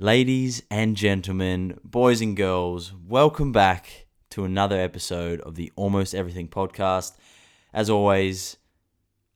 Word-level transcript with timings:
Ladies 0.00 0.62
and 0.70 0.96
gentlemen, 0.96 1.76
boys 1.82 2.20
and 2.20 2.36
girls, 2.36 2.92
welcome 3.08 3.50
back 3.50 4.06
to 4.30 4.44
another 4.44 4.78
episode 4.78 5.40
of 5.40 5.56
the 5.56 5.72
Almost 5.74 6.14
Everything 6.14 6.46
podcast. 6.46 7.16
As 7.74 7.90
always, 7.90 8.58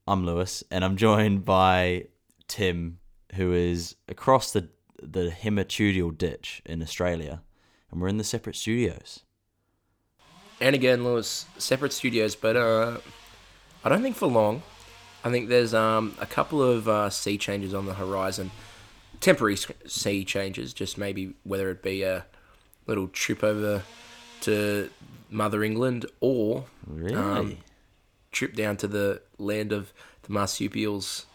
I'm 0.07 0.25
Lewis 0.25 0.63
and 0.71 0.85
I'm 0.85 0.97
joined 0.97 1.45
by 1.45 2.05
Tim, 2.47 3.01
who 3.35 3.53
is 3.53 3.97
across 4.07 4.53
the 4.53 4.69
the 5.03 5.31
Himatudal 5.31 6.17
ditch 6.17 6.63
in 6.65 6.81
Australia, 6.81 7.43
and 7.91 8.01
we're 8.01 8.07
in 8.07 8.19
the 8.19 8.23
separate 8.23 8.55
studios. 8.55 9.25
And 10.61 10.77
again, 10.77 11.03
Lewis, 11.03 11.45
separate 11.59 11.93
studios, 11.93 12.37
but 12.37 12.55
uh, 12.55 12.99
I 13.83 13.89
don't 13.89 14.03
think 14.03 14.15
for 14.15 14.29
long. 14.29 14.63
I 15.25 15.31
think 15.31 15.49
there's 15.49 15.75
um, 15.75 16.15
a 16.21 16.27
couple 16.27 16.63
of 16.63 16.87
uh, 16.87 17.11
sea 17.11 17.37
changes 17.37 17.75
on 17.75 17.87
the 17.87 17.95
horizon, 17.95 18.53
temporary 19.23 19.57
sea 19.87 20.25
changes, 20.25 20.75
just 20.75 20.99
maybe 20.99 21.33
whether 21.45 21.71
it 21.71 21.83
be 21.83 22.03
a 22.03 22.27
little 22.87 23.09
trip 23.09 23.43
over 23.43 23.83
to 24.43 24.91
Mother 25.31 25.63
England 25.65 26.05
or 26.21 26.67
Really? 26.87 27.15
Um, 27.15 27.57
trip 28.33 28.55
down 28.55 28.77
to 28.79 28.89
the 28.89 29.23
land 29.39 29.73
of 29.73 29.93
the 30.23 30.33
marsupials 30.33 31.27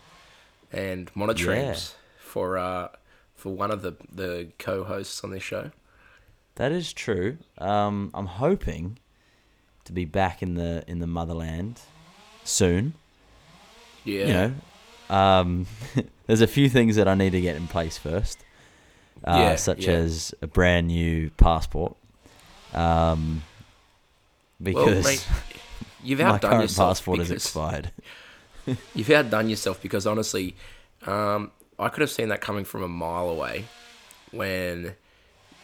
and 0.72 1.12
monotremes 1.14 1.94
for 2.20 2.58
uh, 2.58 2.90
for 3.34 3.54
one 3.54 3.72
of 3.72 3.82
the, 3.82 3.96
the 4.14 4.50
co-hosts 4.60 5.24
on 5.24 5.32
this 5.32 5.44
show. 5.44 5.72
that 6.56 6.72
is 6.72 6.92
true. 6.92 7.38
Um, 7.60 8.12
I'm 8.14 8.26
hoping 8.26 9.00
to 9.86 9.94
be 9.94 10.06
back 10.06 10.44
in 10.44 10.56
the 10.56 10.84
in 10.88 11.00
the 11.00 11.08
motherland 11.08 11.80
soon. 12.44 12.94
Yeah, 14.04 14.26
you 14.26 14.34
know, 14.34 15.16
um, 15.16 15.68
there's 16.28 16.42
a 16.42 16.48
few 16.48 16.70
things 16.70 16.96
that 16.98 17.08
I 17.08 17.16
need 17.16 17.32
to 17.32 17.42
get 17.42 17.56
in 17.56 17.68
place 17.68 17.98
first, 17.98 18.40
uh, 19.26 19.36
Yeah, 19.38 19.56
such 19.56 19.86
yeah. 19.86 19.94
as 19.94 20.34
a 20.42 20.48
brand 20.48 20.88
new 20.88 21.30
passport. 21.32 21.96
Um, 22.74 23.44
well, 24.60 24.74
because 24.74 25.06
mate, 25.06 25.28
you've 26.04 26.20
my 26.22 26.38
current 26.40 26.62
yourself 26.64 26.90
passport 26.90 27.20
has 27.20 27.32
expired. 27.32 27.92
You've 28.94 29.10
outdone 29.12 29.50
yourself 29.50 29.82
because 29.82 30.06
honestly, 30.06 30.54
um, 31.06 31.52
I 31.80 31.88
could 31.88 32.02
have 32.02 32.12
seen 32.12 32.28
that 32.30 32.42
coming 32.42 32.66
from 32.66 32.84
a 32.84 32.88
mile 32.90 33.30
away 33.30 33.64
when, 34.32 34.96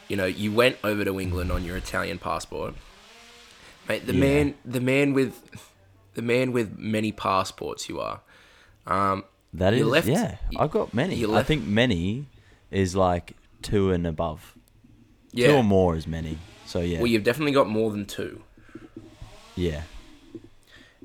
you 0.08 0.16
know, 0.16 0.26
you 0.26 0.54
went 0.54 0.78
over 0.86 1.04
to 1.04 1.20
England 1.20 1.52
on 1.52 1.66
your 1.66 1.76
Italian 1.76 2.18
passport. 2.18 2.76
Mate, 3.90 4.06
the 4.08 4.14
Yeah. 4.14 4.20
man, 4.22 4.56
the 4.64 4.80
man 4.80 5.12
with, 5.12 5.42
the 6.14 6.22
man 6.22 6.54
with 6.54 6.78
many 6.78 7.12
passports 7.12 7.90
you 7.90 8.00
are. 8.00 8.22
Um, 8.88 9.26
That 9.54 9.74
is, 9.74 9.80
You 9.80 9.86
left- 9.88 10.08
yeah, 10.08 10.38
I've 10.58 10.72
got 10.72 10.94
many. 10.94 11.24
I 11.26 11.44
think 11.44 11.66
many 11.66 12.26
is 12.72 12.96
like 12.96 13.34
two 13.62 13.92
and 13.92 14.06
above. 14.08 14.54
yeah. 15.32 15.48
Two 15.48 15.54
or 15.56 15.64
more 15.64 15.96
is 15.96 16.08
many. 16.08 16.38
So 16.66 16.80
yeah, 16.82 16.98
Well, 16.98 17.08
you've 17.08 17.24
definitely 17.24 17.52
got 17.52 17.68
more 17.70 17.92
than 17.92 18.06
two. 18.06 18.42
yeah, 19.56 19.84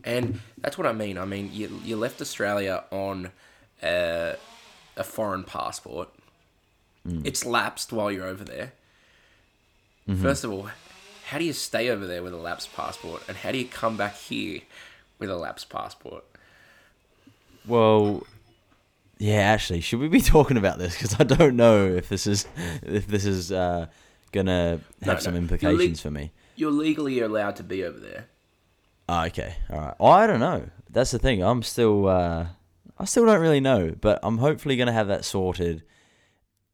And 0.03 0.41
that's 0.59 0.79
what 0.79 0.87
I 0.87 0.93
mean. 0.93 1.19
I 1.19 1.25
mean, 1.27 1.51
you, 1.53 1.81
you 1.85 1.97
left 1.97 2.21
Australia 2.23 2.85
on 2.91 3.31
uh, 3.83 4.33
a 4.97 5.05
foreign 5.05 5.45
passport. 5.45 6.09
Mm. 7.07 7.27
It's 7.27 7.45
lapsed 7.45 7.93
while 7.93 8.11
you're 8.11 8.27
over 8.27 8.45
there. 8.45 8.73
Mm-hmm. 10.09 10.23
First 10.23 10.45
of 10.45 10.51
all, 10.53 10.71
how 11.27 11.37
do 11.39 11.45
you 11.45 11.53
stay 11.53 11.91
over 11.91 12.07
there 12.07 12.23
with 12.23 12.33
a 12.33 12.39
lapsed 12.39 12.75
passport? 12.75 13.23
And 13.29 13.37
how 13.37 13.53
do 13.53 13.59
you 13.59 13.67
come 13.67 13.99
back 13.99 14.17
here 14.17 14.61
with 15.19 15.29
a 15.29 15.37
lapsed 15.37 15.69
passport? 15.69 16.25
Well, 17.67 18.27
yeah. 19.19 19.41
Actually, 19.41 19.81
should 19.81 20.01
we 20.01 20.09
be 20.09 20.21
talking 20.37 20.57
about 20.57 20.79
this? 20.79 20.95
Because 20.95 21.19
I 21.21 21.25
don't 21.25 21.57
know 21.57 21.87
if 21.87 22.09
this 22.09 22.27
is 22.27 22.47
if 22.83 23.07
this 23.07 23.25
is 23.25 23.53
uh, 23.53 23.87
gonna 24.33 24.81
have 25.03 25.17
No, 25.17 25.19
some 25.21 25.35
no. 25.35 25.39
implications 25.41 25.99
le- 26.05 26.09
for 26.09 26.11
me. 26.11 26.33
You're 26.57 26.71
legally 26.73 27.21
allowed 27.21 27.57
to 27.57 27.63
be 27.63 27.85
over 27.85 27.99
there. 27.99 28.27
Oh, 29.09 29.25
okay, 29.27 29.55
all 29.71 29.79
right. 29.81 29.95
Well, 29.99 30.13
I 30.13 30.27
don't 30.27 30.41
know. 30.41 30.69
That's 30.91 31.11
the 31.13 31.19
thing. 31.19 31.43
I'm 31.43 31.63
still, 31.63 32.09
uh, 32.09 32.47
I 32.99 33.05
still 33.05 33.25
don't 33.27 33.41
really 33.41 33.61
know, 33.61 33.95
but 34.01 34.19
I'm 34.23 34.39
hopefully 34.39 34.77
gonna 34.77 34.93
have 34.93 35.09
that 35.09 35.25
sorted 35.25 35.83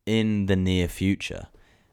in 0.07 0.47
the 0.47 0.57
near 0.57 0.89
future. 0.89 1.47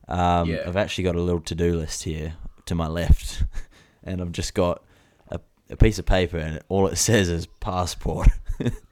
Um, 0.08 0.50
Yeah. 0.50 0.64
I've 0.68 0.78
actually 0.78 1.04
got 1.06 1.16
a 1.16 1.22
little 1.22 1.42
to-do 1.42 1.76
list 1.78 2.04
here 2.04 2.36
to 2.66 2.76
my 2.76 2.88
left, 2.88 3.44
and 4.04 4.22
I've 4.22 4.32
just 4.32 4.54
got 4.54 4.84
a, 5.30 5.40
a 5.70 5.76
piece 5.78 6.00
of 6.00 6.06
paper, 6.06 6.38
and 6.38 6.60
all 6.70 6.88
it 6.88 6.96
says 7.08 7.30
is 7.30 7.46
passport. 7.60 8.30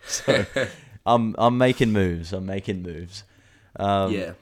so 0.07 0.45
I'm 1.13 1.35
I'm 1.37 1.57
making 1.57 1.91
moves. 1.91 2.33
I'm 2.33 2.45
making 2.45 2.81
moves. 2.83 3.23
Um, 3.75 4.11
yeah. 4.13 4.33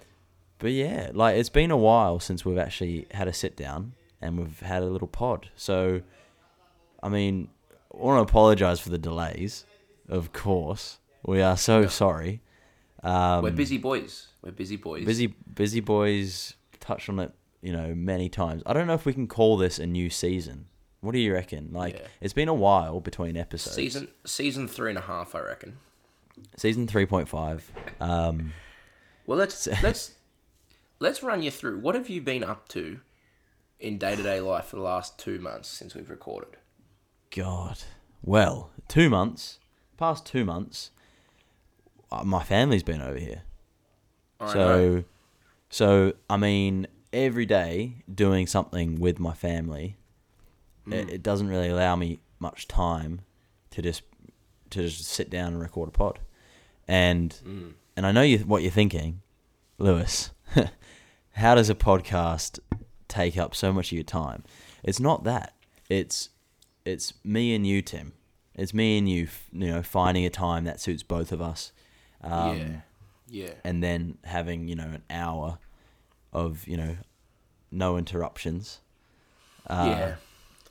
but 0.59 0.71
yeah, 0.71 1.11
like 1.13 1.35
it's 1.37 1.49
been 1.49 1.71
a 1.71 1.77
while 1.77 2.19
since 2.19 2.43
we've 2.45 2.57
actually 2.57 3.07
had 3.11 3.27
a 3.27 3.33
sit 3.33 3.55
down 3.55 3.93
and 4.21 4.37
we've 4.37 4.59
had 4.61 4.81
a 4.83 4.87
little 4.87 5.07
pod. 5.07 5.49
So, 5.55 6.01
I 7.03 7.09
mean, 7.09 7.49
I 7.93 7.97
want 7.97 8.17
to 8.17 8.21
apologize 8.29 8.79
for 8.79 8.89
the 8.89 8.97
delays. 8.97 9.65
Of 10.09 10.33
course, 10.33 10.97
we 11.23 11.41
are 11.41 11.57
so 11.57 11.87
sorry. 11.87 12.41
Um, 13.03 13.43
We're 13.43 13.51
busy 13.51 13.77
boys. 13.77 14.27
We're 14.41 14.51
busy 14.51 14.75
boys. 14.77 15.05
busy, 15.05 15.27
busy 15.53 15.79
boys. 15.81 16.55
Touched 16.79 17.09
on 17.09 17.19
it, 17.19 17.31
you 17.61 17.73
know, 17.73 17.93
many 17.93 18.29
times. 18.29 18.63
I 18.65 18.73
don't 18.73 18.87
know 18.87 18.93
if 18.93 19.05
we 19.05 19.13
can 19.13 19.27
call 19.27 19.57
this 19.57 19.77
a 19.77 19.85
new 19.85 20.09
season. 20.09 20.67
What 21.01 21.11
do 21.11 21.19
you 21.19 21.33
reckon? 21.33 21.69
Like, 21.73 21.95
Yeah. 21.95 22.07
it's 22.21 22.33
been 22.33 22.47
a 22.47 22.53
while 22.53 22.99
between 23.01 23.37
episodes. 23.37 23.75
Season 23.75 24.07
season 24.25 24.67
three 24.67 24.89
and 24.89 24.97
a 24.97 25.01
half, 25.01 25.35
I 25.35 25.41
reckon. 25.41 25.77
Season 26.55 26.87
three 26.87 27.05
point 27.05 27.27
five. 27.29 27.69
Um, 27.99 28.53
Well, 29.25 29.37
let's 29.37 29.67
let's 29.83 30.13
let's 30.99 31.21
run 31.23 31.43
you 31.43 31.51
through. 31.51 31.79
What 31.79 31.95
have 31.95 32.09
you 32.09 32.21
been 32.21 32.43
up 32.43 32.67
to 32.69 32.99
in 33.79 33.97
day 33.97 34.15
to 34.15 34.23
day 34.23 34.39
life 34.39 34.65
for 34.65 34.75
the 34.77 34.81
last 34.81 35.19
two 35.19 35.39
months 35.39 35.69
since 35.69 35.93
we've 35.95 36.09
recorded? 36.09 36.57
God. 37.35 37.79
Well, 38.23 38.71
two 38.87 39.09
months, 39.09 39.59
past 39.97 40.25
two 40.25 40.43
months, 40.43 40.91
uh, 42.11 42.23
my 42.23 42.43
family's 42.43 42.83
been 42.83 43.01
over 43.01 43.19
here. 43.19 43.43
I 44.39 44.45
know. 44.45 44.51
so, 44.53 45.03
so 45.69 46.13
I 46.29 46.37
mean, 46.37 46.87
every 47.13 47.45
day 47.45 48.03
doing 48.13 48.47
something 48.47 48.99
with 48.99 49.19
my 49.19 49.33
family, 49.33 49.97
it, 50.89 51.09
it 51.09 51.23
doesn't 51.23 51.47
really 51.47 51.69
allow 51.69 51.95
me 51.95 52.19
much 52.39 52.67
time 52.67 53.21
to 53.71 53.81
just 53.81 54.03
to 54.69 54.83
just 54.83 55.05
sit 55.05 55.29
down 55.29 55.53
and 55.53 55.61
record 55.61 55.89
a 55.89 55.91
pod. 55.91 56.19
And 56.87 57.73
and 57.95 58.05
I 58.05 58.11
know 58.11 58.21
you 58.21 58.39
what 58.39 58.61
you're 58.61 58.71
thinking, 58.71 59.21
Lewis. 59.77 60.31
how 61.33 61.55
does 61.55 61.69
a 61.69 61.75
podcast 61.75 62.59
take 63.07 63.37
up 63.37 63.53
so 63.55 63.73
much 63.73 63.91
of 63.91 63.95
your 63.95 64.03
time? 64.03 64.43
It's 64.83 64.99
not 64.99 65.23
that. 65.25 65.53
It's 65.89 66.29
it's 66.85 67.13
me 67.23 67.53
and 67.53 67.65
you, 67.67 67.81
Tim. 67.81 68.13
It's 68.55 68.73
me 68.73 68.97
and 68.97 69.07
you, 69.07 69.25
f- 69.25 69.47
you 69.51 69.67
know, 69.67 69.83
finding 69.83 70.25
a 70.25 70.29
time 70.29 70.63
that 70.63 70.79
suits 70.79 71.03
both 71.03 71.31
of 71.31 71.41
us. 71.41 71.71
Um, 72.23 72.57
yeah, 72.57 72.67
yeah, 73.29 73.53
and 73.63 73.83
then 73.83 74.17
having 74.23 74.67
you 74.67 74.75
know 74.75 74.83
an 74.87 75.03
hour 75.09 75.59
of 76.33 76.67
you 76.67 76.77
know 76.77 76.97
no 77.71 77.97
interruptions. 77.97 78.79
Uh, 79.69 79.85
yeah. 79.89 80.15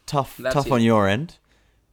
tough, 0.06 0.36
That's 0.38 0.54
tough 0.54 0.66
it. 0.66 0.72
on 0.72 0.82
your 0.82 1.06
end. 1.06 1.36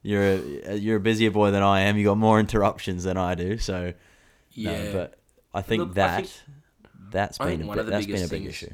You're 0.01 0.23
a, 0.23 0.75
you're 0.75 0.97
a 0.97 1.01
busier 1.01 1.31
boy 1.31 1.51
than 1.51 1.63
I 1.63 1.81
am. 1.81 1.97
You 1.97 2.05
got 2.05 2.17
more 2.17 2.39
interruptions 2.39 3.03
than 3.03 3.17
I 3.17 3.35
do. 3.35 3.57
So 3.57 3.93
Yeah, 4.53 4.83
no, 4.85 4.93
but 4.93 5.19
I 5.53 5.61
think 5.61 5.79
Look, 5.81 5.89
I 5.91 5.93
that 5.93 6.15
think- 6.25 6.31
that's 7.11 7.39
I 7.39 7.45
been 7.45 7.57
think 7.59 7.67
one 7.67 7.75
bit, 7.77 7.81
of 7.81 7.85
the 7.87 7.91
that's 7.91 8.05
been 8.05 8.15
a 8.15 8.17
biggest 8.19 8.31
big 8.31 8.41
things- 8.43 8.63
issue. 8.63 8.73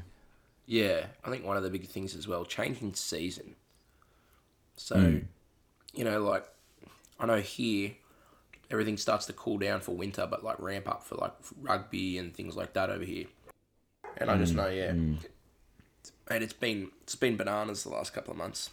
yeah. 0.65 1.05
I 1.23 1.29
think 1.29 1.45
one 1.45 1.57
of 1.57 1.63
the 1.63 1.69
big 1.69 1.87
things 1.87 2.15
as 2.15 2.27
well, 2.27 2.45
changing 2.45 2.93
season. 2.93 3.55
So, 4.75 4.95
Mm. 4.95 5.25
you 5.93 6.03
know, 6.05 6.21
like 6.23 6.45
I 7.19 7.25
know 7.25 7.41
here, 7.41 7.95
everything 8.71 8.95
starts 8.97 9.25
to 9.25 9.33
cool 9.33 9.57
down 9.57 9.81
for 9.81 9.91
winter, 9.93 10.25
but 10.25 10.43
like 10.43 10.57
ramp 10.59 10.87
up 10.87 11.03
for 11.03 11.15
like 11.15 11.33
rugby 11.61 12.17
and 12.17 12.33
things 12.33 12.55
like 12.55 12.73
that 12.73 12.89
over 12.89 13.03
here. 13.03 13.25
And 14.17 14.29
I 14.31 14.35
Mm, 14.35 14.39
just 14.39 14.53
know, 14.53 14.67
yeah, 14.69 14.91
and 14.91 15.23
it's 16.29 16.53
been 16.53 16.91
it's 17.03 17.15
been 17.15 17.35
bananas 17.37 17.83
the 17.83 17.89
last 17.89 18.13
couple 18.13 18.31
of 18.31 18.37
months. 18.37 18.69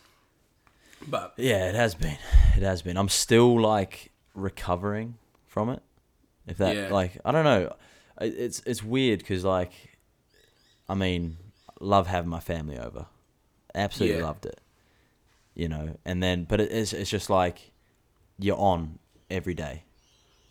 But 1.08 1.34
Yeah, 1.36 1.68
it 1.68 1.74
has 1.74 1.94
been. 1.94 2.18
It 2.56 2.62
has 2.62 2.82
been. 2.82 2.96
I'm 2.96 3.08
still 3.08 3.60
like 3.60 4.12
recovering 4.34 5.18
from 5.46 5.68
it. 5.70 5.82
If 6.46 6.58
that 6.58 6.76
Yeah. 6.76 6.88
like 6.92 7.18
I 7.24 7.32
don't 7.32 7.44
know, 7.44 7.74
it's 8.20 8.60
it's 8.66 8.82
weird 8.82 9.18
because 9.20 9.44
like, 9.44 9.72
I 10.88 10.94
mean, 10.94 11.36
love 11.80 12.06
having 12.06 12.30
my 12.30 12.40
family 12.40 12.78
over, 12.78 13.06
absolutely 13.74 14.18
Yeah. 14.18 14.24
loved 14.24 14.46
it. 14.46 14.60
You 15.54 15.68
know, 15.68 15.96
and 16.04 16.22
then 16.22 16.44
but 16.44 16.60
it 16.60 16.70
is 16.70 16.92
it's 16.92 17.10
just 17.10 17.30
like, 17.30 17.72
you're 18.38 18.58
on 18.58 18.98
every 19.30 19.54
day. 19.54 19.82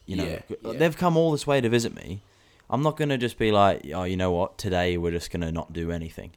You 0.06 0.18
know, 0.18 0.40
Yeah, 0.62 0.74
they've 0.74 0.96
come 0.98 1.18
all 1.18 1.32
this 1.32 1.48
way 1.48 1.62
to 1.62 1.70
visit 1.70 1.96
me. 1.96 2.22
I'm 2.70 2.82
not 2.82 2.98
gonna 2.98 3.18
just 3.18 3.38
be 3.38 3.52
like, 3.52 3.86
oh, 3.94 4.04
you 4.04 4.18
know 4.18 4.32
what? 4.32 4.58
Today 4.58 4.98
we're 4.98 5.12
just 5.12 5.32
gonna 5.32 5.52
not 5.52 5.74
do 5.74 5.92
anything. 5.92 6.32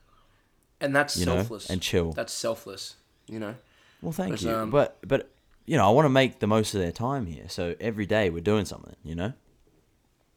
and 0.80 0.94
that's 0.94 1.16
You 1.16 1.26
know, 1.26 1.36
selfless 1.38 1.68
and 1.70 1.82
chill. 1.82 2.12
That's 2.12 2.32
selfless. 2.32 2.94
You 3.26 3.40
know. 3.40 3.54
Well, 4.00 4.12
thank 4.12 4.28
There's, 4.30 4.44
you. 4.44 4.50
um, 4.54 4.70
but 4.70 4.96
but 5.06 5.28
you 5.66 5.76
know, 5.76 5.86
I 5.86 5.90
want 5.90 6.06
to 6.06 6.10
make 6.10 6.38
the 6.38 6.46
most 6.46 6.72
of 6.74 6.80
their 6.80 6.92
time 6.92 7.26
here. 7.26 7.48
So 7.48 7.74
every 7.80 8.06
day 8.06 8.30
we're 8.30 8.40
doing 8.40 8.64
something. 8.64 8.94
You 9.02 9.14
know. 9.16 9.32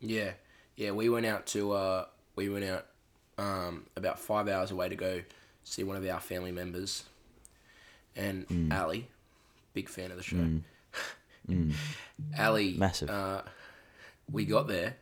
Yeah, 0.02 0.32
yeah. 0.76 0.92
We 0.92 1.10
went 1.10 1.26
out 1.26 1.46
to 1.48 1.72
uh, 1.74 2.06
we 2.36 2.50
went 2.50 2.66
out 2.66 2.86
um, 3.38 3.86
about 3.96 4.20
five 4.20 4.48
hours 4.48 4.72
away 4.72 4.90
to 4.90 4.96
go 4.96 5.22
see 5.64 5.84
one 5.84 5.96
of 5.96 6.06
our 6.06 6.20
family 6.20 6.52
members, 6.52 7.04
and 8.16 8.48
Mm. 8.48 8.74
Ali, 8.74 9.08
big 9.74 9.88
fan 9.90 10.12
of 10.12 10.18
the 10.18 10.24
show. 10.24 10.48
Ali, 12.38 12.74
Massive. 12.78 13.10
Uh, 13.10 13.42
we 14.32 14.46
got 14.46 14.68
there, 14.68 14.96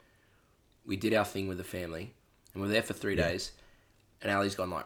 we 0.85 0.95
did 0.95 1.13
our 1.13 1.25
thing 1.25 1.47
with 1.47 1.57
the 1.57 1.63
family, 1.63 2.13
and 2.53 2.61
we 2.63 2.67
we're 2.67 2.73
there 2.73 2.83
for 2.83 2.93
three 2.93 3.15
days. 3.15 3.51
And 4.21 4.31
Ali's 4.31 4.55
gone 4.55 4.69
like, 4.69 4.85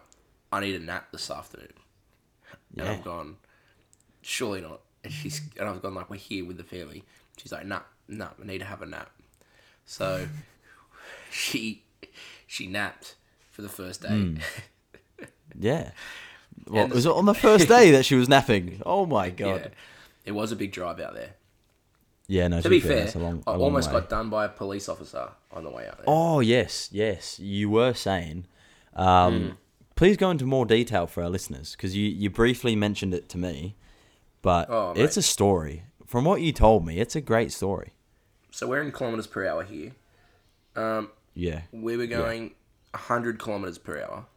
I 0.51 0.59
need 0.59 0.75
a 0.75 0.83
nap 0.83 1.11
this 1.11 1.31
afternoon, 1.31 1.73
and 2.77 2.87
I've 2.87 3.03
gone, 3.03 3.37
surely 4.21 4.61
not. 4.61 4.81
And 5.03 5.11
she's 5.11 5.41
and 5.59 5.67
I've 5.67 5.81
gone 5.81 5.95
like, 5.95 6.09
we're 6.09 6.17
here 6.17 6.45
with 6.45 6.57
the 6.57 6.63
family. 6.63 7.03
She's 7.37 7.51
like, 7.51 7.65
nah, 7.65 7.81
nah, 8.07 8.29
I 8.41 8.45
need 8.45 8.59
to 8.59 8.65
have 8.65 8.81
a 8.81 8.85
nap. 8.85 9.09
So 9.85 10.27
she 11.31 11.83
she 12.47 12.67
napped 12.67 13.15
for 13.51 13.61
the 13.61 13.69
first 13.69 14.01
day. 14.01 14.09
Hmm. 14.09 14.37
Yeah. 15.59 15.91
Well, 16.67 16.83
And 16.83 16.91
the- 16.91 16.95
was 16.95 17.05
it 17.05 17.11
on 17.11 17.25
the 17.25 17.33
first 17.35 17.67
day 17.77 17.91
that 17.91 18.05
she 18.05 18.15
was 18.15 18.27
napping? 18.27 18.81
Oh 18.85 19.05
my 19.05 19.25
yeah, 19.27 19.31
god. 19.31 19.71
it 20.25 20.31
was 20.31 20.51
a 20.51 20.55
big 20.55 20.71
drive 20.71 20.99
out 20.99 21.13
there. 21.13 21.31
Yeah, 22.27 22.47
no. 22.47 22.59
To 22.61 22.69
be 22.69 22.79
fair, 22.79 23.05
fair, 23.07 23.21
long, 23.21 23.43
I 23.45 23.51
almost 23.51 23.89
way. 23.91 23.99
got 23.99 24.09
done 24.09 24.29
by 24.31 24.45
a 24.45 24.49
police 24.49 24.89
officer 24.89 25.29
on 25.51 25.63
the 25.63 25.69
way 25.69 25.87
out 25.87 25.97
there. 25.97 26.05
Oh 26.07 26.39
yes, 26.39 26.89
yes. 26.91 27.39
You 27.39 27.69
were 27.69 27.93
saying. 27.93 28.45
Um, 28.95 29.41
Hmm. 29.43 29.49
Please 29.95 30.17
go 30.17 30.31
into 30.31 30.45
more 30.47 30.65
detail 30.65 31.05
for 31.05 31.21
our 31.21 31.29
listeners 31.29 31.73
because 31.73 31.95
you, 31.95 32.09
you 32.09 32.27
briefly 32.31 32.75
mentioned 32.75 33.13
it 33.13 33.29
to 33.29 33.37
me, 33.37 33.75
but 34.41 34.67
Oh, 34.71 34.93
it's 34.97 35.17
a 35.17 35.21
story. 35.21 35.83
From 36.07 36.25
what 36.25 36.41
you 36.41 36.51
told 36.51 36.83
me, 36.83 36.97
it's 36.99 37.15
a 37.15 37.21
great 37.21 37.51
story. 37.51 37.91
So 38.53 38.67
we're 38.67 38.83
in 38.83 38.91
kilometers 38.91 39.25
per 39.25 39.47
hour 39.47 39.63
here. 39.63 39.93
Um, 40.75 41.09
Yeah, 41.33 41.61
we 41.71 41.97
were 41.97 42.05
going 42.05 42.53
100 42.91 43.39
kilometers 43.39 43.79
per 43.79 43.99
hour. 43.99 44.27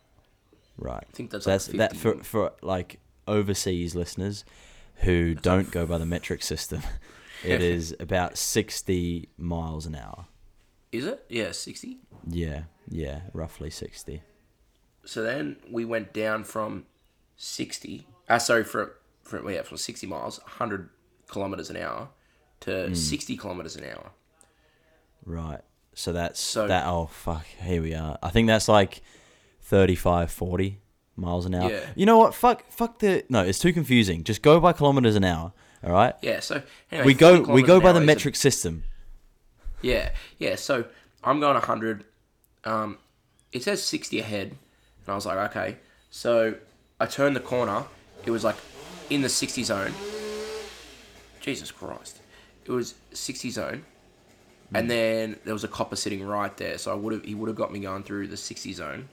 right. 0.79 1.05
I 1.07 1.13
think 1.13 1.31
that's 1.31 1.45
So 1.45 1.51
like 1.51 1.61
that's 1.61 1.77
that 1.77 1.97
for 1.97 2.25
for 2.25 2.53
like 2.63 2.99
overseas 3.29 3.95
listeners 3.95 4.45
who 5.05 5.35
don't 5.35 5.71
go 5.71 5.85
by 5.85 5.99
the 5.99 6.07
metric 6.07 6.43
system. 6.43 6.81
It 7.45 7.61
is 7.61 7.95
about 8.01 8.39
sixty 8.39 9.29
miles 9.37 9.85
an 9.85 9.95
hour. 9.95 10.25
Is 10.91 11.05
it? 11.05 11.23
Yeah, 11.29 11.53
60. 11.53 11.99
Yeah, 12.27 12.63
yeah, 12.89 13.21
roughly 13.35 13.69
sixty. 13.69 14.23
So 15.05 15.23
then 15.23 15.57
we 15.71 15.85
went 15.85 16.15
down 16.15 16.45
from 16.45 16.87
60. 17.37 18.07
Uh, 18.29 18.39
sorry, 18.39 18.65
from 18.65 18.91
from 19.23 19.51
yeah, 19.51 19.63
from 19.63 19.77
60 19.77 20.07
miles, 20.07 20.41
100 20.45 20.89
kilometers 21.29 21.69
an 21.69 21.77
hour, 21.77 22.09
to 22.61 22.89
Hmm. 22.89 22.95
60 22.95 23.37
kilometers 23.37 23.77
an 23.77 23.85
hour. 23.85 24.11
Right. 25.25 25.61
So 25.95 26.13
that's 26.13 26.41
So- 26.41 26.67
that. 26.69 26.87
Oh 26.87 27.07
fuck! 27.07 27.47
Here 27.63 27.81
we 27.83 27.95
are. 27.95 28.19
I 28.23 28.31
think 28.31 28.47
that's 28.49 28.69
like 28.69 29.03
35, 29.63 30.31
40 30.31 30.81
miles 31.17 31.47
an 31.47 31.55
hour. 31.55 31.71
Yeah. 31.71 31.81
You 31.95 32.05
know 32.07 32.19
what? 32.19 32.35
Fuck. 32.35 32.71
Fuck 32.71 32.99
the. 32.99 33.25
No, 33.29 33.43
it's 33.43 33.59
too 33.59 33.73
confusing. 33.73 34.23
Just 34.25 34.43
go 34.43 34.61
by 34.61 34.73
kilometers 34.73 35.17
an 35.17 35.25
hour. 35.25 35.53
All 35.83 35.93
right. 35.93 36.15
Yeah. 36.23 36.41
So 36.41 36.63
anyway, 36.93 37.07
we 37.07 37.15
go. 37.15 37.41
We 37.41 37.63
go 37.63 37.81
by 37.81 37.93
the 37.93 37.99
is 38.01 38.05
a- 38.05 38.07
metric 38.07 38.37
system. 38.37 38.85
Yeah, 39.83 40.11
yeah. 40.39 40.57
So 40.57 40.85
I'm 41.25 41.41
going 41.41 41.55
100. 41.55 42.05
Um, 42.65 42.99
it 43.53 43.63
says 43.63 43.83
60 43.83 44.19
ahead, 44.21 44.49
and 44.49 45.09
I 45.09 45.15
was 45.15 45.25
like, 45.27 45.39
okay. 45.51 45.77
So 46.11 46.55
I 47.01 47.07
turned 47.07 47.37
the 47.37 47.41
corner. 47.41 47.85
It 48.25 48.31
was 48.31 48.43
like 48.45 48.57
in 49.11 49.23
the 49.23 49.29
60 49.29 49.63
zone. 49.63 49.93
Jesus 51.41 51.71
Christ! 51.71 52.19
It 52.67 52.73
was 52.73 52.95
60 53.13 53.51
zone, 53.51 53.85
and 54.75 54.91
then 54.91 55.37
there 55.45 55.55
was 55.55 55.65
a 55.65 55.69
copper 55.69 55.97
sitting 55.97 56.27
right 56.27 56.55
there. 56.57 56.79
So 56.79 56.91
I 56.93 56.95
would 56.95 57.13
have 57.13 57.25
he 57.25 57.35
would 57.35 57.49
have 57.49 57.57
got 57.57 57.73
me 57.73 57.79
going 57.81 58.03
through 58.03 58.29
the 58.29 58.37
60 58.37 58.73
zone 58.73 59.09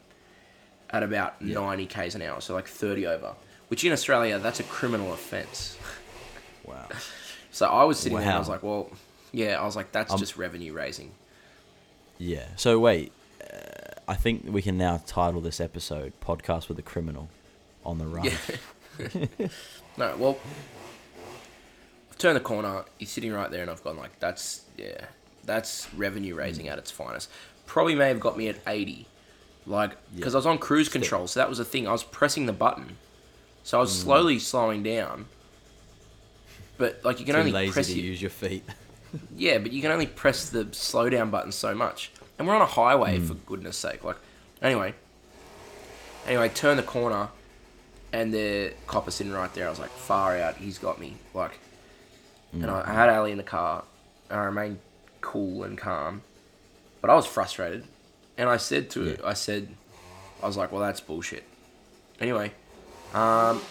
at 0.89 1.03
about 1.03 1.41
90 1.41 1.85
k's 1.88 2.15
an 2.15 2.21
hour, 2.21 2.41
so 2.41 2.53
like 2.53 2.67
30 2.67 3.07
over. 3.07 3.33
Which 3.69 3.83
in 3.83 3.91
Australia, 3.91 4.38
that's 4.39 4.59
a 4.59 4.63
criminal 4.63 5.13
offence. 5.13 5.77
Wow. 6.65 6.88
So 7.51 7.67
I 7.67 7.83
was 7.83 8.00
sitting 8.00 8.17
there 8.17 8.25
and 8.25 8.35
I 8.35 8.39
was 8.39 8.50
like, 8.50 8.63
well, 8.63 8.89
yeah, 9.31 9.61
I 9.61 9.65
was 9.65 9.75
like, 9.75 9.91
that's 9.91 10.11
Um, 10.11 10.17
just 10.17 10.38
revenue 10.38 10.73
raising. 10.73 11.11
Yeah. 12.17 12.47
So 12.55 12.79
wait. 12.79 13.11
Uh, 13.44 13.57
I 14.07 14.15
think 14.15 14.45
we 14.47 14.61
can 14.63 14.75
now 14.75 15.01
title 15.05 15.39
this 15.39 15.59
episode 15.61 16.13
"Podcast 16.19 16.67
with 16.67 16.79
a 16.79 16.81
Criminal 16.81 17.29
on 17.85 18.00
the 18.00 18.07
Run." 18.07 18.25
Yeah. 18.25 19.25
no, 19.97 20.15
well, 20.17 20.38
Turned 22.18 22.36
the 22.36 22.42
corner. 22.42 22.86
He's 22.98 23.12
sitting 23.12 23.33
right 23.33 23.50
there, 23.51 23.62
and 23.62 23.69
I've 23.71 23.83
gone 23.83 23.98
like, 23.98 24.19
that's 24.19 24.62
yeah, 24.77 25.06
that's 25.44 25.94
revenue 25.94 26.36
raising 26.36 26.68
at 26.69 26.77
its 26.77 26.92
finest. 26.92 27.30
Probably 27.65 27.95
may 27.95 28.07
have 28.10 28.19
got 28.19 28.38
me 28.38 28.48
at 28.48 28.57
eighty, 28.68 29.07
like 29.65 29.92
because. 30.15 30.36
I 30.36 30.38
was 30.38 30.45
on 30.45 30.57
cruise 30.57 30.89
control, 30.89 31.27
so 31.27 31.39
that 31.39 31.50
was 31.50 31.57
the 31.57 31.65
thing. 31.65 31.88
I 31.88 31.92
was 31.92 32.04
pressing 32.04 32.45
the 32.45 32.54
button, 32.54 32.98
so 33.63 33.77
I 33.77 33.81
was 33.81 33.92
Mm. 33.92 34.01
slowly 34.04 34.39
slowing 34.39 34.83
down. 34.83 35.25
But 36.77 37.01
like 37.04 37.19
you 37.19 37.25
can 37.25 37.36
Too 37.36 37.39
only 37.39 37.51
lazy 37.51 37.71
press 37.74 37.88
to 37.88 37.94
your- 37.94 38.06
use 38.06 38.21
your 38.21 38.31
feet. 38.31 38.63
yeah, 39.36 39.57
but 39.57 39.71
you 39.71 39.81
can 39.81 39.92
only 39.92 40.07
press 40.07 40.50
the 40.50 40.68
slow 40.71 41.10
down 41.10 41.30
button 41.30 41.51
so 41.51 41.74
much. 41.75 42.12
And 42.39 42.48
we're 42.48 42.56
on 42.56 42.62
a 42.62 42.65
highway, 42.65 43.19
for 43.19 43.36
goodness 43.36 43.77
sake. 43.77 44.04
Like, 44.04 44.18
anyway. 44.62 44.94
Anyway, 46.25 46.50
turn 46.50 46.77
the 46.77 46.83
corner, 46.83 47.30
and 48.12 48.33
the 48.33 48.74
copper 48.88 49.12
sitting 49.12 49.31
right 49.33 49.54
there. 49.54 49.68
I 49.68 49.69
was 49.69 49.77
like, 49.80 49.92
far 49.92 50.38
out, 50.38 50.56
he's 50.57 50.77
got 50.80 51.00
me. 51.00 51.15
Like, 51.33 51.60
and 52.53 52.69
I, 52.69 52.83
I 52.85 52.94
had 52.94 53.09
Ali 53.09 53.31
in 53.31 53.38
the 53.38 53.44
car, 53.44 53.83
and 54.29 54.39
I 54.39 54.44
remained 54.44 54.79
cool 55.21 55.63
and 55.63 55.77
calm. 55.77 56.21
But 57.01 57.09
I 57.09 57.15
was 57.15 57.25
frustrated. 57.25 57.85
And 58.38 58.50
I 58.50 58.57
said 58.57 58.89
to 58.91 59.11
Yeah. 59.11 59.15
I 59.23 59.33
said, 59.33 59.75
I 60.41 60.47
was 60.47 60.57
like, 60.57 60.71
well, 60.71 60.81
that's 60.81 61.01
bullshit. 61.01 61.44
Anyway, 62.19 62.51
um, 63.13 63.61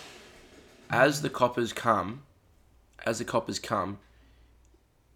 as 0.90 1.22
the 1.22 1.30
coppers 1.30 1.72
come, 1.72 2.22
as 3.04 3.18
the 3.18 3.24
coppers 3.24 3.58
come, 3.58 3.98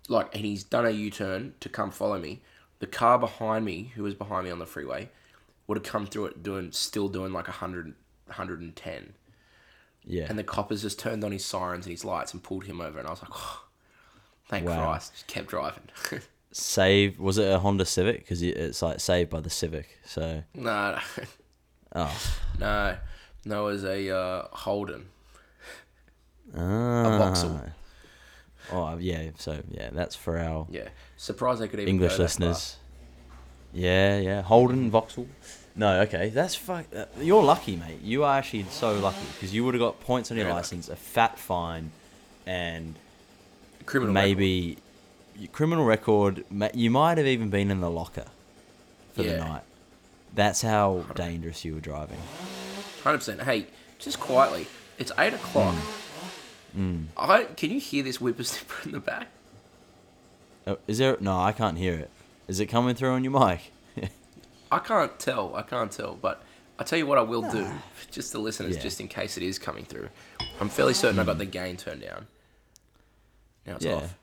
like, 0.08 0.34
and 0.34 0.44
he's 0.44 0.64
done 0.64 0.86
a 0.86 0.90
U 0.90 1.10
turn 1.10 1.54
to 1.60 1.68
come 1.68 1.90
follow 1.90 2.18
me. 2.18 2.42
The 2.78 2.86
car 2.86 3.18
behind 3.18 3.64
me, 3.64 3.92
who 3.94 4.02
was 4.02 4.14
behind 4.14 4.44
me 4.44 4.50
on 4.50 4.58
the 4.58 4.66
freeway, 4.66 5.08
would 5.66 5.78
have 5.78 5.84
come 5.84 6.06
through 6.06 6.26
it 6.26 6.42
doing, 6.42 6.72
still 6.72 7.08
doing 7.08 7.32
like 7.32 7.48
100, 7.48 7.94
110. 8.26 9.12
Yeah. 10.06 10.26
And 10.28 10.38
the 10.38 10.44
coppers 10.44 10.82
just 10.82 10.98
turned 10.98 11.24
on 11.24 11.32
his 11.32 11.44
sirens 11.44 11.84
and 11.86 11.90
his 11.92 12.04
lights 12.04 12.32
and 12.32 12.42
pulled 12.42 12.64
him 12.64 12.80
over. 12.80 12.98
And 12.98 13.08
I 13.08 13.10
was 13.10 13.22
like, 13.22 13.32
oh, 13.34 13.64
thank 14.48 14.66
Wow. 14.68 14.84
Christ. 14.84 15.12
Just 15.14 15.26
kept 15.26 15.48
driving. 15.48 15.88
Save. 16.52 17.18
Was 17.18 17.38
it 17.38 17.52
a 17.52 17.58
Honda 17.58 17.84
Civic? 17.84 18.20
Because 18.20 18.40
it's 18.42 18.80
like 18.82 19.00
saved 19.00 19.30
by 19.30 19.40
the 19.40 19.50
Civic. 19.50 19.98
So. 20.04 20.42
no, 20.54 20.92
no, 20.92 21.00
Oh. 21.94 22.22
no. 22.60 22.96
No, 23.44 23.68
it 23.68 23.72
was 23.72 23.84
a 23.84 24.10
uh, 24.16 24.48
Holden. 24.52 25.06
Ah. 26.56 27.18
Vauxhall. 27.18 27.60
Oh 28.72 28.96
yeah. 28.98 29.30
So 29.38 29.62
yeah, 29.70 29.90
that's 29.92 30.16
for 30.16 30.38
our 30.38 30.66
Yeah. 30.70 30.88
Surprised 31.16 31.60
they 31.60 31.68
could 31.68 31.80
even 31.80 31.88
English 31.94 32.18
listeners. 32.18 32.76
Yeah, 33.72 34.18
yeah. 34.18 34.42
Holden 34.42 34.90
Vauxhall. 34.90 35.26
No, 35.78 36.00
okay, 36.02 36.30
that's 36.30 36.54
fuck. 36.54 36.86
Uh, 36.96 37.04
you're 37.20 37.42
lucky, 37.42 37.76
mate. 37.76 38.00
You 38.02 38.24
are 38.24 38.38
actually 38.38 38.64
so 38.70 38.94
lucky 38.98 39.26
because 39.34 39.52
you 39.54 39.64
would 39.64 39.74
have 39.74 39.80
got 39.80 40.00
points 40.00 40.30
on 40.30 40.36
your 40.38 40.44
Very 40.44 40.54
lucky. 40.54 40.64
license, 40.76 40.88
a 40.88 40.96
fat 40.96 41.38
fine, 41.38 41.90
and. 42.46 42.94
Criminal 43.84 44.12
maybe 44.14 44.78
your 45.38 45.48
criminal 45.52 45.84
record. 45.84 46.44
ma- 46.50 46.70
You 46.74 46.90
might 46.90 47.18
have 47.18 47.26
even 47.26 47.50
been 47.50 47.70
in 47.70 47.80
the 47.80 47.90
locker 47.90 48.24
for 49.14 49.22
the 49.22 49.30
Yeah. 49.32 49.36
night. 49.48 49.62
That's 50.34 50.62
how 50.62 51.04
dangerous 51.14 51.64
you 51.64 51.74
were 51.74 51.80
driving. 51.80 52.18
Hundred 53.04 53.18
percent. 53.18 53.42
Hey, 53.42 53.66
just 54.00 54.18
quietly. 54.18 54.66
It's 54.98 55.12
eight 55.18 55.34
o'clock. 55.34 55.76
Mm. 56.76 57.06
I 57.16 57.44
can 57.44 57.70
you 57.70 57.78
hear 57.78 58.02
this 58.02 58.16
whippersnapper 58.16 58.86
in 58.86 58.92
the 58.92 58.98
back? 59.00 59.28
Oh, 60.66 60.78
is 60.88 60.98
there? 60.98 61.16
No, 61.20 61.38
I 61.38 61.52
can't 61.52 61.78
hear 61.78 61.94
it. 61.94 62.10
Is 62.48 62.58
it 62.58 62.66
coming 62.66 62.94
through 62.96 63.12
on 63.12 63.22
your 63.22 63.32
mic? 63.38 63.70
I 64.70 64.78
can't 64.78 65.18
tell. 65.18 65.54
I 65.54 65.62
can't 65.62 65.90
tell. 65.92 66.14
But 66.14 66.42
I 66.78 66.84
tell 66.84 66.98
you 66.98 67.06
what, 67.06 67.18
I 67.18 67.22
will 67.22 67.48
do. 67.50 67.66
Just 68.10 68.32
the 68.32 68.38
listeners, 68.38 68.76
Yeah. 68.76 68.82
just 68.82 69.00
in 69.00 69.08
case 69.08 69.36
it 69.36 69.42
is 69.42 69.58
coming 69.58 69.84
through. 69.84 70.08
I'm 70.60 70.68
fairly 70.68 70.94
certain 70.94 71.18
I 71.18 71.24
got 71.24 71.38
the 71.38 71.44
gain 71.46 71.76
turned 71.76 72.02
down. 72.02 72.26
Now 73.66 73.76
it's 73.76 73.84
Yeah. 73.84 73.94
off. 73.96 74.14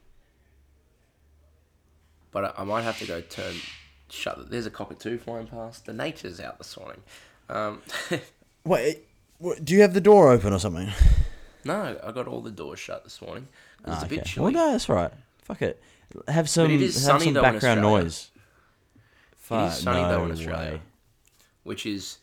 But 2.31 2.45
I, 2.45 2.61
I 2.61 2.63
might 2.63 2.81
have 2.83 2.97
to 2.99 3.05
go 3.05 3.21
turn. 3.21 3.55
Shut. 4.09 4.37
The, 4.37 4.43
there's 4.45 4.65
a 4.65 4.71
cockatoo 4.71 5.17
flying 5.17 5.47
past. 5.47 5.85
The 5.85 5.93
nature's 5.93 6.39
out 6.39 6.57
this 6.57 6.77
morning. 6.77 7.01
Um, 7.49 7.81
Wait, 8.65 9.03
do 9.63 9.73
you 9.73 9.81
have 9.81 9.93
the 9.93 10.01
door 10.01 10.31
open 10.31 10.53
or 10.53 10.59
something? 10.59 10.89
no, 11.65 11.97
I 12.03 12.11
got 12.11 12.27
all 12.27 12.41
the 12.41 12.51
doors 12.51 12.79
shut 12.79 13.03
this 13.03 13.21
morning. 13.21 13.47
It 13.85 13.89
was 13.89 13.97
Ah, 14.01 14.05
a 14.05 14.07
bit 14.09 14.19
okay. 14.21 14.29
chilly. 14.29 14.53
Well, 14.53 14.65
no, 14.67 14.71
that's 14.71 14.89
right. 14.89 15.11
Fuck 15.43 15.61
it. 15.61 15.81
Have 16.27 16.47
some, 16.49 16.69
it 16.71 16.81
is 16.81 16.95
have 16.95 17.21
sunny 17.21 17.33
some 17.33 17.41
background 17.41 17.81
noise. 17.81 18.29
Fuck, 19.43 19.73
sunny 19.73 20.01
no 20.01 20.09
though 20.09 20.25
in 20.25 20.31
Australia. 20.31 20.71
way. 20.73 20.81
which 21.63 21.85
is 21.85 22.17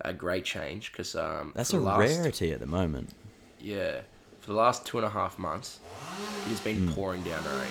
a 0.00 0.12
great 0.12 0.44
change 0.44 0.92
because 0.92 1.14
um, 1.16 1.52
That's 1.54 1.72
a 1.72 1.78
last, 1.78 1.98
rarity 1.98 2.52
at 2.52 2.60
the 2.60 2.66
moment. 2.66 3.10
Yeah, 3.60 4.00
for 4.40 4.48
the 4.48 4.56
last 4.56 4.84
two 4.86 4.98
and 4.98 5.06
a 5.06 5.10
half 5.10 5.38
months, 5.38 5.78
it 6.46 6.48
has 6.48 6.60
been 6.60 6.86
Hmm. 6.88 6.92
pouring 6.92 7.22
down 7.22 7.44
rain, 7.44 7.70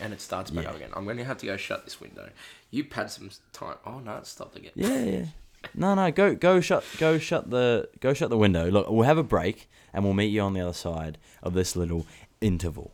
and 0.00 0.12
it 0.12 0.20
starts 0.20 0.50
back 0.50 0.64
Yeah. 0.64 0.70
up 0.70 0.76
again. 0.76 0.90
I'm 0.94 1.04
going 1.04 1.16
to 1.16 1.24
have 1.24 1.38
to 1.38 1.46
go 1.46 1.56
shut 1.56 1.84
this 1.84 2.00
window. 2.00 2.30
You 2.70 2.86
had 2.92 3.10
some 3.10 3.30
time. 3.52 3.76
Oh 3.86 3.98
no, 4.00 4.16
it 4.18 4.26
stopped 4.26 4.56
again. 4.56 4.72
Yeah, 4.74 5.02
yeah. 5.04 5.24
No, 5.74 5.94
no, 5.94 6.10
go 6.12 6.34
go 6.34 6.60
shut 6.60 6.84
go 6.98 7.18
shut 7.18 7.50
the 7.50 7.88
go 8.00 8.12
shut 8.14 8.30
the 8.30 8.38
window. 8.38 8.70
Look, 8.70 8.88
we'll 8.90 9.04
have 9.06 9.18
a 9.18 9.22
break 9.24 9.68
and 9.92 10.04
we'll 10.04 10.14
meet 10.14 10.26
you 10.28 10.42
on 10.42 10.52
the 10.52 10.60
other 10.60 10.72
side 10.74 11.18
of 11.42 11.54
this 11.54 11.74
little 11.74 12.06
interval. 12.40 12.92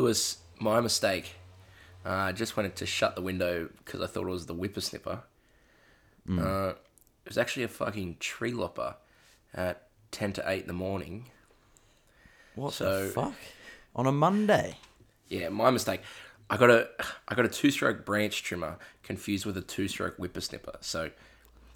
Lewis, 0.00 0.38
my 0.60 0.80
mistake. 0.80 1.36
Uh, 2.04 2.10
I 2.10 2.32
just 2.32 2.56
wanted 2.56 2.76
to 2.76 2.86
shut 2.86 3.16
the 3.16 3.22
window 3.22 3.68
because 3.78 4.00
I 4.02 4.06
thought 4.06 4.26
it 4.26 4.30
was 4.30 4.46
the 4.46 4.54
whippersnipper. 4.54 5.20
Uh, 6.28 6.70
it 7.24 7.28
was 7.28 7.38
actually 7.38 7.62
a 7.62 7.68
fucking 7.68 8.16
tree 8.18 8.50
lopper 8.52 8.96
at 9.54 9.88
10 10.10 10.34
to 10.34 10.44
8 10.46 10.62
in 10.62 10.66
the 10.66 10.72
morning. 10.72 11.26
What 12.56 12.74
So- 12.74 13.06
the 13.06 13.10
fuck? 13.12 13.34
On 13.94 14.06
a 14.06 14.12
Monday? 14.12 14.78
Yeah, 15.28 15.48
my 15.48 15.70
mistake. 15.70 16.00
I 16.50 16.56
got 16.58 16.70
a 16.70 16.88
I 17.26 17.34
got 17.34 17.44
a 17.44 17.48
two 17.48 17.70
stroke 17.72 18.04
branch 18.04 18.42
trimmer 18.44 18.76
confused 19.02 19.46
with 19.46 19.56
a 19.56 19.62
two 19.62 19.88
stroke 19.88 20.16
whippersnipper. 20.18 20.76
So 20.80 21.10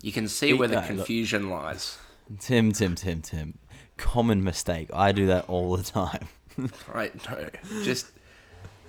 you 0.02 0.12
can 0.12 0.28
see 0.28 0.52
where 0.52 0.68
the 0.68 0.80
confusion 0.82 1.48
lies. 1.50 1.98
Tim, 2.38 2.70
Tim, 2.72 2.94
Tim, 2.94 3.22
Tim. 3.22 3.58
Common 3.96 4.44
mistake. 4.44 4.88
I 4.92 5.10
do 5.12 5.26
that 5.26 5.48
all 5.48 5.76
the 5.76 5.82
time. 6.00 6.28
Right? 6.94 7.14
No, 7.30 7.48
just 7.84 8.06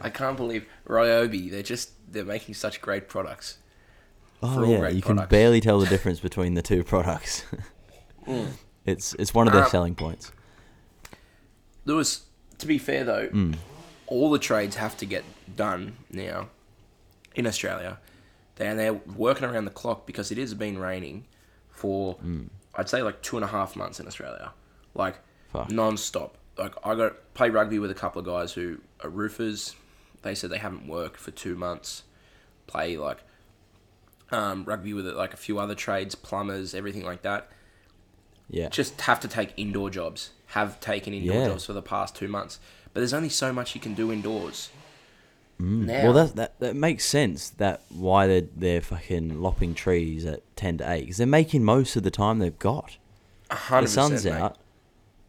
I 0.01 0.09
can't 0.09 0.35
believe 0.37 0.65
Ryobi. 0.87 1.49
They're 1.51 1.61
just 1.63 1.91
they're 2.11 2.25
making 2.25 2.55
such 2.55 2.81
great 2.81 3.07
products. 3.07 3.57
Oh 4.43 4.63
yeah, 4.69 4.87
you 4.89 5.01
can 5.01 5.17
barely 5.29 5.61
tell 5.61 5.79
the 5.79 5.85
difference 5.95 6.19
between 6.19 6.53
the 6.55 6.61
two 6.61 6.83
products. 6.83 7.45
It's 8.85 9.13
it's 9.15 9.33
one 9.33 9.47
of 9.47 9.53
their 9.53 9.63
Um, 9.65 9.69
selling 9.69 9.95
points. 9.95 10.31
Lewis, 11.85 12.25
to 12.57 12.65
be 12.67 12.77
fair 12.77 13.03
though, 13.03 13.27
Mm. 13.29 13.55
all 14.07 14.31
the 14.31 14.39
trades 14.39 14.75
have 14.75 14.97
to 14.97 15.05
get 15.05 15.23
done 15.55 15.97
now 16.11 16.49
in 17.35 17.45
Australia. 17.47 17.99
And 18.59 18.77
they're 18.77 18.93
working 18.93 19.45
around 19.45 19.65
the 19.65 19.71
clock 19.71 20.05
because 20.05 20.31
it 20.31 20.37
has 20.37 20.53
been 20.53 20.77
raining 20.77 21.25
for, 21.69 22.15
Mm. 22.17 22.49
I'd 22.75 22.89
say, 22.89 23.01
like 23.01 23.21
two 23.23 23.35
and 23.37 23.43
a 23.43 23.47
half 23.47 23.75
months 23.75 23.99
in 23.99 24.05
Australia. 24.07 24.51
Like, 24.93 25.17
Fuck. 25.51 25.71
non 25.71 25.97
stop. 25.97 26.37
Like, 26.61 26.73
I 26.85 26.95
got 26.95 27.33
play 27.33 27.49
rugby 27.49 27.79
with 27.79 27.91
a 27.91 27.95
couple 27.95 28.19
of 28.19 28.25
guys 28.25 28.53
who 28.53 28.77
are 29.03 29.09
roofers. 29.09 29.75
They 30.21 30.35
said 30.35 30.49
they 30.51 30.57
haven't 30.59 30.87
worked 30.87 31.17
for 31.17 31.31
two 31.31 31.55
months. 31.55 32.03
Play, 32.67 32.95
like, 32.97 33.17
um, 34.31 34.63
rugby 34.65 34.93
with 34.93 35.05
like 35.07 35.33
a 35.33 35.37
few 35.37 35.59
other 35.59 35.75
trades, 35.75 36.15
plumbers, 36.15 36.73
everything 36.73 37.03
like 37.03 37.21
that 37.23 37.49
Yeah. 38.49 38.69
just 38.69 39.01
have 39.01 39.19
to 39.21 39.27
take 39.27 39.53
indoor 39.57 39.89
jobs. 39.89 40.29
Have 40.47 40.79
taken 40.79 41.13
indoor 41.13 41.35
Yeah. 41.37 41.47
jobs 41.47 41.65
for 41.65 41.73
the 41.73 41.81
past 41.81 42.15
two 42.15 42.27
months. 42.27 42.59
But 42.93 42.99
there's 43.01 43.13
only 43.13 43.29
so 43.29 43.51
much 43.51 43.73
you 43.75 43.81
can 43.81 43.93
do 43.93 44.11
indoors. 44.11 44.69
Now, 45.59 45.65
Mm. 45.65 46.03
Well, 46.03 46.13
that, 46.13 46.35
that 46.37 46.59
that 46.59 46.75
makes 46.75 47.05
sense. 47.05 47.49
That 47.49 47.81
why 47.89 48.25
they're 48.27 48.47
they're 48.55 48.81
fucking 48.81 49.41
lopping 49.41 49.75
trees 49.75 50.25
at 50.25 50.41
ten 50.55 50.77
to 50.79 50.89
eight 50.91 51.01
because 51.01 51.17
they're 51.17 51.27
making 51.27 51.63
most 51.63 51.95
of 51.95 52.03
the 52.03 52.09
time 52.11 52.39
they've 52.39 52.57
got. 52.59 52.97
a 53.51 53.55
hundred 53.55 53.87
The 53.87 53.91
sun's 53.91 54.25
mate. 54.25 54.31
out, 54.33 54.57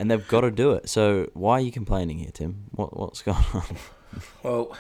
and 0.03 0.11
they've 0.11 0.27
got 0.27 0.41
to 0.41 0.51
do 0.51 0.73
it. 0.73 0.89
So 0.89 1.31
why 1.33 1.59
are 1.59 1.61
you 1.61 1.71
complaining 1.71 2.19
here, 2.19 2.33
Tim? 2.33 2.65
What 2.73 2.99
what's 2.99 3.23
going 3.31 3.39
on? 3.55 3.77
Well, 4.43 4.77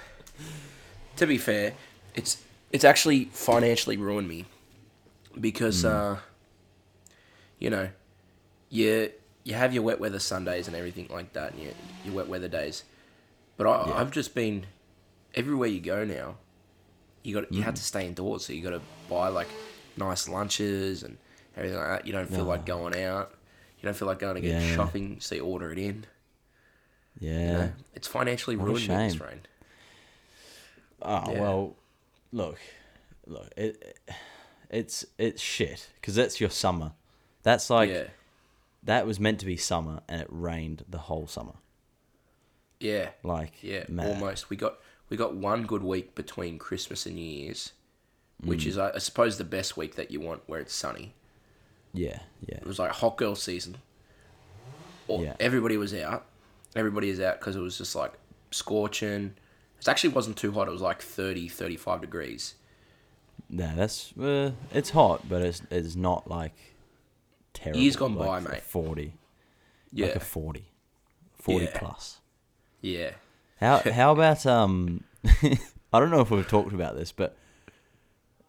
to 1.14 1.26
be 1.28 1.38
fair, 1.38 1.74
it's 2.16 2.42
it's 2.72 2.82
actually 2.82 3.26
financially 3.26 3.96
ruined 3.96 4.26
me 4.28 4.46
because 5.40 5.84
uh, 5.84 6.18
you 7.60 7.70
know, 7.70 7.90
you 8.68 9.12
you 9.44 9.54
have 9.54 9.72
your 9.72 9.84
wet 9.84 10.00
weather 10.00 10.18
Sundays 10.18 10.66
and 10.66 10.74
everything 10.76 11.06
like 11.08 11.32
that, 11.34 11.52
and 11.52 11.62
your 11.62 11.72
your 12.04 12.14
wet 12.14 12.26
weather 12.26 12.48
days. 12.48 12.82
But 13.56 13.68
I, 13.68 13.86
Yeah. 13.86 14.00
I've 14.00 14.10
just 14.10 14.34
been 14.34 14.66
everywhere 15.36 15.68
you 15.68 15.78
go 15.78 16.04
now. 16.04 16.34
You 17.22 17.36
got 17.36 17.52
you 17.52 17.62
have 17.62 17.74
to 17.74 17.82
stay 17.84 18.08
indoors, 18.08 18.44
so 18.44 18.52
you 18.52 18.60
got 18.60 18.70
to 18.70 18.82
buy 19.08 19.28
like 19.28 19.46
nice 19.96 20.28
lunches 20.28 21.04
and 21.04 21.16
everything 21.56 21.78
like 21.78 21.88
that. 21.90 22.06
You 22.08 22.12
don't 22.12 22.28
feel 22.28 22.44
like 22.44 22.66
going 22.66 23.00
out. 23.00 23.34
You 23.82 23.86
don't 23.88 23.96
feel 23.96 24.06
like 24.08 24.20
going 24.20 24.36
to 24.36 24.40
get 24.40 24.62
Yeah. 24.62 24.74
shopping, 24.76 25.18
so 25.20 25.34
you 25.34 25.44
order 25.44 25.72
it 25.72 25.78
in. 25.78 26.06
Yeah. 27.18 27.32
You 27.40 27.52
know? 27.58 27.72
It's 27.94 28.06
financially 28.08 28.56
What 28.56 28.66
ruined 28.68 28.88
this 28.88 29.20
rain. 29.20 29.40
Oh 31.02 31.32
Yeah. 31.32 31.40
well, 31.40 31.76
look, 32.30 32.58
look, 33.26 33.52
it, 33.56 33.98
it 34.06 34.14
it's 34.70 35.04
it's 35.18 35.42
shit 35.42 35.90
because 35.96 36.14
that's 36.14 36.40
your 36.40 36.48
summer. 36.50 36.92
That's 37.42 37.68
like 37.70 37.90
yeah. 37.90 38.04
that 38.84 39.04
was 39.06 39.18
meant 39.18 39.40
to 39.40 39.46
be 39.46 39.56
summer, 39.56 40.00
and 40.08 40.20
it 40.22 40.28
rained 40.30 40.84
the 40.88 40.98
whole 40.98 41.26
summer. 41.26 41.54
Yeah. 42.78 43.10
Like 43.24 43.54
Yeah, 43.62 43.84
almost. 43.98 44.48
We 44.48 44.56
got 44.56 44.78
we 45.08 45.16
got 45.16 45.34
one 45.34 45.64
good 45.66 45.82
week 45.82 46.14
between 46.14 46.56
Christmas 46.58 47.04
and 47.04 47.16
New 47.16 47.22
Year's, 47.24 47.72
which 48.40 48.62
Mm. 48.64 48.68
is 48.68 48.78
I 48.78 48.92
I 48.94 48.98
suppose 48.98 49.38
the 49.38 49.44
best 49.44 49.76
week 49.76 49.96
that 49.96 50.12
you 50.12 50.20
want 50.20 50.42
where 50.46 50.60
it's 50.60 50.72
sunny. 50.74 51.14
Yeah, 51.94 52.20
yeah, 52.46 52.56
It 52.56 52.66
was 52.66 52.78
like 52.78 52.90
hot 52.92 53.16
girl 53.16 53.34
season. 53.34 53.76
Or 55.08 55.22
Yeah. 55.22 55.36
everybody 55.40 55.76
was 55.76 55.92
out. 55.94 56.24
Everybody 56.74 57.10
is 57.10 57.20
out 57.20 57.38
because 57.38 57.54
it 57.56 57.60
was 57.60 57.76
just 57.76 57.94
like 57.94 58.12
scorching. 58.50 59.34
It 59.78 59.88
actually 59.88 60.10
wasn't 60.10 60.36
too 60.36 60.52
hot. 60.52 60.68
It 60.68 60.70
was 60.70 60.80
like 60.80 61.02
30, 61.02 61.48
35 61.48 62.00
degrees. 62.00 62.54
no, 63.50 63.74
that's 63.76 64.16
uh, 64.16 64.52
it's 64.72 64.90
hot, 64.90 65.28
but 65.28 65.42
it's 65.42 65.60
it's 65.70 65.94
not 65.96 66.28
like 66.30 66.54
terrible. 67.52 67.80
Years 67.80 67.96
gone 67.96 68.14
like 68.14 68.44
by, 68.44 68.50
mate. 68.52 68.62
Forty, 68.62 69.12
Yeah, 69.92 70.06
like 70.06 70.16
a 70.16 70.20
40, 70.20 70.64
40 71.34 71.64
Yeah. 71.66 71.70
plus. 71.78 72.20
yeah. 72.80 73.10
How 73.60 73.78
how 73.92 74.12
about 74.12 74.46
um? 74.46 75.04
I 75.92 76.00
don't 76.00 76.10
know 76.10 76.20
if 76.20 76.30
we've 76.30 76.48
talked 76.48 76.72
about 76.72 76.96
this, 76.96 77.12
but 77.12 77.36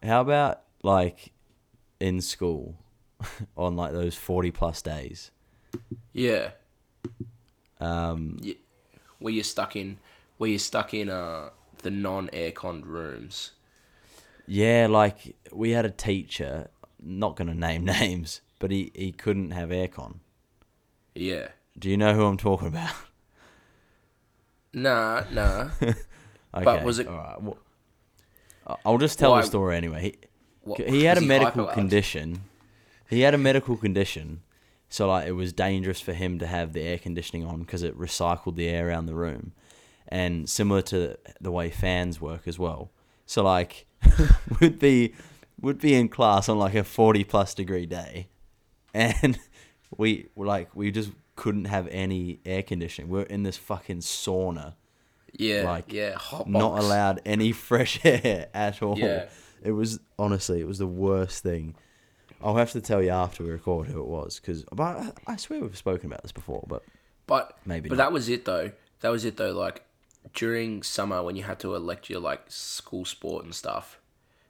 how 0.02 0.22
about 0.22 0.62
like 0.82 1.32
in 2.00 2.20
school 2.22 2.76
on 3.56 3.76
like 3.76 3.92
those 3.92 4.14
forty 4.14 4.50
plus 4.50 4.82
days? 4.82 5.30
Yeah. 6.12 6.50
Um, 7.80 8.38
Where 9.18 9.32
you're 9.32 9.44
stuck 9.44 9.76
in, 9.76 9.98
where 10.38 10.48
you're 10.50 10.58
stuck 10.58 10.94
in 10.94 11.08
uh 11.10 11.50
the 11.78 11.90
non 11.90 12.28
aircon 12.28 12.84
rooms. 12.84 13.52
yeah, 14.46 14.86
like 14.88 15.36
we 15.52 15.70
had 15.70 15.84
a 15.84 15.90
teacher. 15.90 16.68
Not 17.02 17.36
gonna 17.36 17.54
name 17.54 17.84
names, 17.98 18.40
but 18.58 18.70
he 18.70 18.90
he 18.94 19.12
couldn't 19.12 19.50
have 19.50 19.68
aircon. 19.70 20.16
Yeah. 21.14 21.48
Do 21.78 21.90
you 21.90 21.96
know 21.96 22.14
who 22.14 22.24
I'm 22.24 22.36
talking 22.36 22.68
about? 22.68 22.94
Nah, 24.72 25.22
nah. 25.30 25.68
Okay, 25.80 25.94
but 26.52 26.82
was 26.82 26.98
it- 26.98 27.06
All 27.06 27.16
right. 27.16 27.40
Well, 27.42 27.58
I'll 28.84 28.98
just 28.98 29.18
tell 29.18 29.30
Why- 29.32 29.42
the 29.42 29.46
story 29.46 29.76
anyway. 29.76 30.02
He, 30.02 30.16
What, 30.62 30.80
he 30.80 31.04
had 31.04 31.18
a 31.18 31.20
medical 31.20 31.66
condition. 31.66 32.40
He 33.14 33.22
had 33.22 33.34
a 33.34 33.38
medical 33.38 33.76
condition, 33.76 34.42
so 34.88 35.08
like 35.08 35.26
it 35.26 35.32
was 35.32 35.52
dangerous 35.52 36.00
for 36.00 36.12
him 36.12 36.38
to 36.38 36.46
have 36.46 36.72
the 36.72 36.82
air 36.82 36.98
conditioning 36.98 37.44
on 37.44 37.60
because 37.60 37.82
it 37.82 37.98
recycled 37.98 38.56
the 38.56 38.68
air 38.68 38.88
around 38.88 39.06
the 39.06 39.14
room, 39.14 39.52
and 40.08 40.48
similar 40.48 40.82
to 40.82 41.16
the 41.40 41.50
way 41.50 41.70
fans 41.70 42.20
work 42.20 42.46
as 42.46 42.58
well. 42.58 42.90
So 43.26 43.42
like, 43.42 43.86
would 44.60 44.78
be 44.78 45.14
would 45.60 45.80
be 45.80 45.94
in 45.94 46.08
class 46.08 46.48
on 46.48 46.58
like 46.58 46.74
a 46.74 46.84
forty 46.84 47.24
plus 47.24 47.54
degree 47.54 47.86
day, 47.86 48.28
and 48.92 49.38
we 49.96 50.28
like 50.36 50.74
we 50.74 50.90
just 50.90 51.10
couldn't 51.36 51.64
have 51.66 51.88
any 51.88 52.40
air 52.44 52.62
conditioning. 52.62 53.10
We're 53.10 53.22
in 53.22 53.42
this 53.42 53.56
fucking 53.56 53.98
sauna 53.98 54.74
Yeah, 55.32 55.64
like, 55.64 55.92
yeah, 55.92 56.14
hot 56.14 56.48
not 56.48 56.74
box. 56.74 56.84
allowed 56.84 57.20
any 57.24 57.50
fresh 57.68 58.00
air 58.04 58.48
at 58.54 58.82
all. 58.82 58.98
Yeah. 58.98 59.26
It 59.62 59.72
was 59.72 59.98
honestly, 60.18 60.60
it 60.60 60.66
was 60.66 60.78
the 60.78 60.86
worst 60.86 61.42
thing. 61.42 61.74
I'll 62.44 62.56
have 62.56 62.72
to 62.72 62.80
tell 62.82 63.02
you 63.02 63.08
after 63.08 63.42
we 63.42 63.50
record 63.50 63.88
who 63.88 63.98
it 64.00 64.06
was, 64.06 64.38
because 64.38 64.64
but 64.64 64.82
I, 64.82 65.12
I 65.26 65.36
swear 65.36 65.60
we've 65.60 65.76
spoken 65.76 66.06
about 66.06 66.22
this 66.22 66.32
before. 66.32 66.64
But 66.68 66.84
But 67.26 67.58
Maybe 67.64 67.88
But 67.88 67.96
not. 67.96 68.04
that 68.04 68.12
was 68.12 68.28
it 68.28 68.44
though. 68.44 68.70
That 69.00 69.08
was 69.08 69.24
it 69.24 69.38
though. 69.38 69.52
Like 69.52 69.82
during 70.34 70.82
summer 70.82 71.22
when 71.22 71.36
you 71.36 71.42
had 71.42 71.58
to 71.60 71.74
elect 71.74 72.10
your 72.10 72.20
like 72.20 72.42
school 72.48 73.04
sport 73.04 73.44
and 73.44 73.54
stuff. 73.54 73.98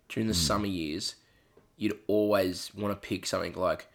During 0.09 0.27
the 0.27 0.35
hmm. 0.35 0.41
summer 0.41 0.67
years, 0.67 1.15
you'd 1.77 1.99
always 2.09 2.73
want 2.75 2.93
to 2.93 3.09
pick 3.09 3.27
something 3.27 3.55
like 3.55 3.87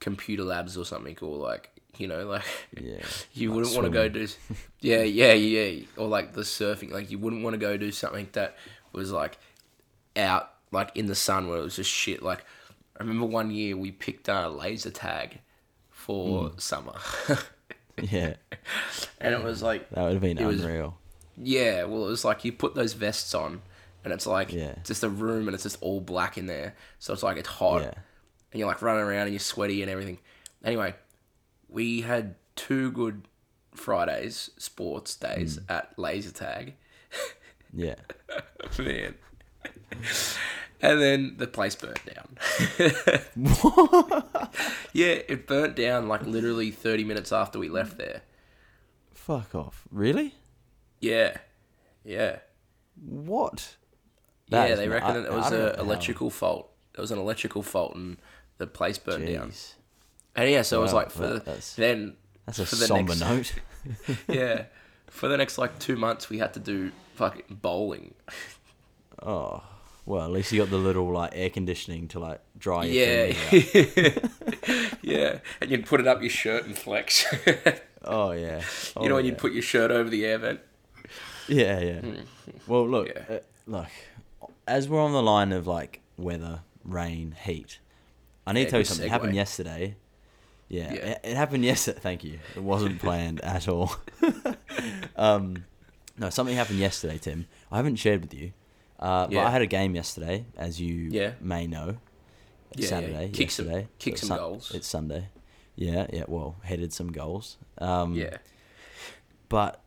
computer 0.00 0.44
labs 0.44 0.76
or 0.76 0.84
something, 0.84 1.16
or 1.20 1.36
like 1.36 1.70
you 1.96 2.06
know, 2.06 2.26
like 2.28 2.44
yeah, 2.80 3.02
you 3.32 3.48
like 3.48 3.56
wouldn't 3.56 3.74
want 3.74 3.86
to 3.86 3.92
go 3.92 4.08
do. 4.08 4.28
Yeah, 4.80 5.02
yeah, 5.02 5.32
yeah. 5.32 5.84
Or 5.96 6.08
like 6.08 6.32
the 6.32 6.40
surfing, 6.40 6.90
like 6.90 7.10
you 7.10 7.18
wouldn't 7.18 7.44
want 7.44 7.54
to 7.54 7.58
go 7.58 7.76
do 7.76 7.92
something 7.92 8.28
that 8.32 8.56
was 8.92 9.12
like 9.12 9.38
out, 10.16 10.50
like 10.72 10.90
in 10.96 11.06
the 11.06 11.14
sun 11.14 11.48
where 11.48 11.58
it 11.58 11.62
was 11.62 11.76
just 11.76 11.90
shit. 11.90 12.22
Like 12.22 12.44
I 12.98 13.02
remember 13.02 13.26
one 13.26 13.50
year 13.50 13.76
we 13.76 13.90
picked 13.90 14.28
a 14.28 14.48
laser 14.48 14.90
tag 14.90 15.40
for 15.90 16.48
Hmm. 16.50 16.58
summer, 16.58 16.94
yeah, 18.02 18.34
and 19.20 19.34
it 19.34 19.42
was 19.42 19.62
like 19.62 19.88
that 19.90 20.02
would 20.02 20.12
have 20.12 20.20
been 20.20 20.38
It 20.38 20.46
was- 20.46 20.62
unreal. 20.64 20.98
Yeah, 21.36 21.84
well, 21.84 22.04
it 22.06 22.10
was 22.10 22.24
like 22.24 22.44
you 22.44 22.52
put 22.52 22.74
those 22.74 22.92
vests 22.92 23.34
on, 23.34 23.62
and 24.04 24.12
it's 24.12 24.26
like 24.26 24.52
Yeah. 24.52 24.74
just 24.84 25.02
a 25.02 25.08
room, 25.08 25.48
and 25.48 25.54
it's 25.54 25.62
just 25.62 25.78
all 25.80 26.00
black 26.00 26.36
in 26.36 26.46
there. 26.46 26.74
So 26.98 27.12
it's 27.14 27.22
like 27.22 27.38
it's 27.38 27.48
hot, 27.48 27.82
Yeah, 27.82 27.94
and 28.52 28.58
you're 28.58 28.68
like 28.68 28.82
running 28.82 29.02
around, 29.02 29.22
and 29.22 29.30
you're 29.32 29.40
sweaty 29.40 29.80
and 29.80 29.90
everything. 29.90 30.18
Anyway, 30.62 30.94
we 31.68 32.02
had 32.02 32.34
two 32.54 32.92
good 32.92 33.26
Fridays, 33.74 34.50
sports 34.58 35.16
days 35.16 35.56
Hmm. 35.56 35.72
at 35.72 35.98
laser 35.98 36.30
tag, 36.32 36.74
Yeah. 37.72 37.94
Man. 38.78 39.14
And 40.80 41.00
then 41.00 41.34
the 41.38 41.46
place 41.46 41.76
burnt 41.76 42.00
down. 42.04 42.36
yeah, 44.92 45.06
it 45.28 45.46
burnt 45.46 45.76
down 45.76 46.08
like 46.08 46.22
literally 46.22 46.70
30 46.72 47.04
minutes 47.04 47.30
after 47.32 47.58
we 47.58 47.68
left 47.68 47.98
there. 47.98 48.22
Fuck 49.14 49.54
off. 49.54 49.84
Really? 49.92 50.34
Yeah. 51.00 51.36
Yeah. 52.04 52.40
What? 53.00 53.76
That 54.50 54.70
yeah, 54.70 54.74
they 54.74 54.88
reckon 54.88 55.10
I- 55.16 55.24
it 55.26 55.32
was 55.32 55.52
an 55.52 55.78
electrical 55.78 56.30
fault. 56.30 56.70
It 56.94 57.00
was 57.00 57.10
an 57.12 57.18
electrical 57.18 57.62
fault 57.62 57.94
and 57.94 58.18
the 58.58 58.66
place 58.66 58.98
burnt 58.98 59.26
down. 59.26 59.50
Jeez. 59.50 59.74
And 60.34 60.50
yeah, 60.50 60.62
so 60.62 60.80
it 60.80 60.82
was 60.82 60.92
like 60.92 61.10
for 61.10 61.26
the, 61.28 61.34
that's- 61.38 61.74
then 61.76 62.16
That's 62.46 62.58
a 62.58 62.66
for 62.66 62.74
the 62.76 62.86
somber 62.86 63.14
next, 63.14 63.20
note. 63.20 64.16
yeah, 64.28 64.64
for 65.08 65.28
the 65.28 65.36
next 65.36 65.58
like 65.58 65.78
two 65.78 65.96
months 65.96 66.28
we 66.28 66.38
had 66.38 66.54
to 66.54 66.60
do 66.60 66.90
fucking 67.14 67.44
bowling. 67.62 68.14
Oh. 69.22 69.62
Well, 70.04 70.24
at 70.24 70.30
least 70.32 70.50
you 70.52 70.58
got 70.58 70.70
the 70.70 70.78
little 70.78 71.10
like 71.12 71.30
air 71.34 71.48
conditioning 71.50 72.08
to 72.08 72.18
like 72.18 72.40
dry 72.58 72.84
your 72.86 73.26
Yeah, 73.26 74.18
yeah, 75.02 75.38
and 75.60 75.70
you'd 75.70 75.86
put 75.86 76.00
it 76.00 76.06
up 76.08 76.20
your 76.20 76.30
shirt 76.30 76.64
and 76.66 76.76
flex. 76.76 77.24
Oh 78.04 78.32
yeah. 78.32 78.60
you 79.00 79.08
know 79.08 79.12
Oh, 79.12 79.14
when 79.14 79.24
yeah. 79.24 79.30
you'd 79.30 79.38
put 79.38 79.52
your 79.52 79.62
shirt 79.62 79.92
over 79.92 80.10
the 80.10 80.24
air 80.26 80.36
vent. 80.36 80.58
Yeah, 81.46 81.78
yeah. 81.78 82.00
Well, 82.66 82.88
look, 82.88 83.06
Yeah. 83.14 83.36
uh, 83.36 83.38
look. 83.68 83.86
As 84.66 84.88
we're 84.88 85.00
on 85.00 85.12
the 85.12 85.22
line 85.22 85.52
of 85.52 85.68
like 85.68 86.00
weather, 86.18 86.62
rain, 86.84 87.36
heat, 87.44 87.78
I 88.44 88.54
need 88.54 88.62
Yeah, 88.62 88.64
to 88.64 88.70
tell 88.72 88.80
you 88.80 88.84
something. 88.86 89.06
It 89.06 89.10
happened 89.10 89.36
yesterday. 89.36 89.94
Yeah, 90.68 90.92
Yeah. 90.94 90.98
It, 91.10 91.20
it 91.22 91.36
happened 91.36 91.64
yesterday. 91.64 92.00
Thank 92.02 92.24
you. 92.24 92.40
It 92.56 92.62
wasn't 92.64 92.98
planned 92.98 93.40
at 93.42 93.68
all. 93.68 93.94
um, 95.14 95.64
no, 96.18 96.28
something 96.30 96.56
happened 96.56 96.80
yesterday, 96.80 97.18
Tim. 97.18 97.46
I 97.70 97.76
haven't 97.76 97.96
shared 97.96 98.22
with 98.22 98.34
you. 98.34 98.52
Uh, 99.02 99.26
but 99.26 99.36
I 99.38 99.50
had 99.50 99.62
a 99.62 99.66
game 99.66 99.94
yesterday, 99.96 100.44
as 100.56 100.80
you 100.80 100.94
Yeah. 101.10 101.32
may 101.40 101.66
know. 101.66 101.96
Yeah, 102.76 102.82
yeah. 102.82 102.86
Saturday, 102.88 103.28
Kick 103.30 103.50
some- 103.50 103.66
yesterday. 103.66 103.88
kick 103.98 104.16
So 104.16 104.20
some 104.20 104.28
Sun- 104.28 104.38
goals. 104.38 104.70
It's 104.74 104.86
Sunday. 104.86 105.28
Yeah, 105.76 106.06
yeah. 106.12 106.24
Well, 106.28 106.56
headed 106.62 106.92
some 106.92 107.10
goals. 107.10 107.56
Um, 107.78 108.14
Yeah, 108.14 108.36
But 109.48 109.80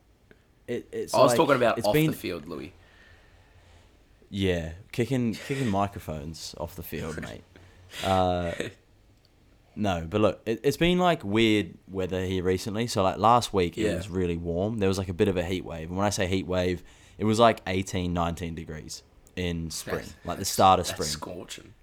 it, 0.68 0.86
it's. 0.92 1.14
I 1.14 1.18
was 1.20 1.30
like- 1.30 1.36
talking 1.38 1.56
about 1.56 1.78
it's 1.78 1.86
off 1.86 1.94
been, 1.94 2.10
the 2.10 2.16
field, 2.16 2.46
Lewis. 2.46 2.70
Yeah, 4.28 4.72
kicking 4.92 5.34
kicking 5.34 5.68
microphones 5.70 6.54
off 6.58 6.76
the 6.76 6.82
field, 6.82 7.20
mate. 7.22 7.42
Uh, 8.04 8.52
no, 9.76 10.06
but 10.08 10.20
look, 10.20 10.40
it, 10.46 10.60
it's 10.64 10.76
been 10.76 10.98
like 10.98 11.24
weird 11.24 11.74
weather 11.88 12.24
here 12.24 12.42
recently. 12.42 12.86
So 12.86 13.02
like 13.02 13.18
last 13.18 13.52
week 13.54 13.78
it 13.78 13.82
Yeah. 13.86 13.96
was 13.96 14.08
really 14.08 14.36
warm. 14.36 14.78
There 14.78 14.88
was 14.88 14.98
like 14.98 15.08
a 15.08 15.14
bit 15.14 15.28
of 15.28 15.36
a 15.36 15.44
heat 15.44 15.64
wave. 15.64 15.88
And 15.88 15.96
when 15.96 16.06
I 16.06 16.10
say 16.10 16.26
heat 16.26 16.46
wave, 16.46 16.82
it 17.18 17.24
was 17.24 17.38
like 17.38 17.60
18, 17.66 18.12
19 18.12 18.54
degrees 18.54 19.02
in 19.36 19.70
spring, 19.70 19.96
That's- 19.98 20.14
like 20.24 20.38
the 20.38 20.44
start 20.44 20.80
of 20.80 20.86
spring. 20.86 21.08
scorching. 21.08 21.74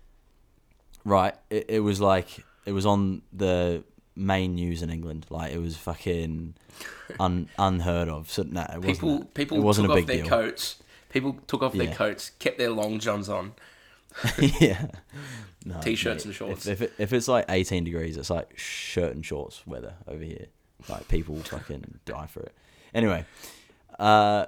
Right. 1.05 1.35
It, 1.49 1.65
it 1.69 1.79
was 1.81 1.99
like 1.99 2.43
it 2.65 2.71
was 2.71 2.85
on 2.85 3.21
the 3.33 3.83
main 4.15 4.55
news 4.55 4.81
in 4.81 4.89
England. 4.89 5.25
Like 5.29 5.51
it 5.51 5.59
was 5.59 5.75
fucking 5.77 6.53
un, 7.19 7.49
unheard 7.57 8.07
of. 8.09 8.31
So 8.31 8.43
no, 8.43 8.61
it 8.61 8.77
wasn't. 8.77 8.83
People, 8.85 9.25
people 9.33 9.57
it 9.57 9.61
wasn't 9.61 9.87
took 9.87 9.97
a 9.97 9.99
off 10.01 10.07
big 10.07 10.07
their 10.07 10.23
deal. 10.23 10.29
coats. 10.29 10.81
People 11.09 11.37
took 11.47 11.61
off 11.61 11.75
Yeah. 11.75 11.85
their 11.85 11.95
coats, 11.95 12.31
kept 12.39 12.57
their 12.57 12.69
long 12.71 12.99
johns 12.99 13.29
on. 13.29 13.53
yeah. 14.39 14.87
No, 15.65 15.79
T-shirts 15.81 16.25
mate, 16.25 16.29
and 16.29 16.35
shorts. 16.35 16.65
If, 16.67 16.81
if, 16.81 16.89
it, 16.89 16.93
if 16.97 17.13
it's 17.13 17.27
like 17.27 17.45
18 17.49 17.83
degrees, 17.85 18.17
it's 18.17 18.29
like 18.29 18.57
shirt 18.57 19.13
and 19.15 19.25
shorts 19.25 19.65
weather 19.65 19.93
over 20.07 20.23
here. 20.23 20.47
Like 20.89 21.07
people 21.07 21.35
fucking 21.43 21.99
die 22.05 22.27
for 22.27 22.41
it. 22.41 22.53
Anyway, 22.93 23.25
uh, 23.99 24.47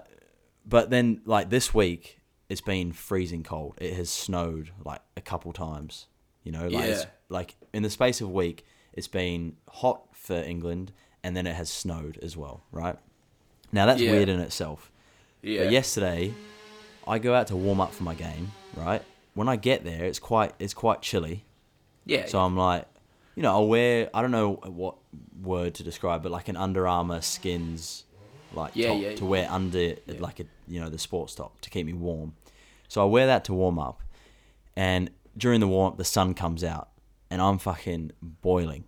but 0.68 0.90
then 0.90 1.22
like 1.26 1.50
this 1.50 1.74
week, 1.74 2.20
it's 2.50 2.62
been 2.62 2.92
freezing 2.92 3.44
cold. 3.44 3.76
It 3.80 3.94
has 3.94 4.10
snowed 4.10 4.72
like 4.84 5.02
a 5.18 5.22
couple 5.22 5.52
times. 5.54 6.08
You 6.44 6.52
know, 6.52 6.68
like 6.68 6.86
it's, 6.86 7.02
Yeah. 7.04 7.10
like 7.30 7.56
in 7.74 7.84
the 7.84 7.90
space 7.90 8.22
of 8.22 8.28
a 8.28 8.32
week, 8.32 8.66
it's 8.94 9.08
been 9.08 9.56
hot 9.70 10.04
for 10.14 10.36
England, 10.36 10.92
and 11.24 11.36
then 11.36 11.48
it 11.48 11.56
has 11.56 11.70
snowed 11.72 12.18
as 12.22 12.38
well. 12.38 12.64
Right 12.72 12.98
now, 13.72 13.86
that's 13.88 14.02
Yeah. 14.02 14.12
weird 14.12 14.30
in 14.30 14.40
itself. 14.40 14.92
Yeah. 15.42 15.64
But 15.64 15.72
yesterday, 15.72 16.34
I 17.08 17.20
go 17.20 17.34
out 17.34 17.48
to 17.48 17.56
warm 17.56 17.82
up 17.82 17.94
for 17.94 18.04
my 18.04 18.14
game. 18.16 18.52
Right 18.76 19.02
when 19.34 19.50
I 19.50 19.56
get 19.56 19.84
there, 19.84 20.06
it's 20.06 20.20
quite 20.20 20.54
it's 20.60 20.74
quite 20.74 21.02
chilly. 21.02 21.46
Yeah. 22.06 22.26
So 22.28 22.40
I'm 22.40 22.56
like, 22.56 22.86
you 23.36 23.42
know, 23.44 23.52
I'll 23.52 23.68
wear 23.68 24.10
I 24.14 24.22
don't 24.22 24.32
know 24.32 24.54
what 24.54 24.96
word 25.42 25.74
to 25.76 25.84
describe, 25.84 26.22
but 26.24 26.32
like 26.32 26.48
an 26.48 26.58
Under 26.58 26.88
Armour 26.88 27.22
skins 27.22 28.06
like 28.56 28.76
Yeah, 28.76 28.90
top 28.90 29.02
yeah. 29.02 29.16
to 29.16 29.26
wear 29.26 29.48
under 29.50 29.96
like 30.20 30.40
a 30.40 30.46
you 30.68 30.80
know 30.80 30.90
the 30.90 31.00
sports 31.00 31.36
top 31.36 31.60
to 31.62 31.70
keep 31.70 31.86
me 31.86 31.94
warm. 31.94 32.34
So 32.88 33.02
I 33.02 33.06
wear 33.06 33.28
that 33.28 33.46
to 33.46 33.54
warm 33.54 33.80
up, 33.80 34.02
and 34.76 35.10
during 35.38 35.60
the 35.60 35.68
warm 35.68 35.94
up, 35.94 35.98
the 35.98 36.06
sun 36.06 36.34
comes 36.34 36.64
out, 36.64 36.90
and 37.30 37.42
I'm 37.42 37.58
fucking 37.58 38.12
boiling. 38.22 38.86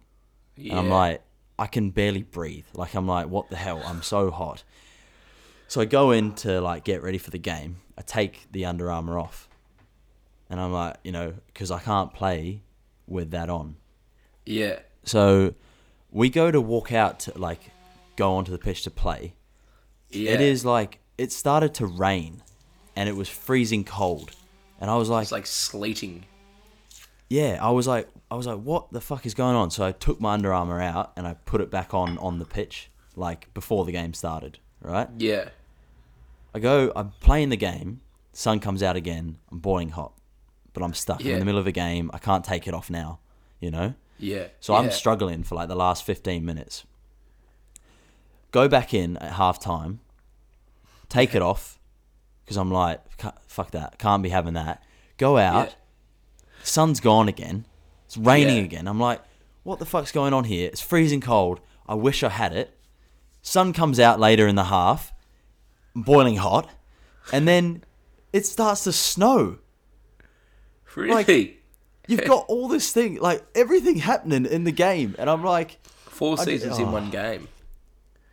And 0.58 0.74
I'm 0.74 0.90
like, 0.90 1.22
I 1.60 1.68
can 1.68 1.92
barely 1.92 2.24
breathe. 2.24 2.66
Like 2.74 2.96
I'm 2.96 3.08
like, 3.08 3.28
what 3.28 3.50
the 3.50 3.56
hell? 3.58 3.82
I'm 3.86 4.02
so 4.02 4.32
hot. 4.32 4.64
So 5.68 5.82
I 5.82 5.86
go 5.86 6.12
in 6.12 6.34
to 6.36 6.62
like 6.62 6.84
get 6.84 7.04
ready 7.04 7.18
for 7.18 7.30
the 7.32 7.38
game. 7.38 7.78
I 7.98 8.02
take 8.02 8.48
the 8.52 8.66
Under 8.66 8.90
Armour 8.92 9.20
off, 9.20 9.50
and 10.50 10.60
I'm 10.60 10.72
like, 10.72 10.96
you 11.04 11.12
know, 11.12 11.34
because 11.48 11.72
I 11.72 11.80
can't 11.80 12.14
play 12.14 12.62
with 13.08 13.32
that 13.32 13.50
on. 13.50 13.76
yeah. 14.46 14.80
So 15.04 15.54
we 16.12 16.30
go 16.30 16.52
to 16.52 16.60
walk 16.60 16.92
out 16.92 17.20
to 17.22 17.38
like 17.38 17.72
go 18.16 18.34
onto 18.36 18.52
the 18.52 18.58
pitch 18.58 18.84
to 18.84 18.92
play. 18.92 19.36
Yeah. 20.10 20.32
It 20.32 20.42
is 20.42 20.64
like 20.66 21.00
it 21.18 21.32
started 21.32 21.74
to 21.76 21.86
rain, 21.86 22.42
and 22.96 23.10
it 23.10 23.16
was 23.16 23.28
freezing 23.30 23.84
cold, 23.84 24.32
and 24.80 24.90
I 24.90 24.96
was 24.96 25.10
like, 25.10 25.24
It's 25.24 25.32
like 25.32 25.46
sleeting. 25.48 26.26
yeah, 27.30 27.58
I 27.62 27.72
was 27.72 27.88
like, 27.88 28.08
I 28.32 28.36
was 28.36 28.46
like, 28.48 28.60
what 28.62 28.92
the 28.92 29.02
fuck 29.02 29.26
is 29.26 29.34
going 29.34 29.56
on? 29.56 29.72
So 29.72 29.86
I 29.86 29.92
took 29.92 30.20
my 30.22 30.34
Under 30.34 30.54
Armour 30.54 30.82
out 30.82 31.14
and 31.16 31.26
I 31.28 31.34
put 31.34 31.62
it 31.62 31.70
back 31.72 31.94
on 31.94 32.18
on 32.20 32.40
the 32.40 32.46
pitch, 32.46 32.90
like 33.16 33.54
before 33.54 33.86
the 33.86 33.92
game 33.92 34.14
started. 34.14 34.60
Right? 34.82 35.10
Yeah. 35.18 35.50
I 36.54 36.60
go, 36.60 36.92
I'm 36.96 37.12
playing 37.20 37.50
the 37.50 37.58
game. 37.58 38.02
Sun 38.34 38.60
comes 38.60 38.84
out 38.84 38.96
again. 38.96 39.38
I'm 39.52 39.60
boiling 39.60 39.90
hot, 39.90 40.14
but 40.74 40.84
I'm 40.84 40.94
stuck 40.94 41.20
I'm 41.22 41.26
in 41.26 41.32
Yeah. 41.34 41.40
the 41.40 41.46
middle 41.46 41.60
of 41.60 41.68
a 41.68 41.72
game. 41.72 42.12
I 42.14 42.20
can't 42.20 42.44
take 42.46 42.68
it 42.68 42.74
off 42.74 42.90
now. 42.90 43.20
You 43.60 43.72
know. 43.72 43.94
Yeah. 44.20 44.48
So 44.60 44.76
I'm 44.76 44.86
yeah. 44.86 44.92
struggling 44.92 45.44
for 45.44 45.56
like 45.56 45.68
the 45.68 45.76
last 45.76 46.04
15 46.04 46.46
minutes. 46.46 46.86
Go 48.58 48.68
back 48.68 48.92
in 48.92 49.18
at 49.18 49.34
half 49.34 49.60
time, 49.60 50.00
take 51.10 51.36
it 51.36 51.44
off, 51.44 51.78
because 52.44 52.58
I'm 52.58 52.72
like, 52.72 53.00
fuck 53.46 53.70
that, 53.70 54.00
can't 54.00 54.24
be 54.24 54.30
having 54.30 54.56
that. 54.56 54.82
Go 55.18 55.38
out, 55.38 55.68
Yeah. 55.68 55.74
sun's 56.64 57.00
gone 57.00 57.28
again, 57.28 57.68
it's 58.08 58.18
raining 58.18 58.58
Yeah. 58.58 58.64
again. 58.64 58.88
I'm 58.88 59.00
like, 59.00 59.22
what 59.62 59.78
the 59.78 59.86
fuck's 59.86 60.12
going 60.12 60.34
on 60.34 60.46
here? 60.46 60.68
It's 60.70 60.82
freezing 60.82 61.22
cold. 61.22 61.60
I 61.88 61.94
wish 61.94 62.24
I 62.24 62.30
had 62.30 62.52
it. 62.52 62.76
Sun 63.44 63.74
comes 63.74 64.00
out 64.00 64.20
later 64.20 64.48
in 64.48 64.56
the 64.56 64.64
half, 64.64 65.14
boiling 65.96 66.38
hot, 66.38 66.68
and 67.32 67.48
then 67.48 67.84
it 68.34 68.44
starts 68.48 68.86
to 68.86 68.92
snow. 68.92 69.60
Really? 70.96 71.60
You've 72.08 72.26
got 72.26 72.46
all 72.48 72.68
this 72.68 72.92
thing, 72.92 73.20
like 73.20 73.46
everything 73.54 73.98
happening 73.98 74.48
in 74.48 74.64
the 74.64 74.72
game, 74.72 75.14
and 75.20 75.30
I'm 75.30 75.44
like, 75.44 75.78
Four 76.10 76.40
seasons 76.40 76.80
in 76.80 76.86
oh. 76.86 76.92
one 76.94 77.12
game. 77.12 77.48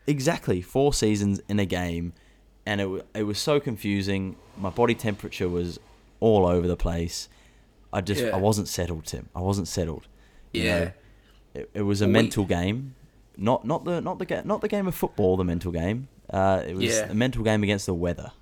Exactly 0.06 0.60
four 0.62 0.92
seasons 0.94 1.40
in 1.48 1.58
a 1.58 1.66
game, 1.66 2.12
and 2.66 2.80
it 2.80 3.06
it 3.14 3.22
was 3.24 3.38
so 3.38 3.60
confusing. 3.60 4.36
My 4.56 4.70
body 4.70 4.94
temperature 4.94 5.48
was 5.48 5.78
all 6.20 6.46
over 6.46 6.66
the 6.66 6.76
place. 6.76 7.28
I 7.92 8.00
just 8.00 8.20
Yeah. 8.22 8.34
I 8.34 8.36
wasn't 8.38 8.68
settled, 8.68 9.06
Tim. 9.06 9.28
I 9.34 9.40
wasn't 9.40 9.68
settled. 9.68 10.06
you 10.52 10.62
Yeah. 10.64 10.78
know. 10.78 10.90
It, 11.54 11.70
it 11.74 11.82
was 11.82 12.00
a 12.02 12.06
we- 12.06 12.12
mental 12.12 12.44
game, 12.44 12.94
not 13.36 13.64
not 13.64 13.84
the 13.84 14.00
not 14.00 14.18
the 14.18 14.26
ga- 14.26 14.42
not 14.44 14.60
the 14.60 14.68
game 14.68 14.86
of 14.86 14.94
football. 14.94 15.36
The 15.36 15.44
mental 15.44 15.70
game. 15.72 16.08
Uh, 16.30 16.62
it 16.66 16.74
was 16.74 16.84
Yeah. 16.84 17.10
a 17.10 17.14
mental 17.14 17.42
game 17.44 17.62
against 17.62 17.86
the 17.86 17.94
weather. 17.94 18.32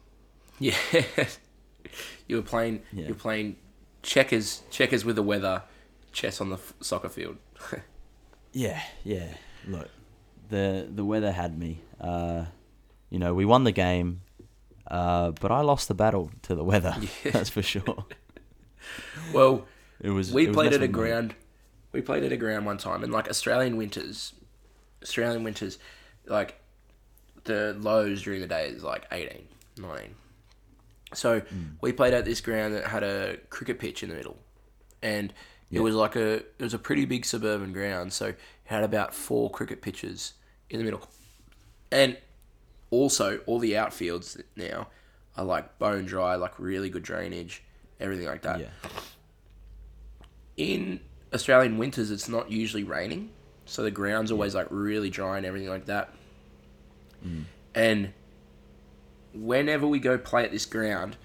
Yeah. 0.58 0.76
you 2.28 2.36
were 2.36 2.42
playing. 2.42 2.82
Yeah. 2.92 3.02
You 3.02 3.08
were 3.14 3.18
playing 3.20 3.56
checkers. 4.02 4.62
Checkers 4.70 5.04
with 5.04 5.16
the 5.16 5.22
weather. 5.22 5.62
Chess 6.12 6.40
on 6.40 6.50
the 6.50 6.56
f- 6.56 6.74
soccer 6.80 7.08
field. 7.08 7.36
Yeah, 8.54 8.82
yeah. 9.02 9.28
Look, 9.66 9.88
the 10.52 10.86
the 10.98 11.04
weather 11.04 11.32
had 11.32 11.58
me. 11.58 11.80
Uh, 12.00 12.44
you 13.10 13.18
know, 13.18 13.32
we 13.34 13.44
won 13.44 13.64
the 13.64 13.72
game, 13.72 14.20
uh, 14.90 15.32
but 15.40 15.50
I 15.50 15.60
lost 15.60 15.88
the 15.88 15.94
battle 15.94 16.30
to 16.42 16.54
the 16.54 16.64
weather. 16.64 16.94
Yeah. 17.00 17.08
That's 17.32 17.50
for 17.50 17.62
sure. 17.62 18.04
well, 19.32 19.66
It 20.00 20.10
was. 20.10 20.32
we 20.32 20.44
it 20.44 20.48
was 20.48 20.54
played 20.56 20.72
at 20.72 20.82
a 20.82 20.88
ground. 20.88 21.34
We 21.92 22.00
played 22.00 22.24
at 22.24 22.32
a 22.32 22.36
ground 22.36 22.64
one 22.66 22.78
time, 22.78 23.02
and 23.04 23.12
like 23.12 23.28
Australian 23.28 23.76
winters, 23.76 24.32
Australian 25.02 25.44
winters, 25.44 25.78
like 26.26 26.58
the 27.44 27.76
lows 27.78 28.22
during 28.22 28.40
the 28.40 28.46
day 28.46 28.68
is 28.68 28.82
like 28.82 29.04
18, 29.12 29.46
19. 29.78 30.14
So 31.14 31.40
Hmm. 31.40 31.62
we 31.82 31.92
played 31.92 32.14
at 32.14 32.24
this 32.24 32.40
ground 32.40 32.74
that 32.74 32.86
had 32.86 33.02
a 33.02 33.36
cricket 33.50 33.78
pitch 33.78 34.02
in 34.02 34.08
the 34.08 34.14
middle, 34.14 34.38
and 35.02 35.30
it 35.70 35.76
Yeah. 35.76 35.80
was 35.82 35.94
like 35.94 36.16
a 36.16 36.34
it 36.36 36.60
was 36.60 36.74
a 36.74 36.78
pretty 36.78 37.04
big 37.04 37.24
suburban 37.26 37.72
ground. 37.72 38.12
So 38.12 38.26
it 38.28 38.38
had 38.64 38.84
about 38.84 39.14
four 39.14 39.50
cricket 39.50 39.82
pitches 39.82 40.32
in 40.72 40.78
the 40.78 40.84
middle, 40.84 41.06
and 41.92 42.16
also 42.90 43.38
all 43.46 43.58
the 43.60 43.72
outfields 43.74 44.40
now 44.56 44.88
are 45.36 45.44
like 45.44 45.78
bone 45.78 46.04
dry, 46.06 46.34
like 46.34 46.58
really 46.58 46.90
good 46.90 47.02
drainage, 47.04 47.62
everything 48.00 48.26
like 48.26 48.42
that. 48.42 48.58
Yeah. 48.60 48.66
In 50.56 51.00
Australian 51.32 51.78
winters, 51.78 52.10
it's 52.10 52.28
not 52.28 52.50
usually 52.50 52.84
raining, 52.84 53.30
so 53.64 53.82
the 53.82 53.90
ground's 53.90 54.30
always 54.30 54.54
like 54.54 54.66
really 54.70 55.10
dry 55.10 55.36
and 55.38 55.46
everything 55.46 55.68
like 55.68 55.86
that. 55.86 56.12
Mm. 57.26 57.44
And 57.74 58.12
whenever 59.32 59.86
we 59.86 59.98
go 59.98 60.18
play 60.18 60.44
at 60.44 60.50
this 60.50 60.66
ground, 60.66 61.16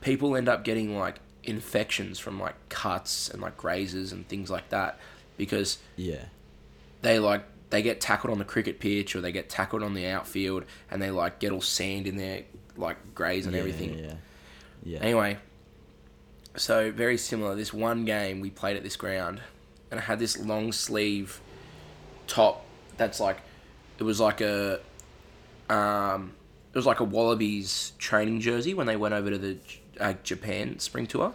people 0.00 0.36
end 0.36 0.48
up 0.48 0.62
getting 0.64 0.96
like 0.96 1.18
infections 1.42 2.18
from 2.18 2.38
like 2.38 2.54
cuts 2.68 3.28
and 3.28 3.40
like 3.42 3.56
grazes 3.56 4.12
and 4.12 4.28
things 4.28 4.50
like 4.50 4.68
that 4.68 4.98
because 5.36 5.78
Yeah. 5.96 6.26
they 7.02 7.18
like 7.18 7.42
they 7.70 7.82
get 7.82 8.00
tackled 8.00 8.32
on 8.32 8.38
the 8.38 8.44
cricket 8.44 8.78
pitch 8.80 9.14
or 9.16 9.20
they 9.20 9.32
get 9.32 9.48
tackled 9.48 9.82
on 9.82 9.94
the 9.94 10.06
outfield 10.06 10.64
and 10.90 11.00
they 11.00 11.10
like 11.10 11.38
get 11.38 11.52
all 11.52 11.60
sand 11.60 12.06
in 12.06 12.16
their 12.16 12.42
like 12.76 12.96
graze 13.14 13.46
and 13.46 13.54
yeah, 13.54 13.60
everything. 13.60 13.98
Yeah. 13.98 14.14
Yeah. 14.82 14.98
Anyway, 15.00 15.38
so 16.56 16.90
very 16.90 17.16
similar. 17.16 17.54
This 17.54 17.72
one 17.72 18.04
game 18.04 18.40
we 18.40 18.50
played 18.50 18.76
at 18.76 18.82
this 18.82 18.96
ground, 18.96 19.40
and 19.90 20.00
I 20.00 20.02
had 20.02 20.18
this 20.18 20.38
long 20.38 20.72
sleeve 20.72 21.40
top 22.26 22.64
that's 22.96 23.20
like 23.20 23.38
it 23.98 24.04
was 24.04 24.20
like 24.20 24.40
a 24.40 24.80
um 25.68 26.32
it 26.72 26.78
was 26.78 26.86
like 26.86 27.00
a 27.00 27.04
Wallabies 27.04 27.92
training 27.98 28.40
jersey 28.40 28.74
when 28.74 28.86
they 28.86 28.96
went 28.96 29.12
over 29.14 29.30
to 29.30 29.38
the 29.38 29.56
uh, 29.98 30.14
Japan 30.22 30.78
spring 30.78 31.06
tour. 31.06 31.32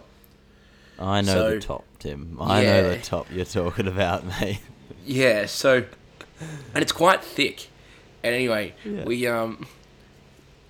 I 0.98 1.20
know 1.20 1.32
So- 1.34 1.50
the 1.50 1.60
top, 1.60 1.84
Tim. 1.98 2.38
I 2.40 2.62
know 2.62 2.90
the 2.90 2.98
top 2.98 3.26
you're 3.30 3.44
talking 3.44 3.86
about, 3.86 4.24
mate. 4.40 4.60
Yeah, 5.04 5.44
so 5.46 5.84
and 6.40 6.82
it's 6.82 6.92
quite 6.92 7.22
thick. 7.22 7.68
And 8.22 8.34
anyway, 8.34 8.74
Yeah. 8.84 9.04
we 9.04 9.26
um 9.26 9.66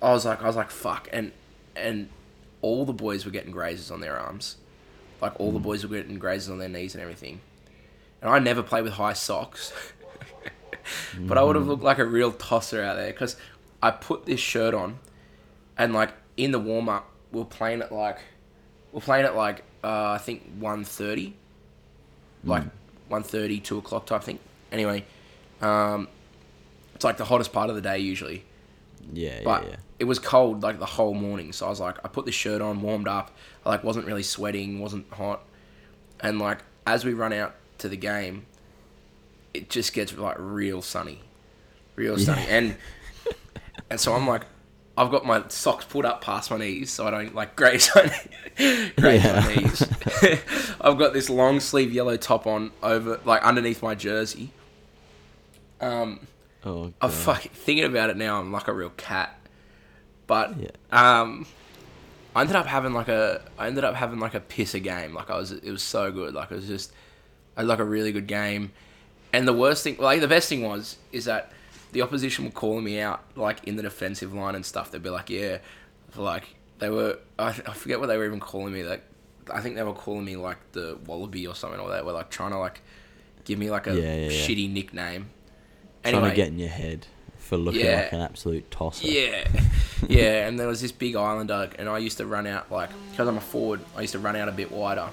I 0.01 0.11
was 0.11 0.25
like 0.25 0.41
I 0.41 0.47
was 0.47 0.55
like 0.55 0.71
fuck 0.71 1.09
and 1.11 1.31
and 1.75 2.09
all 2.61 2.85
the 2.85 2.93
boys 2.93 3.25
were 3.25 3.31
getting 3.31 3.51
grazes 3.51 3.91
on 3.91 4.01
their 4.01 4.17
arms. 4.17 4.57
Like 5.21 5.39
all 5.39 5.51
the 5.51 5.59
boys 5.59 5.85
were 5.85 5.95
getting 5.95 6.19
grazes 6.19 6.49
on 6.49 6.59
their 6.59 6.69
knees 6.69 6.93
and 6.93 7.01
everything. 7.01 7.41
And 8.21 8.29
I 8.31 8.39
never 8.39 8.63
play 8.63 8.81
with 8.81 8.93
high 8.93 9.13
socks. 9.13 9.73
but 11.19 11.37
I 11.37 11.43
would 11.43 11.55
have 11.55 11.67
looked 11.67 11.83
like 11.83 11.97
a 11.99 12.05
real 12.05 12.31
tosser 12.31 12.81
out 12.83 12.95
there 12.95 13.11
cuz 13.13 13.35
I 13.81 13.91
put 13.91 14.25
this 14.25 14.39
shirt 14.39 14.73
on 14.73 14.99
and 15.77 15.93
like 15.93 16.11
in 16.35 16.51
the 16.51 16.59
warm 16.59 16.89
up 16.89 17.09
we 17.31 17.39
we're 17.39 17.45
playing 17.45 17.81
at 17.81 17.91
like 17.91 18.19
we're 18.91 19.01
playing 19.01 19.25
at 19.25 19.35
like 19.35 19.63
uh, 19.83 20.11
I 20.11 20.17
think 20.17 20.59
1.30 20.59 21.33
like 22.43 22.63
1.30, 23.09 23.63
2 23.63 23.77
o'clock 23.77 24.05
type 24.05 24.23
thing. 24.23 24.39
Anyway, 24.71 25.05
um, 25.61 26.07
it's 26.95 27.03
like 27.03 27.17
the 27.17 27.25
hottest 27.25 27.51
part 27.53 27.69
of 27.69 27.75
the 27.75 27.81
day 27.81 27.99
usually. 27.99 28.43
Yeah, 29.13 29.39
But 29.43 29.63
yeah, 29.63 29.69
yeah. 29.69 29.75
it 29.99 30.03
was 30.05 30.19
cold 30.19 30.63
like 30.63 30.79
the 30.79 30.85
whole 30.85 31.13
morning, 31.13 31.53
so 31.53 31.65
I 31.65 31.69
was 31.69 31.79
like, 31.79 31.97
I 32.03 32.09
put 32.09 32.25
the 32.25 32.31
shirt 32.31 32.61
on, 32.61 32.81
warmed 32.81 33.07
up. 33.07 33.31
I 33.65 33.69
like 33.69 33.83
wasn't 33.83 34.05
really 34.05 34.23
sweating, 34.23 34.79
wasn't 34.79 35.09
hot, 35.13 35.43
and 36.19 36.39
like 36.39 36.59
as 36.85 37.05
we 37.05 37.13
run 37.13 37.31
out 37.33 37.55
to 37.79 37.89
the 37.89 37.95
game, 37.97 38.45
it 39.53 39.69
just 39.69 39.93
gets 39.93 40.15
like 40.17 40.35
real 40.39 40.81
sunny, 40.81 41.21
real 41.95 42.17
sunny, 42.17 42.41
Yeah. 42.43 42.47
and 42.57 42.75
and 43.89 43.99
so 43.99 44.13
I'm 44.13 44.27
like, 44.27 44.43
I've 44.97 45.11
got 45.11 45.25
my 45.25 45.43
socks 45.47 45.85
pulled 45.85 46.05
up 46.05 46.21
past 46.21 46.51
my 46.51 46.57
knees, 46.57 46.91
so 46.91 47.07
I 47.07 47.11
don't 47.11 47.33
like 47.35 47.55
graze 47.55 47.89
my 47.95 48.01
graze 48.97 49.23
Yeah. 49.23 49.39
my 49.45 49.55
knees. 49.55 49.83
I've 50.81 50.97
got 50.97 51.13
this 51.13 51.29
long 51.29 51.59
sleeve 51.61 51.93
yellow 51.93 52.17
top 52.17 52.45
on 52.47 52.71
over 52.83 53.19
like 53.23 53.41
underneath 53.43 53.81
my 53.81 53.95
jersey. 53.95 54.51
Um, 55.81 56.19
Oh, 56.65 56.91
I'm 57.01 57.09
fucking 57.11 57.51
thinking 57.53 57.85
about 57.85 58.09
it 58.09 58.17
now. 58.17 58.39
I'm 58.39 58.51
like 58.51 58.67
a 58.67 58.73
real 58.73 58.89
cat. 58.91 59.39
But 60.25 60.55
Yeah. 60.59 60.69
um, 60.91 61.45
I 62.35 62.41
ended 62.41 62.55
up 62.55 62.65
having 62.65 62.93
like 62.93 63.07
a 63.07 63.41
I 63.57 63.67
ended 63.67 63.83
up 63.83 63.95
having 63.95 64.19
like 64.19 64.33
a 64.33 64.39
pisser 64.41 64.81
game. 64.83 65.13
Like 65.13 65.29
I 65.29 65.37
was, 65.37 65.51
it 65.51 65.71
was 65.71 65.81
so 65.83 66.11
good. 66.11 66.33
Like 66.33 66.51
it 66.51 66.55
was 66.55 66.67
just, 66.67 66.91
I 67.55 67.61
had 67.61 67.67
like 67.67 67.79
a 67.79 67.85
really 67.85 68.11
good 68.11 68.27
game. 68.27 68.71
And 69.33 69.47
the 69.47 69.53
worst 69.53 69.83
thing, 69.83 69.97
like 69.97 70.19
the 70.19 70.27
best 70.27 70.49
thing 70.49 70.63
was, 70.63 70.97
is 71.11 71.25
that 71.25 71.51
the 71.93 72.01
opposition 72.01 72.45
were 72.45 72.51
calling 72.51 72.83
me 72.83 72.99
out 72.99 73.23
like 73.35 73.63
in 73.65 73.75
the 73.77 73.83
defensive 73.83 74.33
line 74.33 74.55
and 74.55 74.65
stuff. 74.65 74.91
They'd 74.91 75.01
be 75.03 75.09
like, 75.09 75.29
yeah, 75.29 75.59
like 76.15 76.43
they 76.79 76.89
were. 76.89 77.19
I, 77.39 77.49
I 77.49 77.73
forget 77.73 77.99
what 77.99 78.07
they 78.07 78.17
were 78.17 78.25
even 78.25 78.39
calling 78.39 78.73
me. 78.73 78.83
Like 78.83 79.03
I 79.53 79.61
think 79.61 79.75
they 79.75 79.83
were 79.83 79.93
calling 79.93 80.25
me 80.25 80.35
like 80.35 80.57
the 80.73 80.97
Wallaby 81.05 81.47
or 81.47 81.55
something, 81.55 81.79
or 81.79 81.89
they 81.91 82.01
were 82.01 82.11
like 82.13 82.29
trying 82.29 82.51
to 82.51 82.57
like 82.57 82.81
give 83.45 83.57
me 83.57 83.69
like 83.71 83.87
a 83.87 83.95
Yeah, 83.95 84.15
yeah, 84.15 84.29
shitty 84.29 84.69
nickname. 84.71 85.29
Trying 86.11 86.29
to 86.29 86.35
get 86.35 86.47
in 86.47 86.59
your 86.59 86.69
head 86.69 87.05
for 87.37 87.57
looking 87.57 87.85
Yeah. 87.85 88.01
like 88.03 88.13
an 88.13 88.21
absolute 88.21 88.69
tosser. 88.71 89.07
Yeah, 89.07 89.47
yeah, 90.07 90.47
and 90.47 90.59
there 90.59 90.67
was 90.67 90.81
this 90.81 90.91
big 90.91 91.15
islander, 91.15 91.69
and 91.79 91.87
I 91.89 91.97
used 91.99 92.17
to 92.17 92.25
run 92.25 92.45
out 92.47 92.71
like 92.71 92.89
because 93.11 93.27
I'm 93.27 93.37
a 93.37 93.41
forward. 93.41 93.81
I 93.95 94.01
used 94.01 94.13
to 94.13 94.19
run 94.19 94.35
out 94.35 94.49
a 94.49 94.51
bit 94.51 94.71
wider. 94.71 95.09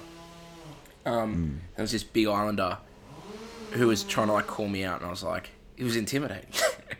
Um, 1.05 1.61
there 1.75 1.83
was 1.83 1.91
this 1.91 2.03
big 2.03 2.27
islander 2.27 2.77
who 3.71 3.87
was 3.87 4.03
trying 4.03 4.27
to 4.27 4.33
like 4.33 4.47
call 4.47 4.67
me 4.67 4.83
out, 4.83 4.99
and 4.99 5.07
I 5.07 5.09
was 5.11 5.23
like, 5.23 5.51
it 5.77 5.83
was 5.83 5.95
intimidating, 5.95 6.49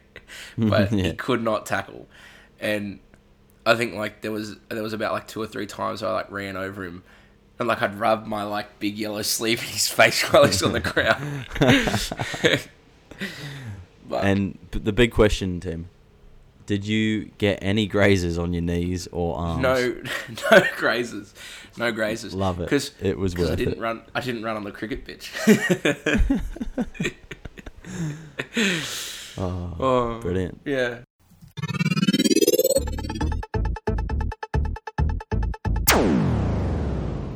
but 0.57 0.91
Yeah. 0.93 1.03
he 1.07 1.13
could 1.13 1.41
not 1.43 1.65
tackle, 1.65 2.07
and 2.59 2.99
I 3.65 3.75
think 3.75 3.95
like 3.95 4.21
there 4.21 4.31
was 4.31 4.55
there 4.69 4.83
was 4.83 4.93
about 4.93 5.11
like 5.13 5.27
two 5.27 5.41
or 5.41 5.47
three 5.47 5.65
times 5.65 6.03
I 6.03 6.11
like 6.11 6.31
ran 6.31 6.55
over 6.57 6.83
him. 6.83 7.03
And 7.57 7.69
like 7.69 7.81
I'd 7.81 7.97
rub 7.97 8.25
my 8.25 8.43
like 8.43 8.79
big 8.79 8.97
yellow 8.97 9.21
sleeve 9.21 9.59
in 9.61 9.67
his 9.69 9.87
face 9.87 10.21
while 10.33 10.45
he's 10.45 10.61
on 10.61 10.73
the 10.73 10.81
ground. 10.81 11.45
But 14.09 14.23
And 14.23 14.57
the 14.71 14.93
big 14.93 15.11
question, 15.11 15.59
Tim, 15.59 15.89
did 16.65 16.85
you 16.85 17.25
get 17.37 17.59
any 17.61 17.87
grazes 17.87 18.37
on 18.39 18.53
your 18.53 18.61
knees 18.63 19.07
or 19.11 19.37
arms? 19.37 19.61
No, 19.61 19.95
no 20.51 20.61
grazes, 20.77 21.33
no 21.77 21.91
grazes. 21.91 22.33
Love 22.33 22.59
it. 22.59 22.63
because 22.65 22.91
It 23.01 23.17
was 23.17 23.35
I 23.35 23.55
didn't 23.55 23.73
it. 23.73 23.79
run. 23.79 24.01
I 24.15 24.21
didn't 24.21 24.43
run 24.43 24.55
on 24.55 24.63
the 24.63 24.71
cricket 24.71 25.05
pitch. 25.05 25.31
Oh, 29.37 29.75
oh, 29.81 30.19
brilliant. 30.21 30.61
Yeah. 30.63 30.99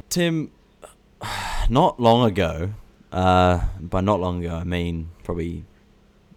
Tim, 0.09 0.51
not 1.69 1.99
long 1.99 2.27
ago, 2.29 2.71
uh, 3.11 3.65
by 3.79 4.01
not 4.01 4.19
long 4.19 4.43
ago, 4.43 4.55
I 4.55 4.63
mean 4.63 5.09
probably, 5.23 5.65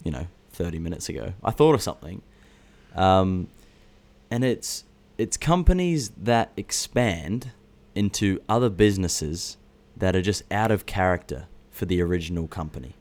you 0.04 0.10
know, 0.10 0.26
30 0.52 0.78
minutes 0.78 1.08
ago, 1.08 1.32
I 1.42 1.50
thought 1.50 1.74
of 1.74 1.82
something. 1.82 2.22
Um, 2.94 3.48
and 4.30 4.44
it's 4.44 4.84
it's 5.18 5.36
companies 5.36 6.10
that 6.10 6.52
expand 6.56 7.50
into 7.94 8.40
other 8.48 8.68
businesses 8.70 9.56
that 9.96 10.16
are 10.16 10.22
just 10.22 10.42
out 10.50 10.70
of 10.70 10.86
character 10.86 11.46
for 11.70 11.84
the 11.86 12.00
original 12.02 12.48
company. 12.48 12.94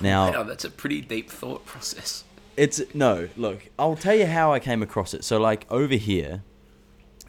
Now, 0.00 0.30
Wow, 0.32 0.42
that's 0.44 0.64
a 0.64 0.70
pretty 0.70 1.00
deep 1.00 1.28
thought 1.30 1.66
process. 1.66 2.24
it's 2.56 2.80
no, 2.94 3.28
look, 3.36 3.68
I'll 3.78 3.96
tell 3.96 4.14
you 4.14 4.26
how 4.26 4.52
I 4.52 4.60
came 4.60 4.82
across 4.82 5.14
it. 5.14 5.24
So 5.24 5.38
like 5.40 5.66
over 5.70 5.94
here, 5.96 6.42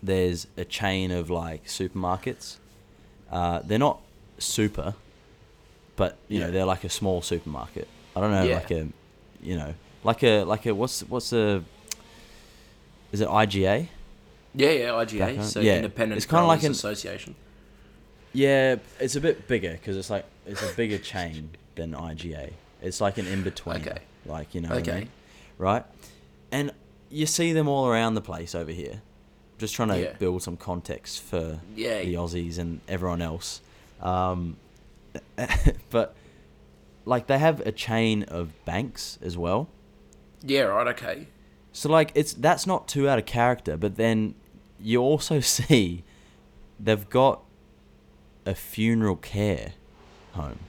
there's 0.02 0.48
a 0.58 0.64
chain 0.66 1.12
of 1.12 1.30
like 1.30 1.66
supermarkets. 1.66 2.58
Uh, 3.32 3.62
they're 3.64 3.80
not 3.80 4.02
super, 4.38 4.94
but 5.96 6.18
you 6.28 6.40
Yeah. 6.40 6.46
know 6.48 6.52
they're 6.52 6.66
like 6.66 6.84
a 6.84 6.90
small 6.90 7.22
supermarket. 7.22 7.88
I 8.16 8.20
don't 8.22 8.32
know, 8.32 8.44
Yeah. 8.44 8.56
like 8.56 8.72
a, 8.72 8.88
you 9.42 9.58
know, 9.58 9.74
like 10.04 10.24
a 10.24 10.44
like 10.44 10.66
a 10.66 10.74
what's 10.76 11.02
what's 11.02 11.32
a, 11.34 11.64
is 13.12 13.22
it 13.22 13.28
IGA? 13.28 13.88
Yeah, 14.54 14.70
yeah, 14.72 14.90
IGA, 14.90 15.44
so 15.44 15.60
Yeah, 15.62 15.78
Independent 15.78 16.18
it's 16.18 16.26
kinda 16.26 16.46
like 16.46 16.64
an- 16.64 16.72
Association. 16.72 17.36
Yeah, 18.34 18.78
it's 19.00 19.16
a 19.16 19.22
bit 19.22 19.48
bigger 19.48 19.72
because 19.72 19.98
it's 19.98 20.10
like 20.10 20.26
it's 20.46 20.62
a 20.62 20.74
bigger 20.76 20.98
chain 20.98 21.52
than 21.76 21.94
IGA. 21.94 22.52
It's 22.82 23.00
like 23.02 23.18
an 23.18 23.28
in 23.28 23.44
between. 23.44 23.78
Okay. 23.78 24.00
Like 24.26 24.54
you 24.56 24.62
know. 24.62 24.70
what 24.70 24.78
I 24.78 24.82
Okay. 24.82 25.00
mean? 25.02 25.10
Right. 25.58 25.84
And 26.52 26.72
you 27.10 27.26
see 27.26 27.54
them 27.54 27.68
all 27.68 27.88
around 27.88 28.16
the 28.16 28.22
place 28.22 28.56
over 28.56 28.72
here. 28.72 29.02
Just 29.58 29.76
trying 29.76 29.90
to 29.90 30.00
Yeah. 30.02 30.14
build 30.18 30.42
some 30.44 30.58
context 30.58 31.22
for 31.22 31.60
Yeah. 31.76 32.02
the 32.02 32.16
Aussies 32.16 32.58
and 32.58 32.82
everyone 32.88 33.22
else. 33.22 33.62
Um, 34.02 34.58
but 35.90 36.16
like 37.06 37.28
they 37.28 37.40
have 37.40 37.60
a 37.62 37.72
chain 37.72 38.24
of 38.24 38.54
banks 38.66 39.18
as 39.22 39.38
well. 39.38 39.70
Yeah, 40.44 40.62
right, 40.62 40.88
okay. 40.88 41.28
So 41.72 41.90
like 41.90 42.12
it's 42.16 42.34
that's 42.34 42.66
not 42.68 42.88
too 42.88 43.08
out 43.08 43.18
of 43.20 43.26
character, 43.26 43.78
but 43.78 43.96
then 43.96 44.36
you 44.80 45.02
also 45.02 45.40
see 45.58 46.04
they've 46.80 47.10
got 47.10 47.42
a 48.46 48.56
funeral 48.56 49.16
care 49.16 49.74
home 50.34 50.60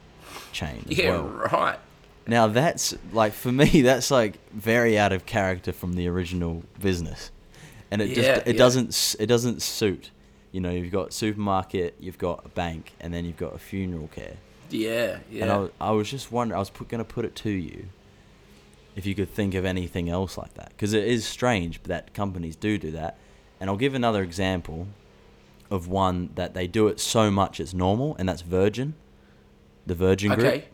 chain 0.53 0.85
as 0.91 0.99
Yeah, 0.99 1.11
well. 1.11 1.23
right. 1.25 1.79
Now 2.27 2.47
that's 2.47 2.95
like 3.13 3.33
for 3.33 3.51
me 3.51 3.83
that's 3.83 4.11
like 4.11 4.39
very 4.53 4.99
out 4.99 5.13
of 5.13 5.27
character 5.27 5.73
from 5.73 5.95
the 5.95 6.07
original 6.09 6.63
business. 6.81 7.31
And 7.91 8.01
it 8.01 8.15
just 8.15 8.47
it 8.47 8.55
yeah. 8.55 8.59
doesn't 8.59 9.17
it 9.19 9.27
doesn't 9.27 9.61
suit. 9.63 10.11
You 10.51 10.61
know, 10.61 10.71
you've 10.71 10.93
got 10.93 11.13
supermarket, 11.15 11.97
you've 11.99 12.19
got 12.19 12.45
a 12.45 12.49
bank, 12.51 12.93
and 13.01 13.13
then 13.13 13.25
you've 13.25 13.39
got 13.39 13.55
a 13.55 13.59
funeral 13.59 14.09
care. 14.09 14.37
Yeah, 14.73 15.19
yeah. 15.31 15.43
And 15.43 15.53
I, 15.53 15.57
was- 15.59 15.71
I 15.81 15.91
was 15.93 16.11
just 16.11 16.33
wondering, 16.33 16.57
I 16.57 16.61
was 16.61 16.71
put, 16.71 16.89
to 16.89 17.05
put 17.05 17.25
it 17.25 17.35
to 17.37 17.51
you 17.51 17.87
if 18.97 19.07
you 19.07 19.15
could 19.15 19.31
think 19.31 19.55
of 19.55 19.65
anything 19.65 20.09
else 20.09 20.37
like 20.37 20.55
that. 20.55 20.69
Because 20.71 20.93
it 20.93 21.05
is 21.05 21.25
strange 21.27 21.83
that 21.85 22.13
companies 22.15 22.57
do 22.57 22.79
do 22.79 22.91
that. 22.93 23.17
And 23.61 23.71
I'll 23.71 23.77
give 23.77 23.95
another 23.95 24.23
example 24.23 24.89
of 25.71 25.89
one 25.89 26.31
that 26.35 26.53
they 26.55 26.67
do 26.67 26.89
it 26.89 27.01
so 27.01 27.31
much 27.31 27.59
it's 27.61 27.73
normal, 27.73 28.17
and 28.19 28.29
that's 28.29 28.43
Virgin, 28.43 28.95
the 29.87 29.95
Virgin 29.95 30.35
Group. 30.35 30.47
Okay. 30.47 30.65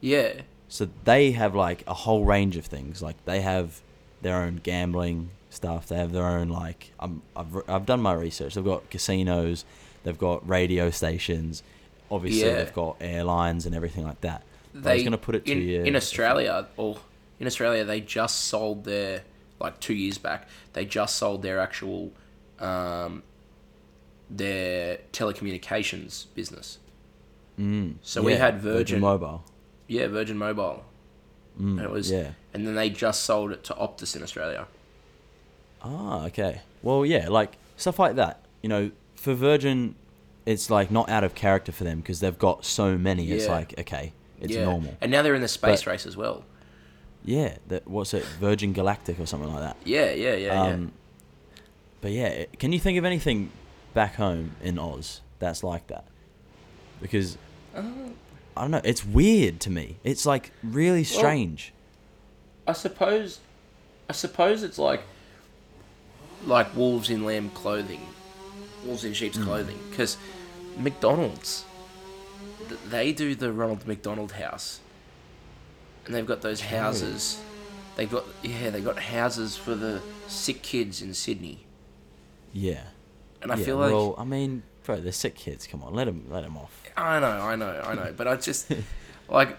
Yeah. 0.00 0.42
So 0.68 0.88
they 1.04 1.32
have 1.32 1.54
like 1.54 1.82
a 1.86 1.94
whole 1.94 2.24
range 2.24 2.56
of 2.56 2.66
things. 2.66 3.02
Like 3.02 3.16
they 3.24 3.40
have 3.40 3.80
their 4.22 4.36
own 4.36 4.56
gambling 4.62 5.30
stuff. 5.50 5.86
They 5.88 5.96
have 5.96 6.12
their 6.12 6.26
own 6.26 6.48
like 6.48 6.92
um, 7.00 7.22
I've 7.34 7.68
I've 7.68 7.86
done 7.86 8.00
my 8.00 8.12
research. 8.12 8.54
They've 8.54 8.64
got 8.64 8.88
casinos. 8.90 9.64
They've 10.04 10.18
got 10.18 10.46
radio 10.48 10.90
stations. 10.90 11.62
Obviously, 12.10 12.42
Yeah. 12.48 12.56
they've 12.56 12.72
got 12.72 12.96
airlines 13.00 13.66
and 13.66 13.74
everything 13.74 14.04
like 14.04 14.20
that. 14.22 14.42
But 14.72 14.78
I 14.80 14.82
They 14.82 14.94
was 14.96 15.04
gonna 15.04 15.18
put 15.18 15.34
it 15.36 15.46
to 15.46 15.52
in, 15.52 15.62
you 15.62 15.82
in 15.84 15.96
Australia 15.96 16.66
or 16.76 16.98
in 17.40 17.46
Australia 17.46 17.84
they 17.84 18.00
just 18.00 18.40
sold 18.46 18.84
their 18.84 19.22
like 19.60 19.80
two 19.80 19.94
years 19.94 20.18
back. 20.18 20.48
They 20.72 20.84
just 20.84 21.16
sold 21.16 21.42
their 21.42 21.58
actual 21.60 22.12
um, 22.60 23.22
their 24.30 24.98
telecommunications 25.12 26.26
business. 26.34 26.78
Mm, 27.58 27.96
So 28.02 28.22
we 28.22 28.34
had 28.34 28.60
Virgin, 28.60 29.00
Mobile. 29.00 29.44
yeah, 29.86 30.06
Virgin 30.08 30.36
Mobile, 30.38 30.84
Mm, 31.60 31.76
and 31.78 31.80
it 31.80 31.90
was, 31.90 32.10
yeah. 32.10 32.30
and 32.52 32.66
then 32.66 32.74
they 32.74 32.90
just 32.90 33.22
sold 33.22 33.52
it 33.52 33.62
to 33.64 33.74
Optus 33.74 34.16
in 34.16 34.22
Australia. 34.22 34.66
Ah, 35.82 36.24
okay. 36.26 36.62
Well, 36.82 37.04
yeah, 37.06 37.28
like 37.28 37.56
stuff 37.76 37.98
like 37.98 38.16
that. 38.16 38.40
You 38.62 38.68
know, 38.68 38.90
for 39.14 39.34
Virgin, 39.34 39.94
it's 40.46 40.70
like 40.70 40.90
not 40.90 41.08
out 41.08 41.24
of 41.24 41.34
character 41.34 41.72
for 41.72 41.84
them 41.84 42.00
because 42.00 42.20
they've 42.20 42.38
got 42.38 42.64
so 42.64 42.96
many. 42.98 43.30
It's 43.30 43.46
Yeah. 43.46 43.52
like 43.52 43.78
okay, 43.78 44.12
it's 44.40 44.52
yeah. 44.54 44.64
normal. 44.64 44.96
And 45.00 45.10
now 45.10 45.22
they're 45.22 45.34
in 45.34 45.42
the 45.42 45.48
space 45.48 45.82
But- 45.84 45.90
race 45.92 46.06
as 46.06 46.16
well. 46.16 46.44
Yeah, 47.24 47.56
that 47.68 47.88
what's 47.88 48.12
it, 48.12 48.24
Virgin 48.38 48.72
Galactic 48.74 49.18
or 49.18 49.26
something 49.26 49.50
like 49.50 49.60
that. 49.62 49.76
Yeah, 49.84 50.10
yeah, 50.12 50.34
yeah, 50.34 50.62
um, 50.62 50.92
But 52.02 52.12
yeah, 52.12 52.44
can 52.58 52.72
you 52.72 52.78
think 52.78 52.98
of 52.98 53.04
anything 53.06 53.50
back 53.94 54.16
home 54.16 54.56
in 54.62 54.78
Oz 54.78 55.22
that's 55.38 55.64
like 55.64 55.86
that? 55.86 56.04
Because. 57.00 57.38
Uh, 57.74 57.82
I 58.56 58.60
don't 58.60 58.70
know, 58.70 58.80
it's 58.84 59.04
weird 59.04 59.58
to 59.60 59.70
me. 59.70 59.96
It's 60.04 60.24
like 60.26 60.52
really 60.62 61.02
strange. 61.02 61.72
I 62.68 62.72
suppose, 62.72 63.40
I 64.08 64.12
suppose 64.12 64.62
it's 64.62 64.78
like, 64.78 65.00
like 66.46 66.76
wolves 66.76 67.10
in 67.10 67.24
lamb 67.24 67.50
clothing, 67.50 68.06
wolves 68.84 69.04
in 69.04 69.12
sheep's 69.12 69.36
Hmm. 69.36 69.44
clothing. 69.44 69.78
Because 69.90 70.16
McDonald's, 70.76 71.64
th- 72.68 72.80
they 72.88 73.12
do 73.12 73.34
the 73.34 73.52
Ronald 73.52 73.86
McDonald 73.86 74.32
House, 74.32 74.80
and 76.06 76.14
they've 76.14 76.26
got 76.26 76.42
those 76.42 76.60
houses. 76.62 77.40
They've 77.96 78.10
got 78.10 78.24
yeah, 78.42 78.70
they've 78.70 78.84
got 78.84 78.98
houses 78.98 79.56
for 79.56 79.74
the 79.74 80.00
sick 80.26 80.62
kids 80.62 81.00
in 81.00 81.14
Sydney, 81.14 81.64
yeah. 82.52 82.80
and 83.40 83.52
I 83.52 83.56
yeah, 83.56 83.64
feel 83.64 83.76
like 83.76 83.92
well, 83.92 84.14
I 84.18 84.24
mean, 84.24 84.64
bro, 84.82 84.96
they're 85.00 85.12
sick 85.12 85.36
kids. 85.36 85.66
Come 85.68 85.82
on, 85.84 85.94
let 85.94 86.06
them 86.06 86.26
let 86.28 86.42
them 86.42 86.56
off. 86.56 86.82
I 86.96 87.20
know, 87.20 87.26
I 87.28 87.54
know, 87.56 87.80
I 87.84 87.94
know, 87.94 88.12
but 88.16 88.26
I 88.26 88.34
just 88.36 88.72
like 89.28 89.56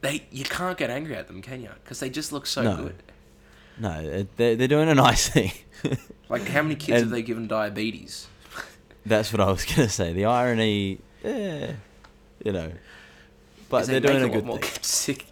they 0.00 0.24
you 0.32 0.42
can't 0.44 0.76
get 0.76 0.90
angry 0.90 1.14
at 1.14 1.28
them, 1.28 1.42
can 1.42 1.62
you? 1.62 1.70
Because 1.84 2.00
they 2.00 2.10
just 2.10 2.32
look 2.32 2.46
so 2.46 2.62
No. 2.62 2.76
good. 2.76 3.02
No, 3.78 4.24
they're 4.36 4.56
they're 4.56 4.66
doing 4.68 4.88
a 4.88 4.94
nice 4.94 5.28
thing. 5.34 5.52
Like 6.28 6.48
how 6.48 6.62
many 6.62 6.74
kids 6.74 6.94
have 6.94 7.02
And- 7.04 7.12
they 7.12 7.22
given 7.22 7.46
diabetes? 7.46 8.26
That's 9.06 9.32
what 9.32 9.40
I 9.40 9.50
was 9.50 9.64
gonna 9.76 9.88
say. 9.88 10.12
The 10.12 10.24
irony, 10.26 10.98
eh, 11.24 11.72
you 12.44 12.52
know, 12.52 12.72
but 13.70 13.86
they're 13.86 14.00
they 14.00 14.08
doing 14.08 14.24
a 14.24 14.28
good 14.28 14.44
more 14.44 14.58
thing. 14.58 14.78
sick. 14.82 15.26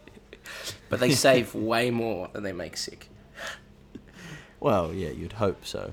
But 0.89 1.01
they 1.01 1.11
save 1.11 1.55
way 1.73 1.91
more 1.91 2.29
than 2.33 2.43
they 2.45 2.53
make 2.53 2.77
sick. 2.77 3.09
Well, 4.61 4.95
yeah, 4.95 5.11
you'd 5.11 5.33
hope 5.35 5.67
so. 5.67 5.93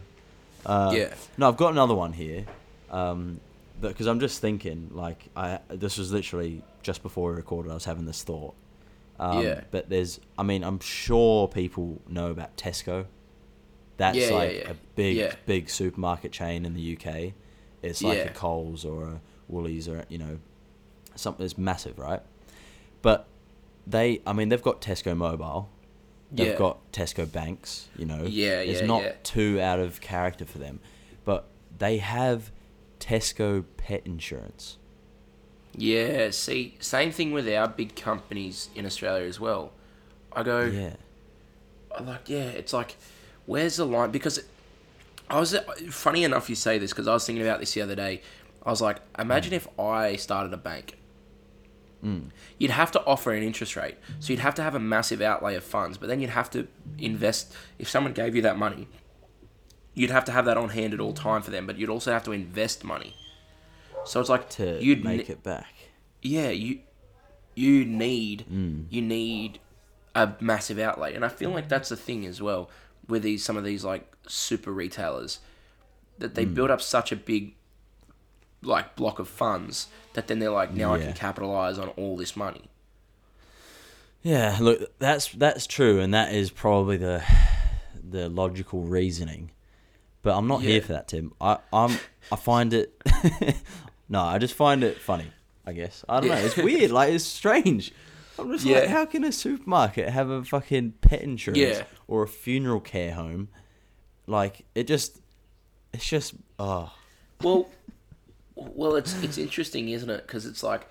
Uh, 0.65 0.93
Yeah. 0.95 1.13
No, 1.37 1.47
I've 1.49 1.57
got 1.57 1.71
another 1.73 1.95
one 1.95 2.13
here. 2.13 2.45
Um, 2.89 3.39
because 3.81 4.05
I'm 4.05 4.19
just 4.19 4.39
thinking, 4.41 4.89
like, 4.93 5.25
I 5.35 5.59
this 5.69 5.97
was 5.97 6.11
literally 6.13 6.61
just 6.83 7.01
before 7.01 7.31
we 7.31 7.37
recorded. 7.37 7.71
I 7.71 7.73
was 7.73 7.85
having 7.85 8.05
this 8.05 8.23
thought. 8.23 8.53
Um, 9.19 9.43
Yeah. 9.43 9.61
But 9.71 9.89
there's, 9.89 10.19
I 10.37 10.43
mean, 10.43 10.63
I'm 10.63 10.79
sure 10.79 11.47
people 11.47 11.99
know 12.07 12.29
about 12.31 12.55
Tesco. 12.57 13.05
That's 13.97 14.17
Yeah, 14.17 14.27
yeah, 14.29 14.33
like 14.35 14.53
yeah. 14.53 14.69
a 14.71 14.73
big, 14.95 15.17
Yeah. 15.17 15.35
big 15.45 15.69
supermarket 15.69 16.31
chain 16.31 16.65
in 16.65 16.73
the 16.75 16.95
UK. 16.97 17.33
It's 17.81 18.03
like 18.03 18.25
a 18.25 18.29
Coles 18.29 18.85
or 18.85 19.03
a 19.05 19.21
Woolies 19.47 19.87
or 19.87 20.05
you 20.09 20.17
know, 20.17 20.39
something 21.15 21.43
that's 21.43 21.57
massive, 21.57 21.97
right? 21.99 22.21
But 23.01 23.27
they, 23.87 24.21
I 24.27 24.33
mean, 24.33 24.49
they've 24.49 24.61
got 24.61 24.81
Tesco 24.81 25.15
Mobile. 25.17 25.69
They've 26.31 26.47
Yeah. 26.53 26.57
got 26.57 26.91
Tesco 26.91 27.29
Banks, 27.29 27.87
you 27.97 28.05
know. 28.05 28.23
Yeah, 28.23 28.59
It's 28.61 28.81
yeah, 28.81 28.87
not 28.87 29.03
yeah. 29.03 29.13
too 29.23 29.59
out 29.59 29.79
of 29.79 29.99
character 30.01 30.45
for 30.45 30.59
them. 30.59 30.79
But 31.25 31.47
they 31.77 31.97
have 31.97 32.51
Tesco 32.99 33.65
pet 33.77 34.03
insurance. 34.05 34.77
Yeah, 35.75 36.29
see, 36.31 36.75
same 36.79 37.11
thing 37.11 37.31
with 37.31 37.47
our 37.49 37.67
big 37.67 37.95
companies 37.95 38.69
in 38.75 38.85
Australia 38.85 39.25
as 39.27 39.39
well. 39.39 39.71
I 40.33 40.43
go, 40.43 40.61
Yeah. 40.61 40.93
I'm 41.97 42.07
like, 42.07 42.29
yeah, 42.29 42.43
it's 42.43 42.71
like, 42.73 42.95
where's 43.45 43.75
the 43.77 43.85
line? 43.85 44.11
Because 44.11 44.39
I 45.29 45.39
was, 45.39 45.55
funny 45.89 46.23
enough 46.23 46.49
you 46.49 46.55
say 46.55 46.77
this, 46.77 46.91
because 46.91 47.07
I 47.07 47.13
was 47.13 47.25
thinking 47.25 47.45
about 47.45 47.60
this 47.60 47.73
the 47.73 47.81
other 47.81 47.95
day. 47.95 48.21
I 48.65 48.69
was 48.69 48.81
like, 48.81 48.97
imagine 49.17 49.53
if 49.53 49.67
I 49.79 50.15
started 50.17 50.53
a 50.53 50.57
bank. 50.57 50.97
You'd 52.57 52.71
have 52.71 52.91
to 52.93 53.05
offer 53.05 53.31
an 53.31 53.43
interest 53.43 53.75
rate. 53.75 53.95
So 54.19 54.34
you'd 54.34 54.39
have 54.39 54.55
to 54.55 54.63
have 54.63 54.73
a 54.73 54.79
massive 54.79 55.21
outlay 55.21 55.55
of 55.55 55.63
funds, 55.63 55.97
but 55.99 56.10
then 56.10 56.19
you'd 56.19 56.31
have 56.31 56.49
to 56.51 56.67
invest. 56.97 57.53
If 57.77 57.88
someone 57.88 58.13
gave 58.13 58.36
you 58.36 58.41
that 58.41 58.57
money, 58.57 58.88
you'd 59.93 60.10
have 60.10 60.25
to 60.25 60.31
have 60.31 60.45
that 60.45 60.57
on 60.57 60.69
hand 60.69 60.93
at 60.95 60.99
all 60.99 61.13
time 61.13 61.43
for 61.43 61.51
them, 61.51 61.67
but 61.67 61.77
you'd 61.77 61.89
also 61.91 62.12
have 62.12 62.23
to 62.23 62.31
invest 62.31 62.84
money. 62.84 63.15
So 64.05 64.19
it's 64.19 64.29
like 64.29 64.49
To 64.51 64.84
you'd 64.84 65.03
make 65.03 65.27
ne- 65.27 65.34
it 65.34 65.43
back. 65.43 65.73
yeah, 66.23 66.49
you 66.49 66.79
you 67.53 67.86
need 67.86 68.45
Mm. 68.51 68.86
you 68.89 69.01
need 69.03 69.60
a 70.15 70.31
massive 70.39 70.79
outlay, 70.79 71.13
and 71.13 71.23
I 71.23 71.29
feel 71.29 71.51
like 71.51 71.69
that's 71.69 71.89
the 71.89 71.95
thing 71.97 72.25
as 72.25 72.41
well 72.41 72.67
with 73.12 73.21
these 73.24 73.43
some 73.45 73.58
of 73.58 73.63
these 73.63 73.84
like 73.86 74.12
super 74.28 74.71
retailers 74.71 75.39
that 76.17 76.32
Mm. 76.32 76.36
they 76.36 76.45
build 76.45 76.71
up 76.71 76.82
such 76.82 77.12
a 77.12 77.15
big 77.15 77.54
like 78.63 78.95
block 78.95 79.19
of 79.19 79.28
funds 79.28 79.88
that 80.13 80.28
then 80.28 80.39
they're 80.39 80.52
like 80.52 80.71
now 80.74 80.93
I 80.95 81.00
can 81.00 81.13
capitalize 81.13 81.78
on 81.80 81.89
all 81.89 82.15
this 82.17 82.36
money. 82.36 82.69
Yeah, 84.24 84.58
look, 84.60 84.97
that's 85.00 85.30
that's 85.30 85.65
true, 85.65 86.00
and 86.00 86.13
that 86.13 86.32
is 86.34 86.52
probably 86.52 86.97
the 86.97 87.24
the 88.10 88.30
logical 88.30 88.82
reasoning. 88.82 89.52
But 90.21 90.38
I'm 90.38 90.47
not 90.47 90.62
Yeah. 90.62 90.69
here 90.74 90.82
for 90.82 90.93
that, 90.93 91.08
Tim. 91.08 91.34
I 91.41 91.58
I'm 91.74 91.97
I 92.32 92.36
find 92.36 92.74
it. 92.74 93.02
no, 94.10 94.21
I 94.21 94.38
just 94.38 94.54
find 94.54 94.84
it 94.84 95.00
funny. 95.02 95.32
I 95.65 95.74
guess 95.74 96.06
I 96.08 96.19
don't 96.19 96.30
know. 96.30 96.36
It's 96.36 96.58
weird. 96.58 96.91
Like 96.91 97.12
it's 97.13 97.24
strange. 97.26 97.91
I'm 98.41 98.51
just 98.51 98.65
Yeah. 98.65 98.80
like, 98.80 98.89
how 98.89 99.06
can 99.06 99.23
a 99.23 99.32
supermarket 99.32 100.10
have 100.10 100.30
a 100.30 100.43
fucking 100.43 100.93
pet 101.01 101.21
insurance 101.21 101.58
Yeah. 101.60 101.84
or 102.08 102.23
a 102.23 102.27
funeral 102.27 102.80
care 102.80 103.13
home? 103.13 103.49
Like 104.27 104.65
it 104.75 104.88
just, 104.88 105.19
it's 105.93 106.08
just 106.08 106.34
oh 106.60 106.93
Well, 107.41 107.69
well, 108.56 108.95
it's 108.95 109.21
it's 109.23 109.38
interesting, 109.38 109.89
isn't 109.89 110.10
it? 110.10 110.25
Because 110.27 110.45
it's 110.45 110.63
like 110.63 110.88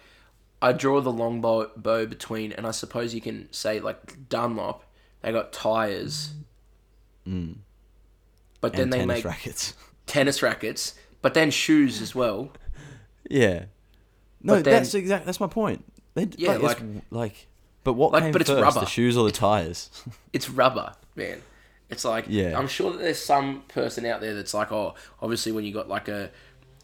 I 0.62 0.72
draw 0.72 1.00
the 1.00 1.12
long 1.12 1.40
bow, 1.40 1.70
bow 1.76 2.06
between, 2.06 2.52
and 2.52 2.66
I 2.66 2.70
suppose 2.72 3.14
you 3.14 3.20
can 3.20 3.50
say 3.52 3.80
like 3.80 4.28
Dunlop, 4.28 4.84
they 5.22 5.32
got 5.32 5.52
tires, 5.52 6.32
mm. 7.26 7.56
but 8.60 8.72
then 8.72 8.82
and 8.84 8.92
they 8.92 8.98
tennis 8.98 9.16
make 9.16 9.24
rackets. 9.24 9.74
tennis 10.06 10.42
rackets, 10.42 10.94
but 11.22 11.34
then 11.34 11.50
shoes 11.50 12.00
as 12.02 12.14
well. 12.14 12.52
Yeah. 13.28 13.66
No, 14.42 14.54
then- 14.54 14.64
that's 14.64 14.92
exact. 14.94 15.24
That's 15.24 15.38
my 15.38 15.46
point. 15.46 15.84
They, 16.14 16.28
Yeah, 16.36 16.56
like, 16.56 16.80
it's, 16.80 17.02
like, 17.10 17.46
but 17.84 17.94
what 17.94 18.12
Like, 18.12 18.24
came 18.24 18.32
but 18.32 18.40
it's 18.40 18.50
first, 18.50 18.62
rubber. 18.62 18.80
the 18.80 18.86
shoes 18.86 19.16
or 19.16 19.24
the 19.24 19.32
tires? 19.32 19.90
It's 20.32 20.48
rubber, 20.50 20.94
man. 21.16 21.42
It's 21.88 22.04
like 22.04 22.26
Yeah. 22.28 22.56
I'm 22.58 22.68
sure 22.68 22.92
that 22.92 22.98
there's 22.98 23.18
some 23.22 23.62
person 23.68 24.04
out 24.06 24.20
there 24.20 24.34
that's 24.34 24.54
like, 24.54 24.70
oh, 24.72 24.94
obviously 25.22 25.52
when 25.52 25.64
you 25.64 25.72
got 25.72 25.88
like 25.88 26.08
a, 26.08 26.30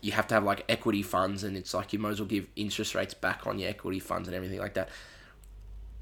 you 0.01 0.13
have 0.13 0.27
to 0.29 0.35
have 0.35 0.45
like 0.45 0.65
equity 0.69 1.03
funds, 1.03 1.43
and 1.45 1.57
it's 1.57 1.75
like 1.75 1.93
you 1.93 1.99
might 1.99 2.11
as 2.11 2.21
well 2.21 2.29
give 2.29 2.47
interest 2.57 2.95
rates 2.95 3.15
back 3.15 3.47
on 3.47 3.59
your 3.59 3.69
equity 3.71 3.99
funds 4.01 4.29
and 4.29 4.35
everything 4.37 4.59
like 4.59 4.75
that. 4.75 4.89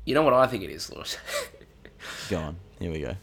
You 0.05 0.15
know 0.15 0.23
what 0.23 0.35
I 0.35 0.47
think 0.47 0.63
it 0.65 0.71
is, 0.71 0.91
Lewis? 0.93 1.17
Go 2.31 2.39
on. 2.39 2.57
Here 2.79 2.91
we 2.93 3.01
go. 3.01 3.15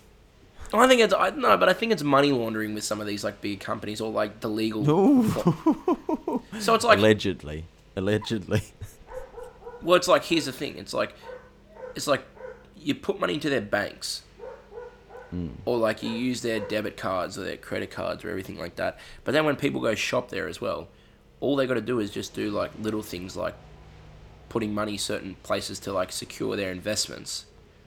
I 0.74 0.88
think 0.88 1.02
it's 1.02 1.14
I 1.14 1.30
don't 1.30 1.42
know, 1.42 1.58
but 1.58 1.68
I 1.70 1.74
think 1.74 1.92
it's 1.92 2.02
money 2.02 2.32
laundering 2.32 2.74
with 2.74 2.84
some 2.84 3.02
of 3.02 3.06
these 3.08 3.24
like 3.24 3.42
big 3.42 3.60
companies 3.60 4.00
or 4.02 4.10
like 4.12 4.40
the 4.40 4.48
legal. 4.50 4.84
So 6.60 6.76
it's 6.76 6.84
like 6.86 6.98
allegedly, 6.98 7.66
allegedly. 7.96 8.62
Well, 9.82 9.96
it's 9.96 10.08
like 10.08 10.26
here's 10.26 10.46
the 10.46 10.52
thing. 10.52 10.78
It's 10.78 10.94
like 10.94 11.14
it's 11.96 12.08
like 12.08 12.24
you 12.78 12.96
put 12.96 13.20
money 13.20 13.36
into 13.36 13.50
their 13.50 13.62
banks, 13.62 14.24
hmm. 15.30 15.50
or 15.66 15.78
like 15.78 16.04
you 16.04 16.10
use 16.10 16.42
their 16.42 16.60
debit 16.60 16.98
cards 16.98 17.38
or 17.38 17.44
their 17.44 17.58
credit 17.58 17.92
cards 17.92 18.24
or 18.24 18.30
everything 18.30 18.58
like 18.58 18.76
that. 18.76 19.00
But 19.24 19.34
then 19.34 19.46
when 19.46 19.56
people 19.56 19.82
go 19.82 19.96
shop 19.96 20.30
there 20.30 20.48
as 20.48 20.62
well, 20.62 20.88
all 21.40 21.56
they 21.56 21.68
got 21.68 21.76
to 21.76 21.82
do 21.82 22.00
is 22.00 22.12
just 22.12 22.34
do 22.34 22.50
like 22.50 22.72
little 22.80 23.02
things 23.02 23.36
like 23.36 23.56
putting 24.50 24.74
money 24.74 24.98
certain 24.98 25.36
places 25.44 25.80
to 25.80 25.94
like 25.94 26.12
secure 26.12 26.56
their 26.56 26.72
investments, 26.72 27.46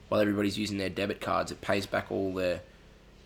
while 0.09 0.21
everybody's 0.21 0.59
using 0.59 0.79
their 0.79 0.91
debit 0.91 1.21
cards. 1.21 1.51
It 1.51 1.61
pays 1.61 1.87
back 1.87 2.11
all 2.11 2.33
their 2.33 2.61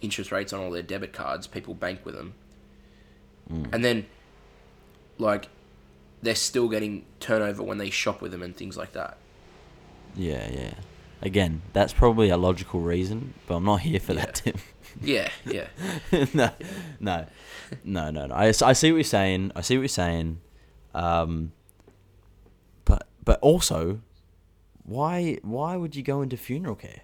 interest 0.01 0.31
rates 0.33 0.53
on 0.53 0.61
all 0.61 0.71
their 0.71 0.83
debit 0.83 1.13
cards. 1.13 1.47
People 1.47 1.75
bank 1.75 2.05
with 2.05 2.15
them. 2.15 2.35
Hmm. 3.49 3.65
and 3.73 3.83
then 3.83 4.07
like 5.17 5.49
they're 6.23 6.35
still 6.35 6.69
getting 6.69 7.05
turnover 7.21 7.63
when 7.63 7.79
they 7.79 7.91
shop 7.91 8.21
with 8.21 8.33
them 8.33 8.43
and 8.43 8.57
things 8.57 8.77
like 8.77 8.93
that. 8.93 9.17
Yeah, 10.17 10.49
yeah. 10.51 10.75
Again, 11.23 11.63
that's 11.73 11.93
probably 11.93 12.29
a 12.31 12.37
logical 12.37 12.81
reason, 12.81 13.35
but 13.47 13.57
I'm 13.57 13.65
not 13.65 13.81
here 13.81 14.01
for 14.01 14.15
that, 14.15 14.37
Tim. 14.37 14.55
Yeah, 15.03 15.29
yeah. 15.45 15.67
no, 16.35 16.51
no, 16.99 17.27
no, 17.85 18.11
no, 18.11 18.27
no. 18.27 18.35
I, 18.35 18.47
I 18.47 18.73
see 18.73 18.91
what 18.91 18.97
you're 18.97 19.05
saying. 19.05 19.53
I 19.55 19.61
see 19.61 19.77
what 19.77 19.83
you're 19.83 19.89
saying. 19.89 20.41
Um, 20.95 21.53
but 22.85 23.07
but 23.23 23.39
also, 23.41 24.01
why 24.85 25.39
why 25.43 25.77
would 25.77 25.95
you 25.95 26.03
go 26.03 26.23
into 26.23 26.37
funeral 26.37 26.75
care? 26.75 27.03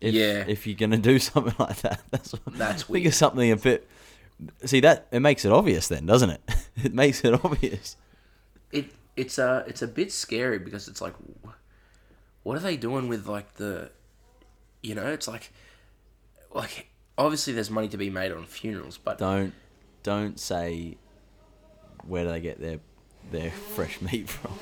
If, 0.00 0.12
Yeah. 0.12 0.44
If 0.46 0.66
you're 0.66 0.76
gonna 0.76 0.98
do 0.98 1.18
something 1.30 1.54
like 1.58 1.80
that, 1.82 2.02
that's 2.10 2.34
That's 2.48 2.82
think 2.82 3.04
weird. 3.04 3.14
something 3.14 3.50
a 3.52 3.56
bit. 3.56 3.88
See 4.64 4.80
that 4.80 5.06
it 5.12 5.20
makes 5.20 5.44
it 5.44 5.52
obvious 5.52 5.88
then, 5.88 6.04
doesn't 6.04 6.30
it? 6.30 6.40
it 6.84 6.92
makes 6.92 7.24
it 7.24 7.32
obvious. 7.44 7.96
It 8.72 8.92
it's 9.16 9.38
a 9.38 9.64
it's 9.66 9.82
a 9.82 9.88
bit 9.88 10.12
scary 10.12 10.58
because 10.58 10.88
it's 10.88 11.00
like, 11.00 11.14
what 12.42 12.56
are 12.56 12.60
they 12.60 12.76
doing 12.76 13.08
with 13.08 13.26
like 13.26 13.54
the, 13.54 13.90
you 14.82 14.94
know, 14.94 15.06
it's 15.06 15.28
like, 15.28 15.52
like 16.52 16.88
obviously 17.16 17.52
there's 17.52 17.70
money 17.70 17.88
to 17.88 17.96
be 17.96 18.10
made 18.10 18.32
on 18.32 18.44
funerals, 18.44 18.98
but 18.98 19.18
Don't 19.18 19.52
don't 20.02 20.38
say 20.38 20.96
where 22.06 22.24
do 22.24 22.30
they 22.30 22.40
get 22.40 22.60
their 22.60 22.80
their 23.30 23.50
fresh 23.74 24.00
meat 24.00 24.28
from. 24.28 24.52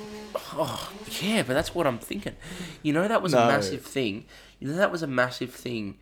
Oh, 0.58 0.92
yeah, 1.22 1.42
but 1.42 1.54
that's 1.54 1.74
what 1.74 1.86
I'm 1.86 1.98
thinking. 1.98 2.34
You 2.82 2.92
know, 2.92 3.06
that 3.08 3.22
was 3.22 3.34
a 3.34 3.46
massive 3.46 3.82
thing. 3.82 4.26
You 4.58 4.68
know, 4.68 4.76
that 4.76 4.90
was 4.92 5.02
a 5.02 5.06
massive 5.06 5.52
thing 5.52 5.98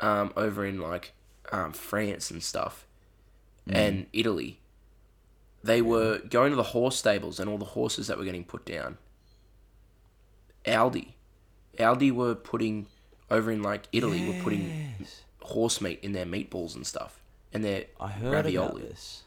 um, 0.00 0.32
over 0.36 0.64
in 0.64 0.80
like 0.80 1.12
um, 1.52 1.72
France 1.72 2.30
and 2.30 2.42
stuff, 2.42 2.86
and 3.68 4.06
Italy. 4.12 4.60
They 5.62 5.82
were 5.82 6.18
going 6.18 6.50
to 6.50 6.56
the 6.56 6.62
horse 6.62 6.96
stables 6.96 7.38
and 7.38 7.48
all 7.50 7.58
the 7.58 7.64
horses 7.64 8.06
that 8.06 8.18
were 8.18 8.24
getting 8.24 8.44
put 8.44 8.64
down. 8.64 8.96
Aldi, 10.64 11.08
Aldi 11.78 12.12
were 12.12 12.34
putting 12.34 12.86
over 13.30 13.50
in 13.50 13.62
like 13.62 13.88
Italy 13.92 14.26
were 14.26 14.42
putting 14.42 14.94
horse 15.42 15.80
meat 15.80 16.00
in 16.02 16.12
their 16.12 16.26
meatballs 16.26 16.74
and 16.74 16.86
stuff 16.86 17.20
and 17.52 17.64
their 17.64 17.84
I 17.98 18.08
heard 18.08 18.32
ravioli. 18.32 18.68
about 18.68 18.80
this. 18.80 19.22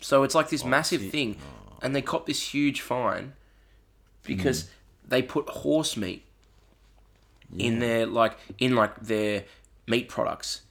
So 0.00 0.22
it's 0.22 0.34
like 0.34 0.50
this 0.50 0.64
oh, 0.64 0.68
massive 0.68 1.00
see- 1.00 1.10
thing, 1.10 1.36
oh. 1.40 1.78
and 1.82 1.94
they 1.94 2.02
caught 2.02 2.26
this 2.26 2.54
huge 2.54 2.80
fine 2.80 3.34
because 4.22 4.62
hmm. 4.62 4.68
they 5.08 5.22
put 5.22 5.48
horse 5.48 5.96
meat 5.96 6.24
in 7.58 7.78
their 7.78 8.06
like 8.06 8.36
in 8.58 8.74
like 8.74 9.00
their 9.00 9.44
meat 9.86 10.08
products. 10.08 10.62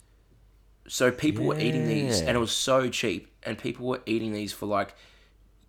So 0.88 1.12
people 1.12 1.46
were 1.46 1.60
eating 1.60 1.88
these, 1.88 2.19
and 2.19 2.36
it 2.36 2.39
was 2.39 2.52
so 2.52 2.89
cheap, 2.89 3.32
and 3.43 3.58
people 3.58 3.88
were 3.88 4.02
eating 4.06 4.34
these 4.34 4.52
for 4.52 4.65
like 4.65 4.96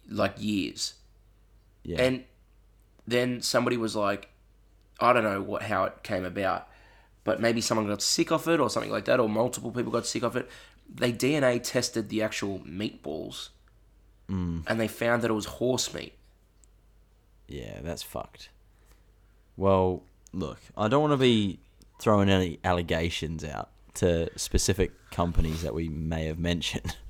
like 0.08 0.34
years. 0.38 0.94
Yeah. 1.82 2.02
And 2.02 2.24
then 3.06 3.40
somebody 3.42 3.76
was 3.76 3.94
like, 3.94 4.30
I 5.00 5.12
don't 5.12 5.24
know 5.24 5.40
what 5.40 5.62
how 5.62 5.84
it 5.84 6.02
came 6.02 6.24
about, 6.24 6.68
but 7.22 7.40
maybe 7.40 7.60
someone 7.60 7.86
got 7.86 8.02
sick 8.02 8.32
of 8.32 8.48
it 8.48 8.60
or 8.60 8.68
something 8.68 8.90
like 8.90 9.04
that, 9.04 9.20
or 9.20 9.28
multiple 9.28 9.70
people 9.70 9.92
got 9.92 10.06
sick 10.06 10.22
of 10.22 10.36
it. 10.36 10.48
They 10.92 11.12
DNA 11.12 11.62
tested 11.62 12.08
the 12.08 12.22
actual 12.22 12.58
meatballs, 12.60 13.50
mm. 14.28 14.64
and 14.66 14.80
they 14.80 14.88
found 14.88 15.22
that 15.22 15.30
it 15.30 15.34
was 15.34 15.46
horse 15.46 15.92
meat. 15.94 16.14
Yeah, 17.46 17.80
that's 17.82 18.02
fucked. 18.02 18.48
Well, 19.56 20.02
look, 20.32 20.58
I 20.76 20.88
don't 20.88 21.02
want 21.02 21.12
to 21.12 21.18
be 21.18 21.60
throwing 22.00 22.28
any 22.28 22.58
allegations 22.64 23.44
out 23.44 23.70
to 23.94 24.28
specific 24.38 24.92
companies 25.10 25.62
that 25.62 25.74
we 25.74 25.88
may 25.88 26.26
have 26.26 26.38
mentioned. 26.38 26.96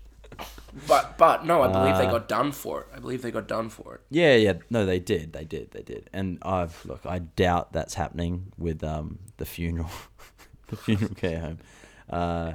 But 0.89 1.17
but 1.17 1.47
no, 1.47 1.63
I 1.63 1.69
believe 1.71 1.97
they 1.97 2.07
Uh, 2.07 2.11
got 2.19 2.27
done 2.29 2.51
for 2.51 2.81
it. 2.81 2.87
I 2.97 2.99
believe 2.99 3.23
they 3.23 3.31
got 3.31 3.47
done 3.47 3.69
for 3.71 3.95
it. 3.95 4.01
yeah, 4.11 4.35
yeah, 4.35 4.55
no, 4.71 4.85
they 4.85 4.99
did, 4.99 5.33
they 5.33 5.45
did, 5.45 5.71
they 5.71 5.83
did. 5.83 6.11
And 6.13 6.39
I've 6.43 6.85
look, 6.85 7.07
I 7.07 7.21
doubt 7.21 7.73
that's 7.73 7.95
happening 7.95 8.53
with 8.59 8.83
um 8.83 9.21
the 9.37 9.45
funeral, 9.45 9.91
the 10.67 10.77
funeral 10.77 11.15
care 11.15 11.39
home. 11.41 11.59
Uh, 12.11 12.55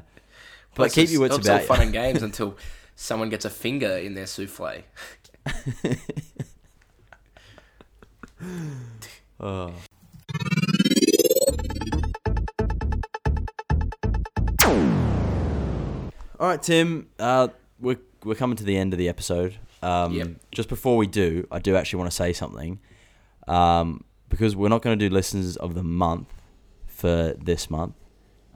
but 0.76 0.92
Plus, 0.92 0.96
keep 0.96 1.10
your 1.10 1.22
wits 1.22 1.38
it's 1.38 1.48
all 1.48 1.56
about 1.56 1.68
fun 1.68 1.82
and 1.82 1.94
games 2.02 2.22
until 2.22 2.58
someone 2.98 3.30
gets 3.30 3.46
a 3.46 3.50
finger 3.50 3.96
in 3.98 4.14
their 4.16 4.28
souffle. 4.28 4.84
Oh. 9.40 9.74
All 16.40 16.48
right, 16.48 16.62
Tim. 16.62 17.08
Uh, 17.20 17.50
we're 17.80 17.98
we're 18.24 18.36
coming 18.36 18.56
to 18.58 18.64
the 18.64 18.78
end 18.78 18.94
of 18.94 19.00
the 19.00 19.10
episode. 19.10 19.56
Um, 19.82 20.14
Yep. 20.14 20.28
Just 20.52 20.70
before 20.70 20.98
we 20.98 21.08
do, 21.08 21.48
I 21.52 21.60
do 21.60 21.76
actually 21.76 22.00
want 22.00 22.12
to 22.12 22.16
say 22.16 22.34
something, 22.34 22.80
um, 23.48 24.04
because 24.30 24.56
we're 24.56 24.70
not 24.70 24.82
going 24.82 24.98
to 25.00 25.10
do 25.10 25.14
listeners 25.14 25.56
of 25.58 25.74
the 25.74 25.84
month 25.84 26.28
for 26.88 27.34
this 27.42 27.70
month. 27.70 27.94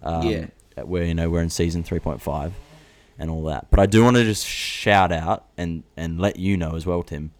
Um, 0.01 0.27
Yeah. 0.27 0.45
Where 0.83 1.03
you 1.03 1.13
know 1.13 1.29
we're 1.29 1.41
in 1.43 1.49
season 1.49 1.83
three 1.83 1.99
point 1.99 2.21
five, 2.21 2.53
and 3.19 3.29
all 3.29 3.43
that. 3.45 3.67
But 3.69 3.79
I 3.79 3.85
do 3.85 4.03
want 4.03 4.15
to 4.17 4.23
just 4.23 4.45
shout 4.45 5.11
out 5.11 5.45
and 5.57 5.83
and 5.95 6.19
let 6.19 6.37
you 6.39 6.57
know 6.57 6.75
as 6.75 6.85
well, 6.85 7.03
Tim, 7.03 7.31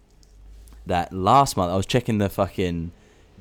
that 0.86 1.12
last 1.12 1.56
month 1.56 1.72
I 1.72 1.76
was 1.76 1.86
checking 1.86 2.18
the 2.18 2.28
fucking 2.28 2.92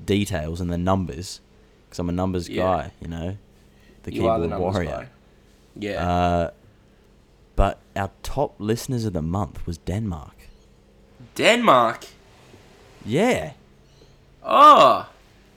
details 0.06 0.60
and 0.60 0.72
the 0.72 0.78
numbers 0.80 1.42
because 1.86 2.00
I'm 2.00 2.10
a 2.10 2.12
numbers 2.12 2.50
Yeah. 2.50 2.63
guy, 2.63 2.92
you 3.02 3.08
know, 3.08 3.38
the 4.04 4.13
You 4.13 4.22
keyboard 4.22 4.50
the 4.50 4.58
warrior. 4.60 4.89
guy. 4.89 5.08
Yeah. 5.76 6.10
Uh, 6.10 6.50
but 7.56 7.80
our 7.96 8.10
top 8.24 8.56
listeners 8.60 9.06
of 9.06 9.13
the 9.13 9.22
month 9.22 9.66
was 9.68 9.78
Denmark. 9.78 10.36
Denmark. 11.36 12.06
Yeah, 13.06 13.54
Oh, 14.46 15.08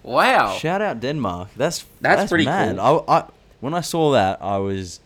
wow. 0.02 0.52
shout 0.56 0.80
out 0.80 1.00
Denmark. 1.00 1.48
That's 1.56 1.84
That's 2.00 2.28
pretty 2.30 2.44
mad. 2.44 2.76
cool. 2.76 3.04
I, 3.08 3.18
I 3.18 3.24
when 3.60 3.74
I 3.74 3.80
saw 3.80 4.12
that, 4.12 4.38
I 4.42 4.58
was 4.58 5.00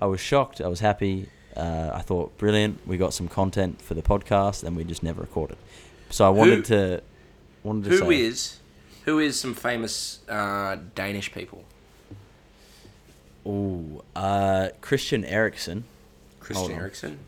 I 0.00 0.06
was 0.06 0.20
shocked. 0.20 0.60
I 0.60 0.68
was 0.68 0.80
happy. 0.80 1.28
Uh, 1.56 1.90
I 1.94 2.00
thought 2.02 2.36
brilliant. 2.38 2.86
We 2.86 2.96
got 2.96 3.14
some 3.14 3.28
content 3.28 3.80
for 3.80 3.94
the 3.94 4.02
podcast, 4.02 4.64
and 4.64 4.76
we 4.76 4.84
just 4.84 5.02
never 5.02 5.20
recorded. 5.22 5.56
So 6.10 6.24
I 6.26 6.30
wanted 6.30 6.64
to 6.66 7.02
wanted 7.62 7.84
to 7.84 7.90
Who 7.90 7.98
say 7.98 8.20
is 8.20 8.58
who 9.04 9.18
is 9.18 9.40
some 9.40 9.54
famous 9.54 10.20
uh, 10.28 10.76
Danish 10.94 11.32
people? 11.32 11.64
Ooh, 13.46 14.02
uh, 14.16 14.68
Christian 14.80 15.24
Eriksen. 15.24 15.84
Christian. 16.44 16.72
Eriksen. 16.72 17.18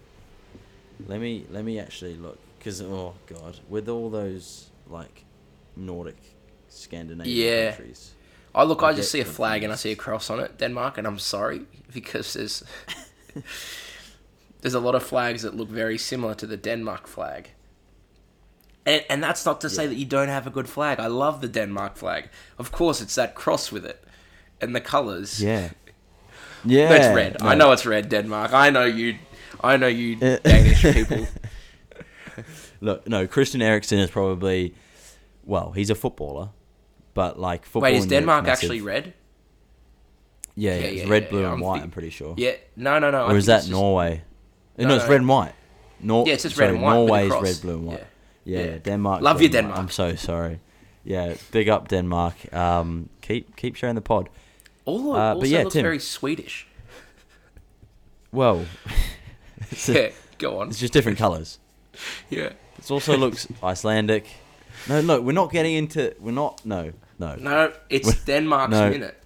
Let 1.07 1.21
me 1.21 1.45
let 1.51 1.65
me 1.65 1.79
actually 1.81 2.17
look 2.17 2.39
because 2.59 2.81
oh 2.83 3.15
god, 3.27 3.59
with 3.69 3.89
all 3.89 4.11
those 4.11 4.71
like 4.89 5.25
Nordic 5.77 6.17
Scandinavian 6.69 7.37
Yeah. 7.37 7.71
countries. 7.73 8.13
I 8.55 8.63
look. 8.65 8.83
I 8.83 8.89
I 8.89 8.93
just 8.95 9.11
see 9.11 9.21
a 9.21 9.25
flag 9.25 9.63
and 9.65 9.73
I 9.73 9.77
see 9.77 9.93
a 9.93 9.97
cross 9.97 10.31
on 10.31 10.41
it, 10.41 10.59
Denmark, 10.59 10.99
and 10.99 11.07
I'm 11.07 11.19
sorry 11.19 11.61
because 11.93 12.33
there's 12.33 12.63
there's 14.61 14.75
a 14.75 14.81
lot 14.81 14.95
of 14.95 15.03
flags 15.03 15.43
that 15.43 15.55
look 15.55 15.69
very 15.69 15.99
similar 15.99 16.35
to 16.35 16.47
the 16.47 16.57
Denmark 16.57 17.07
flag. 17.07 17.51
And, 18.87 19.05
and 19.11 19.23
that's 19.23 19.45
not 19.45 19.61
to 19.61 19.69
say 19.69 19.83
Yeah. 19.83 19.89
that 19.89 19.97
you 19.97 20.07
don't 20.07 20.29
have 20.29 20.47
a 20.47 20.51
good 20.51 20.69
flag. 20.69 21.01
I 21.01 21.09
love 21.09 21.41
the 21.41 21.49
Denmark 21.49 21.97
flag. 21.97 22.29
Of 22.59 22.71
course, 22.73 23.01
it's 23.01 23.15
that 23.17 23.35
cross 23.35 23.73
with 23.73 23.85
it, 23.85 24.03
and 24.61 24.75
the 24.75 24.81
colours. 24.81 25.43
Yeah. 25.43 25.71
Yeah. 26.67 26.89
that's 26.89 27.15
red. 27.15 27.37
I 27.43 27.55
know 27.55 27.73
it's 27.73 27.87
red, 27.87 28.09
Denmark. 28.09 28.53
I 28.53 28.71
know 28.71 28.85
you. 28.85 29.17
I 29.65 29.77
know 29.77 29.87
you 29.87 30.17
Danish 30.17 30.83
people. 30.83 31.27
Look, 32.81 33.09
no, 33.09 33.27
Christian 33.27 33.63
Eriksen 33.63 33.99
is 33.99 34.11
probably 34.11 34.75
well, 35.45 35.73
he's 35.73 35.91
a 35.91 35.95
footballer, 35.95 36.51
but 37.15 37.39
like 37.39 37.65
football. 37.65 37.83
Wait, 37.83 37.97
is 37.97 38.07
Denmark 38.07 38.47
actually 38.49 38.81
red? 38.81 39.15
Yeah, 40.55 40.75
yeah, 40.75 40.81
Yeah, 40.81 40.87
it's 40.87 41.03
yeah, 41.05 41.09
red, 41.11 41.29
blue, 41.31 41.45
and 41.45 41.61
white. 41.61 41.79
thi- 41.79 41.85
I'm 41.85 41.91
pretty 41.91 42.11
sure. 42.11 42.35
Yeah. 42.37 42.53
No, 42.77 42.99
no, 42.99 43.11
no. 43.11 43.27
I 43.27 43.33
Or 43.33 43.37
is 43.37 43.47
that 43.47 43.69
Norway? 43.69 44.23
no, 44.79 44.89
No, 44.89 44.97
it's 44.97 45.09
red 45.09 45.21
and 45.21 45.29
white. 45.29 45.53
Nor- 46.01 46.27
Yeah, 46.27 46.35
it's 46.35 46.43
just 46.43 46.57
sorry, 46.57 46.69
red 46.69 46.75
and 46.75 46.83
white 46.83 46.95
Norway's 46.95 47.31
red, 47.43 47.61
blue, 47.63 47.75
and 47.77 47.87
white. 47.87 48.07
Yeah. 48.45 48.79
Denmark. 48.79 49.23
Love 49.23 49.43
you, 49.43 49.49
Denmark. 49.49 49.79
I'm 49.79 49.89
so 49.91 50.15
sorry. 50.17 50.61
Yeah, 51.05 51.35
big 51.53 51.69
up 51.69 51.89
Denmark. 51.89 52.53
Um, 52.55 53.09
keep 53.21 53.55
keep 53.57 53.77
sharing 53.77 53.95
the 53.97 54.01
pod. 54.03 54.29
All 54.87 55.13
Uh, 55.15 55.19
also 55.35 55.41
but 55.41 55.49
yeah, 55.49 55.63
looks 55.63 55.75
Tim. 55.75 55.83
very 55.83 55.99
Swedish. 55.99 56.67
Well, 58.33 58.65
it's, 59.71 59.89
Yeah, 59.89 60.11
go 60.39 60.61
on. 60.61 60.69
it's 60.69 60.79
just 60.79 60.93
different 60.93 61.19
colours. 61.19 61.59
Yeah. 62.31 62.53
It 62.79 62.91
also 62.91 63.17
looks 63.17 63.47
Icelandic. 63.63 64.27
No, 64.89 65.01
look, 65.01 65.23
we're 65.25 65.33
not 65.33 65.51
getting 65.53 65.75
into. 65.75 66.15
We're 66.21 66.33
not. 66.33 66.65
No, 66.65 66.93
no. 67.19 67.37
No, 67.37 67.73
it's 67.89 68.25
Denmark's 68.25 68.71
no. 68.73 68.91
minute. 68.91 69.17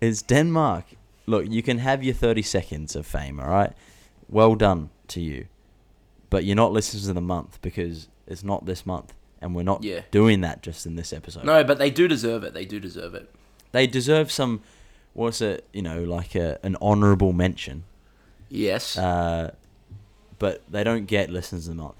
It's 0.00 0.22
Denmark. 0.22 0.84
Look, 1.26 1.46
you 1.48 1.62
can 1.62 1.78
have 1.78 2.02
your 2.02 2.14
30 2.14 2.42
seconds 2.42 2.96
of 2.96 3.06
fame, 3.06 3.38
all 3.38 3.48
right? 3.48 3.72
Well 4.28 4.54
done 4.56 4.90
to 5.08 5.20
you. 5.20 5.46
But 6.30 6.44
you're 6.44 6.56
not 6.56 6.72
listeners 6.72 7.06
of 7.08 7.14
the 7.14 7.20
month 7.20 7.60
because 7.62 8.08
it's 8.26 8.42
not 8.42 8.64
this 8.66 8.84
month. 8.86 9.12
And 9.40 9.54
we're 9.54 9.62
not 9.64 9.82
Yeah. 9.84 10.00
doing 10.10 10.40
that 10.42 10.62
just 10.62 10.86
in 10.86 10.96
this 10.96 11.12
episode. 11.12 11.44
No, 11.44 11.62
but 11.64 11.78
they 11.78 11.90
do 11.90 12.08
deserve 12.08 12.42
it. 12.44 12.54
They 12.54 12.64
do 12.64 12.80
deserve 12.80 13.14
it. 13.14 13.28
They 13.72 13.86
deserve 13.86 14.30
some, 14.30 14.60
what's 15.14 15.40
it, 15.40 15.66
you 15.72 15.82
know, 15.82 16.02
like 16.04 16.34
a, 16.34 16.58
an 16.62 16.76
honourable 16.80 17.32
mention. 17.32 17.84
Yes. 18.48 18.96
Uh, 18.98 19.54
but 20.38 20.62
they 20.70 20.84
don't 20.84 21.06
get 21.06 21.30
listens 21.30 21.68
a 21.68 21.74
month. 21.74 21.96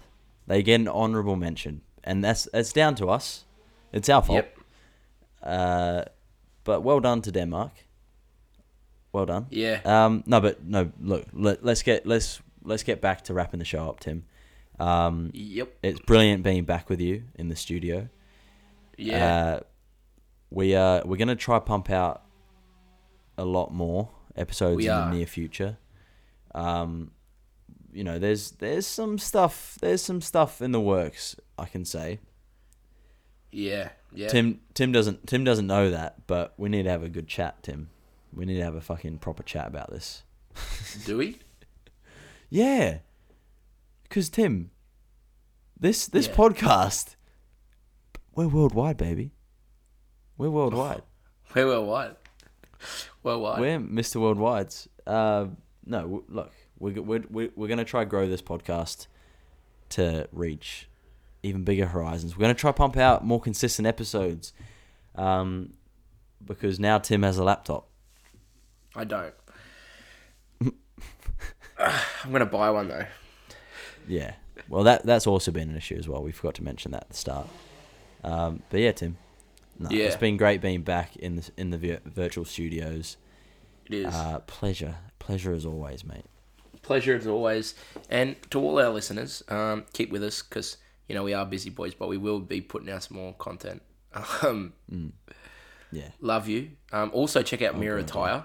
They 0.47 0.63
get 0.63 0.81
an 0.81 0.89
honourable 0.89 1.37
mention, 1.37 1.81
and 2.05 2.23
that's 2.25 2.49
it's 2.53 2.73
down 2.73 2.95
to 2.97 3.09
us. 3.09 3.45
It's 3.93 4.09
our 4.09 4.23
fault. 4.23 4.37
Yep. 4.45 4.59
Uh, 5.43 6.05
but 6.65 6.83
well 6.83 7.01
done 7.01 7.23
to 7.23 7.33
Denmark. 7.33 7.73
Well 9.13 9.27
done. 9.27 9.47
Yeah. 9.51 9.81
Um, 9.85 10.25
no, 10.27 10.41
but 10.41 10.65
no. 10.65 10.91
Look, 11.01 11.27
let, 11.33 11.65
let's 11.65 11.83
get 11.83 12.07
let's 12.07 12.41
let's 12.65 12.83
get 12.83 13.01
back 13.01 13.23
to 13.25 13.35
wrapping 13.35 13.59
the 13.59 13.65
show 13.65 13.89
up, 13.89 14.01
Tim. 14.01 14.25
Um, 14.81 15.31
Yep. 15.35 15.75
it's 15.83 16.01
brilliant 16.01 16.43
being 16.43 16.65
back 16.65 16.89
with 16.91 17.01
you 17.01 17.25
in 17.37 17.49
the 17.49 17.57
studio. 17.57 18.09
Yeah. 18.99 19.35
Uh, 19.35 19.61
we 20.53 20.75
are 20.75 21.03
we're 21.05 21.17
gonna 21.17 21.37
try 21.37 21.59
pump 21.59 21.91
out 21.91 22.23
a 23.39 23.45
lot 23.45 23.73
more 23.73 24.11
episodes 24.37 24.77
We 24.77 24.87
in 24.87 24.93
are. 24.93 25.11
the 25.11 25.17
near 25.17 25.27
future. 25.27 25.79
Um, 26.55 27.13
you 27.93 28.05
know, 28.05 28.19
there's 28.19 28.53
there's 28.53 28.87
some 28.87 29.19
stuff 29.19 29.79
there's 29.81 30.03
some 30.03 30.21
stuff 30.21 30.61
in 30.63 30.73
the 30.73 30.81
works. 30.81 31.37
I 31.59 31.65
can 31.67 31.85
say. 31.85 32.21
yeah. 33.51 33.91
Yeah. 34.15 34.29
Tim 34.29 34.61
Tim 34.75 34.93
doesn't 34.93 35.27
Tim 35.27 35.43
doesn't 35.45 35.67
know 35.67 35.91
that, 35.91 36.27
but 36.27 36.53
we 36.59 36.69
need 36.69 36.83
to 36.83 36.91
have 36.91 37.03
a 37.03 37.09
good 37.09 37.29
chat, 37.29 37.63
Tim. 37.63 37.89
We 38.35 38.45
need 38.45 38.57
to 38.59 38.65
have 38.65 38.75
a 38.75 38.81
fucking 38.83 39.19
proper 39.19 39.43
chat 39.43 39.67
about 39.67 39.91
this. 39.91 40.23
Do 41.07 41.17
we? 41.19 41.39
Yeah. 42.51 42.99
Cause 44.11 44.29
Tim, 44.29 44.71
this 45.81 46.07
this 46.07 46.27
Yeah. 46.29 46.35
podcast, 46.35 47.17
we're 48.35 48.49
worldwide, 48.49 48.99
baby. 48.99 49.33
We're 50.43 50.51
worldwide. 50.51 51.03
we're 51.55 51.67
worldwide. 51.67 52.17
What? 53.23 53.61
we're 53.61 53.79
Mr. 53.79 54.17
Worldwide's. 54.17 54.89
Uh, 55.07 55.47
no, 55.87 56.25
look, 56.29 56.53
we're, 56.81 57.01
we're 57.01 57.23
we're 57.31 57.51
we're 57.55 57.69
gonna 57.69 57.85
try 57.85 58.05
grow 58.05 58.27
this 58.27 58.43
podcast 58.43 59.07
to 59.91 60.29
reach 60.33 60.89
even 61.45 61.63
bigger 61.63 61.87
horizons. 61.87 62.37
We're 62.37 62.41
gonna 62.41 62.55
try 62.55 62.73
pump 62.73 62.97
out 62.97 63.25
more 63.25 63.41
consistent 63.41 63.87
episodes, 63.87 64.53
um, 65.15 65.75
because 66.45 66.81
now 66.81 66.99
Tim 66.99 67.23
has 67.23 67.39
a 67.39 67.45
laptop. 67.45 67.87
I 68.97 69.05
don't. 69.05 69.35
I'm 71.79 72.33
gonna 72.33 72.47
buy 72.47 72.69
one 72.71 72.89
though. 72.89 73.07
Yeah. 74.09 74.33
Well, 74.69 74.83
that 74.83 75.07
that's 75.07 75.29
also 75.29 75.53
been 75.53 75.71
an 75.71 75.77
issue 75.77 75.95
as 75.95 76.09
well. 76.09 76.21
We 76.21 76.33
forgot 76.33 76.57
to 76.57 76.65
mention 76.65 76.91
that 76.91 77.03
at 77.05 77.11
the 77.11 77.17
start. 77.17 77.47
Um, 78.25 78.65
but 78.71 78.81
yeah, 78.81 78.91
Tim. 78.91 79.19
No, 79.79 79.89
Yeah. 79.91 80.05
it's 80.05 80.17
been 80.17 80.37
great 80.37 80.61
being 80.61 80.83
back 80.83 81.17
in 81.17 81.37
the 81.37 81.51
in 81.57 81.71
the 81.71 82.01
virtual 82.05 82.45
studios. 82.45 83.17
It 83.87 83.95
is. 84.07 84.15
Uh, 84.15 84.41
pleasure, 84.41 84.97
pleasure 85.19 85.53
as 85.53 85.65
always, 85.67 86.05
mate. 86.05 86.25
Pleasure 86.83 87.17
as 87.17 87.27
always. 87.27 87.75
And 88.11 88.37
to 88.51 88.61
all 88.61 88.79
our 88.81 88.91
listeners, 88.91 89.43
um, 89.49 89.85
keep 89.93 90.11
with 90.11 90.23
us 90.23 90.43
because 90.43 90.77
you 91.09 91.15
know 91.15 91.25
we 91.25 91.33
are 91.35 91.45
busy 91.47 91.71
boys, 91.71 91.95
but 91.95 92.09
we 92.09 92.17
will 92.17 92.41
be 92.41 92.61
putting 92.61 92.91
out 92.91 93.03
some 93.05 93.17
more 93.17 93.35
content. 93.35 93.83
Um, 94.43 94.75
Yeah. 95.91 96.09
love 96.21 96.49
you. 96.49 96.71
Um, 96.93 97.11
also 97.13 97.43
check 97.43 97.61
out 97.63 97.79
Mirror 97.79 97.99
Attire. 97.99 98.45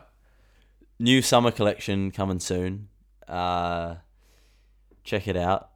New 0.99 1.21
summer 1.21 1.51
collection 1.51 2.11
coming 2.11 2.39
soon. 2.39 2.89
Uh, 3.27 3.95
check 5.03 5.27
it 5.27 5.37
out. 5.37 5.69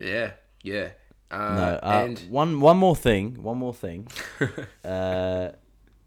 Yeah, 0.00 0.32
yeah. 0.62 0.90
Uh, 1.34 1.54
No, 1.54 1.80
uh, 1.82 2.04
and 2.04 2.18
one 2.30 2.60
one 2.60 2.76
more 2.76 2.96
thing. 2.96 3.42
One 3.42 3.58
more 3.58 3.74
thing. 3.74 4.08
uh, 4.84 5.50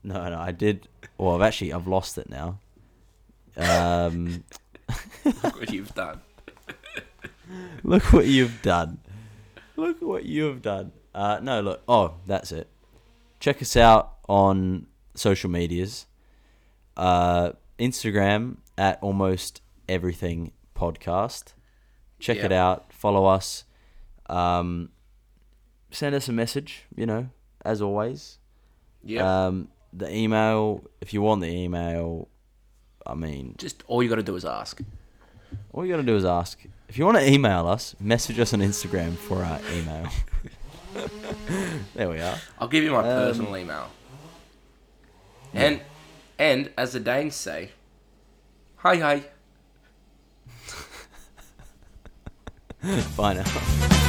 no, 0.03 0.29
no, 0.29 0.37
I 0.39 0.51
did. 0.51 0.87
Well, 1.17 1.35
I've 1.35 1.41
actually 1.41 1.73
I've 1.73 1.87
lost 1.87 2.17
it 2.17 2.29
now. 2.29 2.59
Um, 3.57 4.43
look 5.25 5.59
what 5.59 5.71
you've 5.71 5.93
done. 5.93 6.21
look 7.83 8.13
what 8.13 8.25
you've 8.25 8.61
done. 8.61 8.99
Look 9.75 10.01
what 10.01 10.25
you 10.25 10.45
have 10.45 10.61
done. 10.61 10.91
Uh, 11.13 11.39
no, 11.41 11.61
look. 11.61 11.81
Oh, 11.87 12.15
that's 12.25 12.51
it. 12.51 12.67
Check 13.39 13.61
us 13.61 13.75
out 13.75 14.13
on 14.27 14.87
social 15.15 15.49
medias. 15.49 16.05
Uh, 16.95 17.51
Instagram 17.79 18.57
at 18.77 18.97
almost 19.01 19.61
everything 19.87 20.51
podcast. 20.75 21.53
Check 22.19 22.37
it 22.37 22.51
out. 22.51 22.91
Follow 22.91 23.25
us. 23.25 23.65
Um, 24.27 24.89
send 25.91 26.15
us 26.15 26.27
a 26.29 26.33
message. 26.33 26.83
You 26.95 27.05
know, 27.05 27.29
as 27.65 27.81
always. 27.81 28.37
Yeah. 29.03 29.45
Um, 29.47 29.69
the 29.93 30.13
email, 30.13 30.83
if 31.01 31.13
you 31.13 31.21
want 31.21 31.41
the 31.41 31.47
email, 31.47 32.27
I 33.05 33.13
mean, 33.15 33.55
Just 33.57 33.83
all 33.87 34.03
you 34.03 34.09
got 34.09 34.15
to 34.15 34.23
do 34.23 34.35
is 34.35 34.43
ask. 34.45 34.81
all 35.71 35.85
you 35.85 35.91
got 35.93 35.97
to 35.97 36.03
do 36.03 36.15
is 36.15 36.25
ask. 36.25 36.59
If 36.89 36.97
you 36.97 37.05
want 37.05 37.17
to 37.17 37.29
email 37.29 37.67
us, 37.67 37.95
message 37.99 38.39
us 38.39 38.53
on 38.53 38.59
Instagram 38.59 39.15
for 39.15 39.43
our 39.43 39.59
email. 39.73 40.07
there 41.95 42.09
we 42.09 42.19
are. 42.19 42.37
I'll 42.59 42.67
give 42.67 42.83
you 42.83 42.91
my 42.91 42.99
Um, 42.99 43.03
personal 43.05 43.55
email. 43.57 43.87
And 45.53 45.81
and 46.37 46.69
as 46.77 46.91
the 46.93 46.99
Danes 46.99 47.35
say, 47.35 47.71
hi 48.77 48.97
hi. 48.97 49.23
Bye 53.17 53.33
now. 53.35 54.03